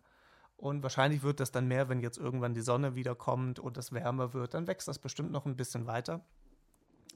Und 0.56 0.82
wahrscheinlich 0.82 1.22
wird 1.22 1.40
das 1.40 1.52
dann 1.52 1.68
mehr, 1.68 1.88
wenn 1.88 2.00
jetzt 2.00 2.18
irgendwann 2.18 2.54
die 2.54 2.60
Sonne 2.60 2.94
wieder 2.94 3.14
kommt 3.14 3.58
und 3.58 3.78
es 3.78 3.92
wärmer 3.92 4.34
wird. 4.34 4.54
Dann 4.54 4.66
wächst 4.66 4.88
das 4.88 4.98
bestimmt 4.98 5.30
noch 5.32 5.46
ein 5.46 5.56
bisschen 5.56 5.86
weiter 5.86 6.24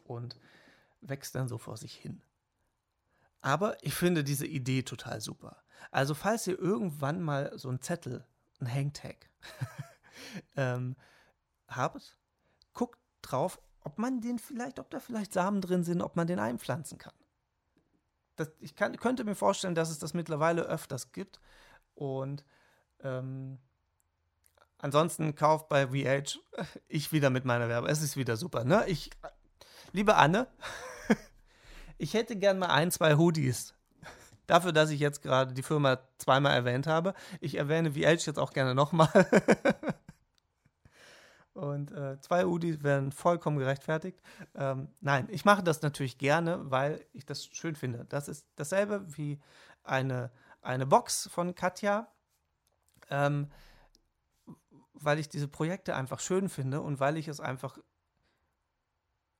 und 0.04 0.38
wächst 1.00 1.34
dann 1.34 1.48
so 1.48 1.58
vor 1.58 1.76
sich 1.76 1.94
hin. 1.94 2.22
Aber 3.40 3.76
ich 3.82 3.94
finde 3.94 4.24
diese 4.24 4.46
Idee 4.46 4.82
total 4.82 5.20
super. 5.20 5.62
Also 5.90 6.14
falls 6.14 6.46
ihr 6.46 6.58
irgendwann 6.58 7.20
mal 7.20 7.52
so 7.58 7.68
einen 7.68 7.82
Zettel 7.82 8.24
ein 8.60 8.72
Hangtag 8.72 9.28
ähm, 10.56 10.96
habt, 11.68 12.16
guckt 12.72 12.98
drauf, 13.22 13.60
ob 13.80 13.98
man 13.98 14.20
den 14.20 14.38
vielleicht, 14.38 14.78
ob 14.78 14.90
da 14.90 15.00
vielleicht 15.00 15.32
Samen 15.32 15.60
drin 15.60 15.84
sind, 15.84 16.02
ob 16.02 16.16
man 16.16 16.26
den 16.26 16.38
einpflanzen 16.38 16.98
kann. 16.98 17.14
Das, 18.36 18.50
ich 18.60 18.74
kann, 18.74 18.96
könnte 18.96 19.24
mir 19.24 19.34
vorstellen, 19.34 19.74
dass 19.74 19.90
es 19.90 19.98
das 19.98 20.14
mittlerweile 20.14 20.62
öfters 20.62 21.12
gibt. 21.12 21.40
Und 21.94 22.44
ähm, 23.00 23.58
ansonsten 24.78 25.34
kauft 25.34 25.68
bei 25.68 25.88
VH 25.88 26.38
ich 26.88 27.12
wieder 27.12 27.30
mit 27.30 27.44
meiner 27.44 27.68
Werbung. 27.68 27.88
Es 27.88 28.02
ist 28.02 28.16
wieder 28.16 28.36
super. 28.36 28.64
Ne? 28.64 28.84
Ich, 28.88 29.10
liebe 29.92 30.16
Anne, 30.16 30.48
ich 31.98 32.14
hätte 32.14 32.36
gern 32.36 32.58
mal 32.58 32.70
ein, 32.70 32.90
zwei 32.90 33.16
Hoodies 33.16 33.74
Dafür, 34.46 34.72
dass 34.72 34.90
ich 34.90 35.00
jetzt 35.00 35.22
gerade 35.22 35.54
die 35.54 35.62
Firma 35.62 36.00
zweimal 36.18 36.52
erwähnt 36.52 36.86
habe. 36.86 37.14
Ich 37.40 37.54
erwähne 37.54 37.92
VH 37.92 38.26
jetzt 38.26 38.38
auch 38.38 38.52
gerne 38.52 38.74
nochmal. 38.74 39.08
Und 41.54 41.92
äh, 41.92 42.20
zwei 42.20 42.46
Udis 42.46 42.82
werden 42.82 43.12
vollkommen 43.12 43.58
gerechtfertigt. 43.58 44.20
Ähm, 44.56 44.88
nein, 45.00 45.28
ich 45.30 45.44
mache 45.44 45.62
das 45.62 45.82
natürlich 45.82 46.18
gerne, 46.18 46.68
weil 46.70 47.06
ich 47.12 47.24
das 47.24 47.46
schön 47.46 47.76
finde. 47.76 48.06
Das 48.08 48.28
ist 48.28 48.46
dasselbe 48.56 49.04
wie 49.16 49.40
eine, 49.84 50.32
eine 50.62 50.84
Box 50.84 51.28
von 51.32 51.54
Katja, 51.54 52.12
ähm, 53.08 53.50
weil 54.94 55.20
ich 55.20 55.28
diese 55.28 55.46
Projekte 55.46 55.94
einfach 55.94 56.18
schön 56.18 56.48
finde 56.48 56.80
und 56.80 56.98
weil 56.98 57.16
ich 57.16 57.28
es 57.28 57.38
einfach 57.38 57.78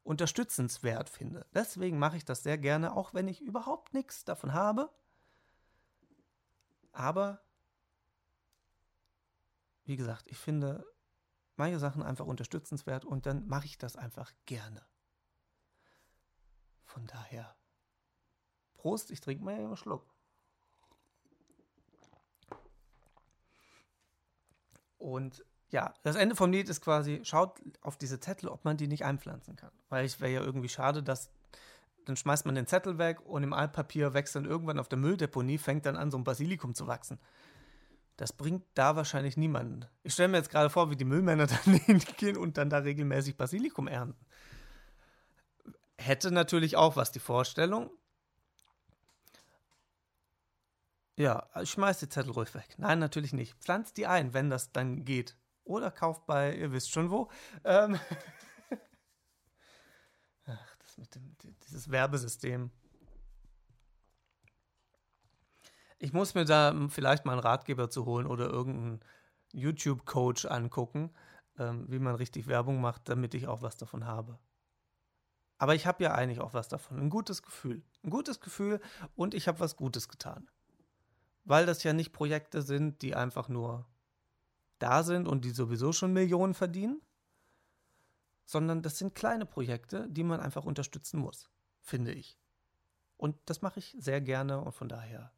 unterstützenswert 0.05 1.09
finde. 1.09 1.47
Deswegen 1.53 1.99
mache 1.99 2.17
ich 2.17 2.25
das 2.25 2.45
sehr 2.45 2.59
gerne, 2.59 2.95
auch 2.95 3.13
wenn 3.13 3.27
ich 3.27 3.41
überhaupt 3.41 3.93
nichts 3.93 4.25
davon 4.25 4.53
habe. 4.53 4.89
Aber, 6.93 7.41
wie 9.85 9.97
gesagt, 9.97 10.29
ich 10.29 10.37
finde 10.37 10.85
manche 11.57 11.79
Sachen 11.79 12.03
einfach 12.03 12.27
unterstützenswert 12.27 13.05
und 13.05 13.27
dann 13.27 13.47
mache 13.47 13.67
ich 13.67 13.79
das 13.79 13.97
einfach 13.97 14.33
gerne. 14.47 14.85
Von 16.85 17.07
daher, 17.07 17.57
Prost, 18.75 19.11
ich 19.11 19.21
trinke 19.21 19.45
mal 19.45 19.55
einen 19.55 19.77
Schluck. 19.77 20.07
Und 24.99 25.45
ja, 25.71 25.93
das 26.03 26.17
Ende 26.17 26.37
vom 26.37 26.53
Lied 26.53 26.69
ist 26.69 26.81
quasi, 26.81 27.21
schaut 27.25 27.61
auf 27.83 27.97
diese 27.97 28.21
Zettel, 28.21 28.49
ob 28.49 28.65
man 28.65 28.77
die 28.77 28.87
nicht 28.87 29.05
einpflanzen 29.05 29.57
kann. 29.57 29.73
Weil 29.89 30.05
es 30.05 30.21
wäre 30.21 30.33
ja 30.33 30.41
irgendwie 30.41 30.69
schade, 30.69 31.03
dass 31.03 31.31
dann 32.05 32.17
schmeißt 32.17 32.47
man 32.47 32.55
den 32.55 32.67
Zettel 32.67 32.99
weg 32.99 33.21
und 33.27 33.43
im 33.43 33.53
Altpapier 33.53 34.15
wächst 34.15 34.37
dann 34.37 34.45
irgendwann 34.45 34.79
auf 34.79 34.89
der 34.89 34.99
Mülldeponie, 34.99 35.59
fängt 35.59 35.87
dann 35.87 35.97
an, 35.97 36.11
so 36.11 36.19
ein 36.19 36.25
Basilikum 36.25 36.75
zu 36.75 36.87
wachsen. 36.87 37.19
Das 38.17 38.33
bringt 38.33 38.65
da 38.75 38.95
wahrscheinlich 38.95 39.37
niemanden. 39.37 39.87
Ich 40.03 40.13
stelle 40.13 40.29
mir 40.29 40.37
jetzt 40.37 40.51
gerade 40.51 40.71
vor, 40.71 40.91
wie 40.91 40.97
die 40.97 41.05
Müllmänner 41.05 41.47
dann 41.65 41.75
hingehen 41.75 42.37
und 42.37 42.57
dann 42.57 42.71
da 42.71 42.79
regelmäßig 42.79 43.37
Basilikum 43.37 43.89
ernten. 43.89 44.25
Hätte 45.99 46.31
natürlich 46.31 46.77
auch 46.77 46.97
was, 46.97 47.13
die 47.13 47.21
Vorstellung. 47.21 47.91
Ja, 51.17 51.49
schmeiß 51.63 52.01
die 52.01 52.09
Zettel 52.09 52.33
ruhig 52.33 52.53
weg. 52.55 52.75
Nein, 52.77 52.99
natürlich 52.99 53.33
nicht. 53.33 53.55
Pflanzt 53.61 53.97
die 53.97 54.07
ein, 54.07 54.35
wenn 54.35 54.51
das 54.51 54.73
dann 54.73 55.05
geht. 55.05 55.37
Oder 55.65 55.91
kauft 55.91 56.27
bei, 56.27 56.55
ihr 56.57 56.73
wisst 56.73 56.91
schon 56.91 57.11
wo. 57.11 57.31
Ähm 57.65 57.99
Ach, 60.47 60.77
das 60.77 60.99
mit 60.99 61.15
dem, 61.15 61.37
dieses 61.65 61.91
Werbesystem. 61.91 62.71
Ich 66.05 66.13
muss 66.13 66.35
mir 66.35 66.45
da 66.45 66.75
vielleicht 66.91 67.25
mal 67.25 67.33
einen 67.33 67.41
Ratgeber 67.41 67.89
zu 67.89 68.05
holen 68.05 68.27
oder 68.27 68.51
irgendeinen 68.51 69.01
YouTube-Coach 69.55 70.45
angucken, 70.45 71.15
ähm, 71.59 71.87
wie 71.89 71.99
man 71.99 72.15
richtig 72.15 72.47
Werbung 72.47 72.79
macht, 72.79 73.09
damit 73.09 73.33
ich 73.33 73.47
auch 73.47 73.63
was 73.63 73.79
davon 73.79 74.05
habe. 74.05 74.39
Aber 75.57 75.75
ich 75.75 75.87
habe 75.87 76.05
ja 76.05 76.13
eigentlich 76.13 76.41
auch 76.41 76.53
was 76.53 76.69
davon. 76.69 77.01
Ein 77.01 77.09
gutes 77.09 77.43
Gefühl. 77.43 77.83
Ein 78.03 78.11
gutes 78.11 78.43
Gefühl 78.43 78.83
und 79.17 79.33
ich 79.33 79.49
habe 79.49 79.61
was 79.61 79.77
Gutes 79.77 80.11
getan. 80.11 80.51
Weil 81.45 81.65
das 81.65 81.83
ja 81.85 81.95
nicht 81.95 82.13
Projekte 82.13 82.61
sind, 82.61 83.01
die 83.01 83.15
einfach 83.15 83.49
nur 83.49 83.87
da 84.81 85.05
sind 85.05 85.27
und 85.27 85.47
die 85.47 85.53
sowieso 85.53 85.93
schon 85.93 86.13
Millionen 86.13 86.53
verdienen, 86.53 87.01
sondern 88.45 88.83
das 88.83 88.99
sind 88.99 89.15
kleine 89.15 89.47
Projekte, 89.47 90.07
die 90.11 90.23
man 90.23 90.41
einfach 90.41 90.67
unterstützen 90.67 91.19
muss, 91.19 91.49
finde 91.81 92.13
ich. 92.13 92.39
Und 93.17 93.39
das 93.47 93.63
mache 93.63 93.79
ich 93.79 93.97
sehr 93.99 94.21
gerne 94.21 94.61
und 94.61 94.73
von 94.73 94.91
daher 94.91 95.33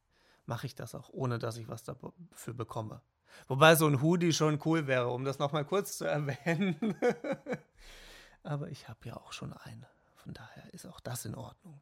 mache 0.47 0.67
ich 0.67 0.75
das 0.75 0.95
auch, 0.95 1.11
ohne 1.11 1.39
dass 1.39 1.57
ich 1.57 1.69
was 1.69 1.83
dafür 1.83 2.55
bekomme. 2.55 3.03
Wobei 3.49 3.75
so 3.75 3.87
ein 3.87 4.01
Hoodie 4.01 4.33
schon 4.33 4.61
cool 4.65 4.87
wäre, 4.87 5.09
um 5.09 5.25
das 5.25 5.39
nochmal 5.39 5.65
kurz 5.65 5.99
zu 5.99 6.05
erwähnen. 6.07 6.97
Aber 8.43 8.71
ich 8.71 8.89
habe 8.89 9.01
ja 9.05 9.17
auch 9.17 9.33
schon 9.33 9.53
eine. 9.53 9.89
Von 10.15 10.33
daher 10.33 10.73
ist 10.73 10.87
auch 10.87 11.01
das 11.01 11.25
in 11.25 11.35
Ordnung. 11.35 11.81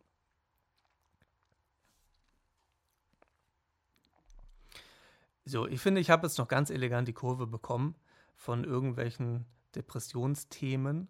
So, 5.47 5.67
ich 5.67 5.81
finde, 5.81 6.01
ich 6.01 6.09
habe 6.09 6.27
jetzt 6.27 6.39
noch 6.39 6.49
ganz 6.49 6.71
elegant 6.71 7.07
die 7.07 7.13
Kurve 7.13 7.47
bekommen 7.47 7.95
von 8.35 8.65
irgendwelchen 8.65 9.45
Depressionsthemen 9.75 11.09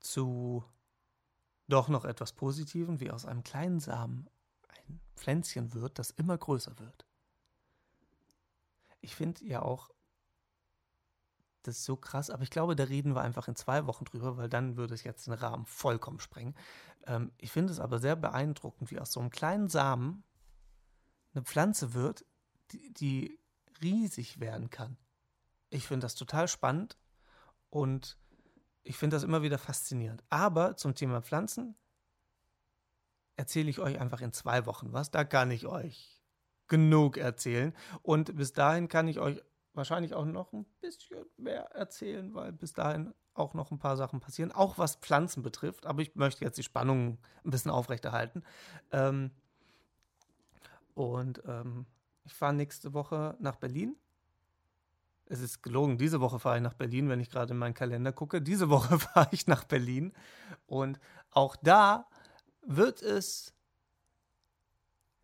zu 0.00 0.64
doch 1.68 1.88
noch 1.88 2.06
etwas 2.06 2.32
Positiven, 2.32 3.00
wie 3.00 3.10
aus 3.10 3.26
einem 3.26 3.44
kleinen 3.44 3.80
Samen 3.80 4.28
ein 4.68 5.00
Pflänzchen 5.18 5.74
wird, 5.74 5.98
das 5.98 6.10
immer 6.10 6.38
größer 6.38 6.78
wird. 6.78 7.06
Ich 9.00 9.14
finde 9.14 9.44
ja 9.44 9.62
auch, 9.62 9.90
das 11.62 11.78
ist 11.78 11.84
so 11.84 11.96
krass, 11.96 12.30
aber 12.30 12.42
ich 12.42 12.50
glaube, 12.50 12.76
da 12.76 12.84
reden 12.84 13.14
wir 13.14 13.20
einfach 13.20 13.48
in 13.48 13.56
zwei 13.56 13.86
Wochen 13.86 14.04
drüber, 14.04 14.36
weil 14.36 14.48
dann 14.48 14.76
würde 14.76 14.94
es 14.94 15.04
jetzt 15.04 15.26
den 15.26 15.34
Rahmen 15.34 15.66
vollkommen 15.66 16.20
sprengen. 16.20 16.54
Ähm, 17.06 17.32
ich 17.36 17.52
finde 17.52 17.72
es 17.72 17.80
aber 17.80 17.98
sehr 17.98 18.16
beeindruckend, 18.16 18.90
wie 18.90 18.98
aus 18.98 19.12
so 19.12 19.20
einem 19.20 19.30
kleinen 19.30 19.68
Samen 19.68 20.24
eine 21.34 21.44
Pflanze 21.44 21.94
wird, 21.94 22.24
die, 22.70 22.92
die 22.92 23.38
riesig 23.82 24.40
werden 24.40 24.70
kann. 24.70 24.96
Ich 25.70 25.86
finde 25.86 26.04
das 26.04 26.14
total 26.14 26.48
spannend 26.48 26.96
und 27.70 28.18
ich 28.82 28.96
finde 28.96 29.16
das 29.16 29.22
immer 29.22 29.42
wieder 29.42 29.58
faszinierend. 29.58 30.24
Aber 30.30 30.76
zum 30.76 30.94
Thema 30.94 31.20
Pflanzen 31.20 31.76
erzähle 33.38 33.70
ich 33.70 33.78
euch 33.78 33.98
einfach 33.98 34.20
in 34.20 34.32
zwei 34.32 34.66
Wochen 34.66 34.92
was. 34.92 35.10
Da 35.10 35.24
kann 35.24 35.50
ich 35.50 35.66
euch 35.66 36.20
genug 36.66 37.16
erzählen. 37.16 37.72
Und 38.02 38.36
bis 38.36 38.52
dahin 38.52 38.88
kann 38.88 39.08
ich 39.08 39.20
euch 39.20 39.40
wahrscheinlich 39.74 40.12
auch 40.14 40.24
noch 40.24 40.52
ein 40.52 40.66
bisschen 40.80 41.24
mehr 41.36 41.70
erzählen, 41.72 42.34
weil 42.34 42.52
bis 42.52 42.72
dahin 42.72 43.14
auch 43.34 43.54
noch 43.54 43.70
ein 43.70 43.78
paar 43.78 43.96
Sachen 43.96 44.18
passieren, 44.18 44.50
auch 44.50 44.76
was 44.76 44.96
Pflanzen 44.96 45.42
betrifft. 45.42 45.86
Aber 45.86 46.02
ich 46.02 46.16
möchte 46.16 46.44
jetzt 46.44 46.58
die 46.58 46.64
Spannung 46.64 47.18
ein 47.44 47.50
bisschen 47.50 47.70
aufrechterhalten. 47.70 48.42
Ähm, 48.90 49.30
und 50.94 51.40
ähm, 51.46 51.86
ich 52.24 52.34
fahre 52.34 52.54
nächste 52.54 52.92
Woche 52.92 53.36
nach 53.38 53.54
Berlin. 53.54 53.96
Es 55.26 55.40
ist 55.40 55.62
gelogen, 55.62 55.96
diese 55.96 56.20
Woche 56.20 56.40
fahre 56.40 56.56
ich 56.56 56.62
nach 56.62 56.74
Berlin, 56.74 57.08
wenn 57.08 57.20
ich 57.20 57.30
gerade 57.30 57.52
in 57.52 57.58
meinen 57.58 57.74
Kalender 57.74 58.12
gucke. 58.12 58.42
Diese 58.42 58.68
Woche 58.68 58.98
fahre 58.98 59.28
ich 59.30 59.46
nach 59.46 59.62
Berlin. 59.62 60.12
Und 60.66 60.98
auch 61.30 61.54
da 61.54 62.08
wird 62.68 63.02
es 63.02 63.54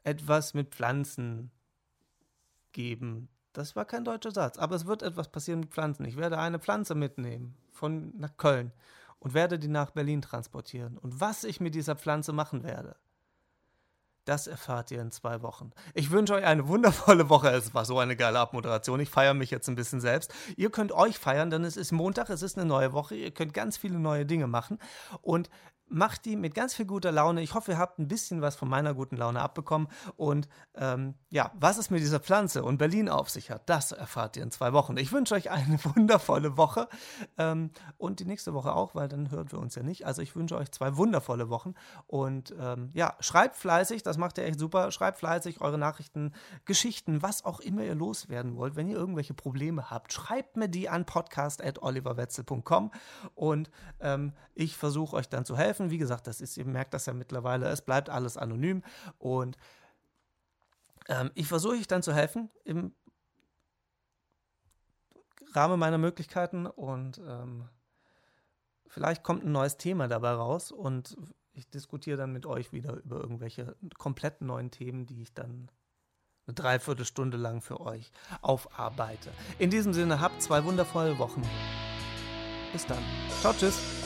etwas 0.02 0.54
mit 0.54 0.74
Pflanzen 0.74 1.50
geben. 2.72 3.28
Das 3.52 3.76
war 3.76 3.84
kein 3.84 4.04
deutscher 4.04 4.32
Satz, 4.32 4.58
aber 4.58 4.74
es 4.74 4.86
wird 4.86 5.02
etwas 5.02 5.28
passieren 5.28 5.60
mit 5.60 5.70
Pflanzen. 5.70 6.04
Ich 6.06 6.16
werde 6.16 6.38
eine 6.38 6.58
Pflanze 6.58 6.94
mitnehmen 6.94 7.56
von 7.70 8.12
nach 8.16 8.36
Köln 8.36 8.72
und 9.18 9.34
werde 9.34 9.58
die 9.58 9.68
nach 9.68 9.90
Berlin 9.90 10.22
transportieren. 10.22 10.98
Und 10.98 11.20
was 11.20 11.44
ich 11.44 11.60
mit 11.60 11.74
dieser 11.74 11.96
Pflanze 11.96 12.32
machen 12.32 12.64
werde, 12.64 12.96
das 14.24 14.46
erfahrt 14.46 14.90
ihr 14.90 15.02
in 15.02 15.10
zwei 15.10 15.42
Wochen. 15.42 15.70
Ich 15.92 16.10
wünsche 16.10 16.34
euch 16.34 16.44
eine 16.44 16.66
wundervolle 16.66 17.28
Woche. 17.28 17.50
Es 17.50 17.74
war 17.74 17.84
so 17.84 17.98
eine 17.98 18.16
geile 18.16 18.38
Abmoderation. 18.38 19.00
Ich 19.00 19.10
feiere 19.10 19.34
mich 19.34 19.50
jetzt 19.50 19.68
ein 19.68 19.74
bisschen 19.74 20.00
selbst. 20.00 20.32
Ihr 20.56 20.70
könnt 20.70 20.92
euch 20.92 21.18
feiern, 21.18 21.50
denn 21.50 21.62
es 21.64 21.76
ist 21.76 21.92
Montag, 21.92 22.30
es 22.30 22.40
ist 22.40 22.56
eine 22.56 22.66
neue 22.66 22.94
Woche. 22.94 23.16
Ihr 23.16 23.32
könnt 23.32 23.52
ganz 23.52 23.76
viele 23.76 23.98
neue 23.98 24.24
Dinge 24.24 24.46
machen. 24.46 24.78
Und 25.20 25.50
macht 25.88 26.24
die 26.24 26.36
mit 26.36 26.54
ganz 26.54 26.74
viel 26.74 26.86
guter 26.86 27.12
Laune. 27.12 27.42
Ich 27.42 27.54
hoffe, 27.54 27.72
ihr 27.72 27.78
habt 27.78 27.98
ein 27.98 28.08
bisschen 28.08 28.40
was 28.40 28.56
von 28.56 28.68
meiner 28.68 28.94
guten 28.94 29.16
Laune 29.16 29.40
abbekommen. 29.40 29.88
Und 30.16 30.48
ähm, 30.74 31.14
ja, 31.30 31.52
was 31.54 31.78
es 31.78 31.90
mit 31.90 32.00
dieser 32.00 32.20
Pflanze 32.20 32.64
und 32.64 32.78
Berlin 32.78 33.08
auf 33.08 33.30
sich 33.30 33.50
hat, 33.50 33.68
das 33.68 33.92
erfahrt 33.92 34.36
ihr 34.36 34.42
in 34.42 34.50
zwei 34.50 34.72
Wochen. 34.72 34.96
Ich 34.96 35.12
wünsche 35.12 35.34
euch 35.34 35.50
eine 35.50 35.78
wundervolle 35.96 36.56
Woche 36.56 36.88
ähm, 37.38 37.70
und 37.98 38.20
die 38.20 38.24
nächste 38.24 38.54
Woche 38.54 38.74
auch, 38.74 38.94
weil 38.94 39.08
dann 39.08 39.30
hören 39.30 39.52
wir 39.52 39.58
uns 39.58 39.74
ja 39.74 39.82
nicht. 39.82 40.06
Also 40.06 40.22
ich 40.22 40.34
wünsche 40.34 40.56
euch 40.56 40.70
zwei 40.72 40.96
wundervolle 40.96 41.48
Wochen 41.48 41.74
und 42.06 42.54
ähm, 42.58 42.90
ja, 42.94 43.14
schreibt 43.20 43.56
fleißig, 43.56 44.02
das 44.02 44.18
macht 44.18 44.38
ihr 44.38 44.44
echt 44.44 44.58
super. 44.58 44.90
Schreibt 44.90 45.18
fleißig 45.18 45.60
eure 45.60 45.78
Nachrichten, 45.78 46.32
Geschichten, 46.64 47.22
was 47.22 47.44
auch 47.44 47.60
immer 47.60 47.82
ihr 47.82 47.94
loswerden 47.94 48.56
wollt. 48.56 48.74
Wenn 48.76 48.88
ihr 48.88 48.96
irgendwelche 48.96 49.34
Probleme 49.34 49.90
habt, 49.90 50.12
schreibt 50.12 50.56
mir 50.56 50.68
die 50.68 50.88
an 50.88 51.04
podcast.oliverwetzel.com 51.04 52.90
und 53.34 53.70
ähm, 54.00 54.32
ich 54.54 54.76
versuche 54.76 55.16
euch 55.16 55.28
dann 55.28 55.44
zu 55.44 55.56
helfen 55.56 55.73
helfen. 55.74 55.90
Wie 55.90 55.98
gesagt, 55.98 56.26
das 56.26 56.40
ist, 56.40 56.56
ihr 56.56 56.64
merkt 56.64 56.94
das 56.94 57.06
ja 57.06 57.12
mittlerweile, 57.12 57.66
es 57.68 57.82
bleibt 57.82 58.08
alles 58.10 58.36
anonym 58.36 58.82
und 59.18 59.56
ähm, 61.08 61.30
ich 61.34 61.48
versuche 61.48 61.74
euch 61.74 61.86
dann 61.86 62.02
zu 62.02 62.14
helfen 62.14 62.50
im 62.64 62.94
Rahmen 65.52 65.78
meiner 65.78 65.98
Möglichkeiten 65.98 66.66
und 66.66 67.18
ähm, 67.18 67.68
vielleicht 68.86 69.22
kommt 69.22 69.44
ein 69.44 69.52
neues 69.52 69.76
Thema 69.76 70.08
dabei 70.08 70.32
raus 70.32 70.72
und 70.72 71.16
ich 71.52 71.68
diskutiere 71.70 72.16
dann 72.16 72.32
mit 72.32 72.46
euch 72.46 72.72
wieder 72.72 72.94
über 73.04 73.20
irgendwelche 73.20 73.76
komplett 73.98 74.40
neuen 74.40 74.70
Themen, 74.70 75.06
die 75.06 75.22
ich 75.22 75.34
dann 75.34 75.70
eine 76.46 76.54
Dreiviertelstunde 76.54 77.36
lang 77.36 77.60
für 77.60 77.80
euch 77.80 78.10
aufarbeite. 78.42 79.30
In 79.58 79.70
diesem 79.70 79.92
Sinne, 79.92 80.20
habt 80.20 80.42
zwei 80.42 80.64
wundervolle 80.64 81.18
Wochen. 81.18 81.42
Bis 82.72 82.84
dann. 82.86 83.02
Ciao, 83.40 83.52
tschüss. 83.52 84.03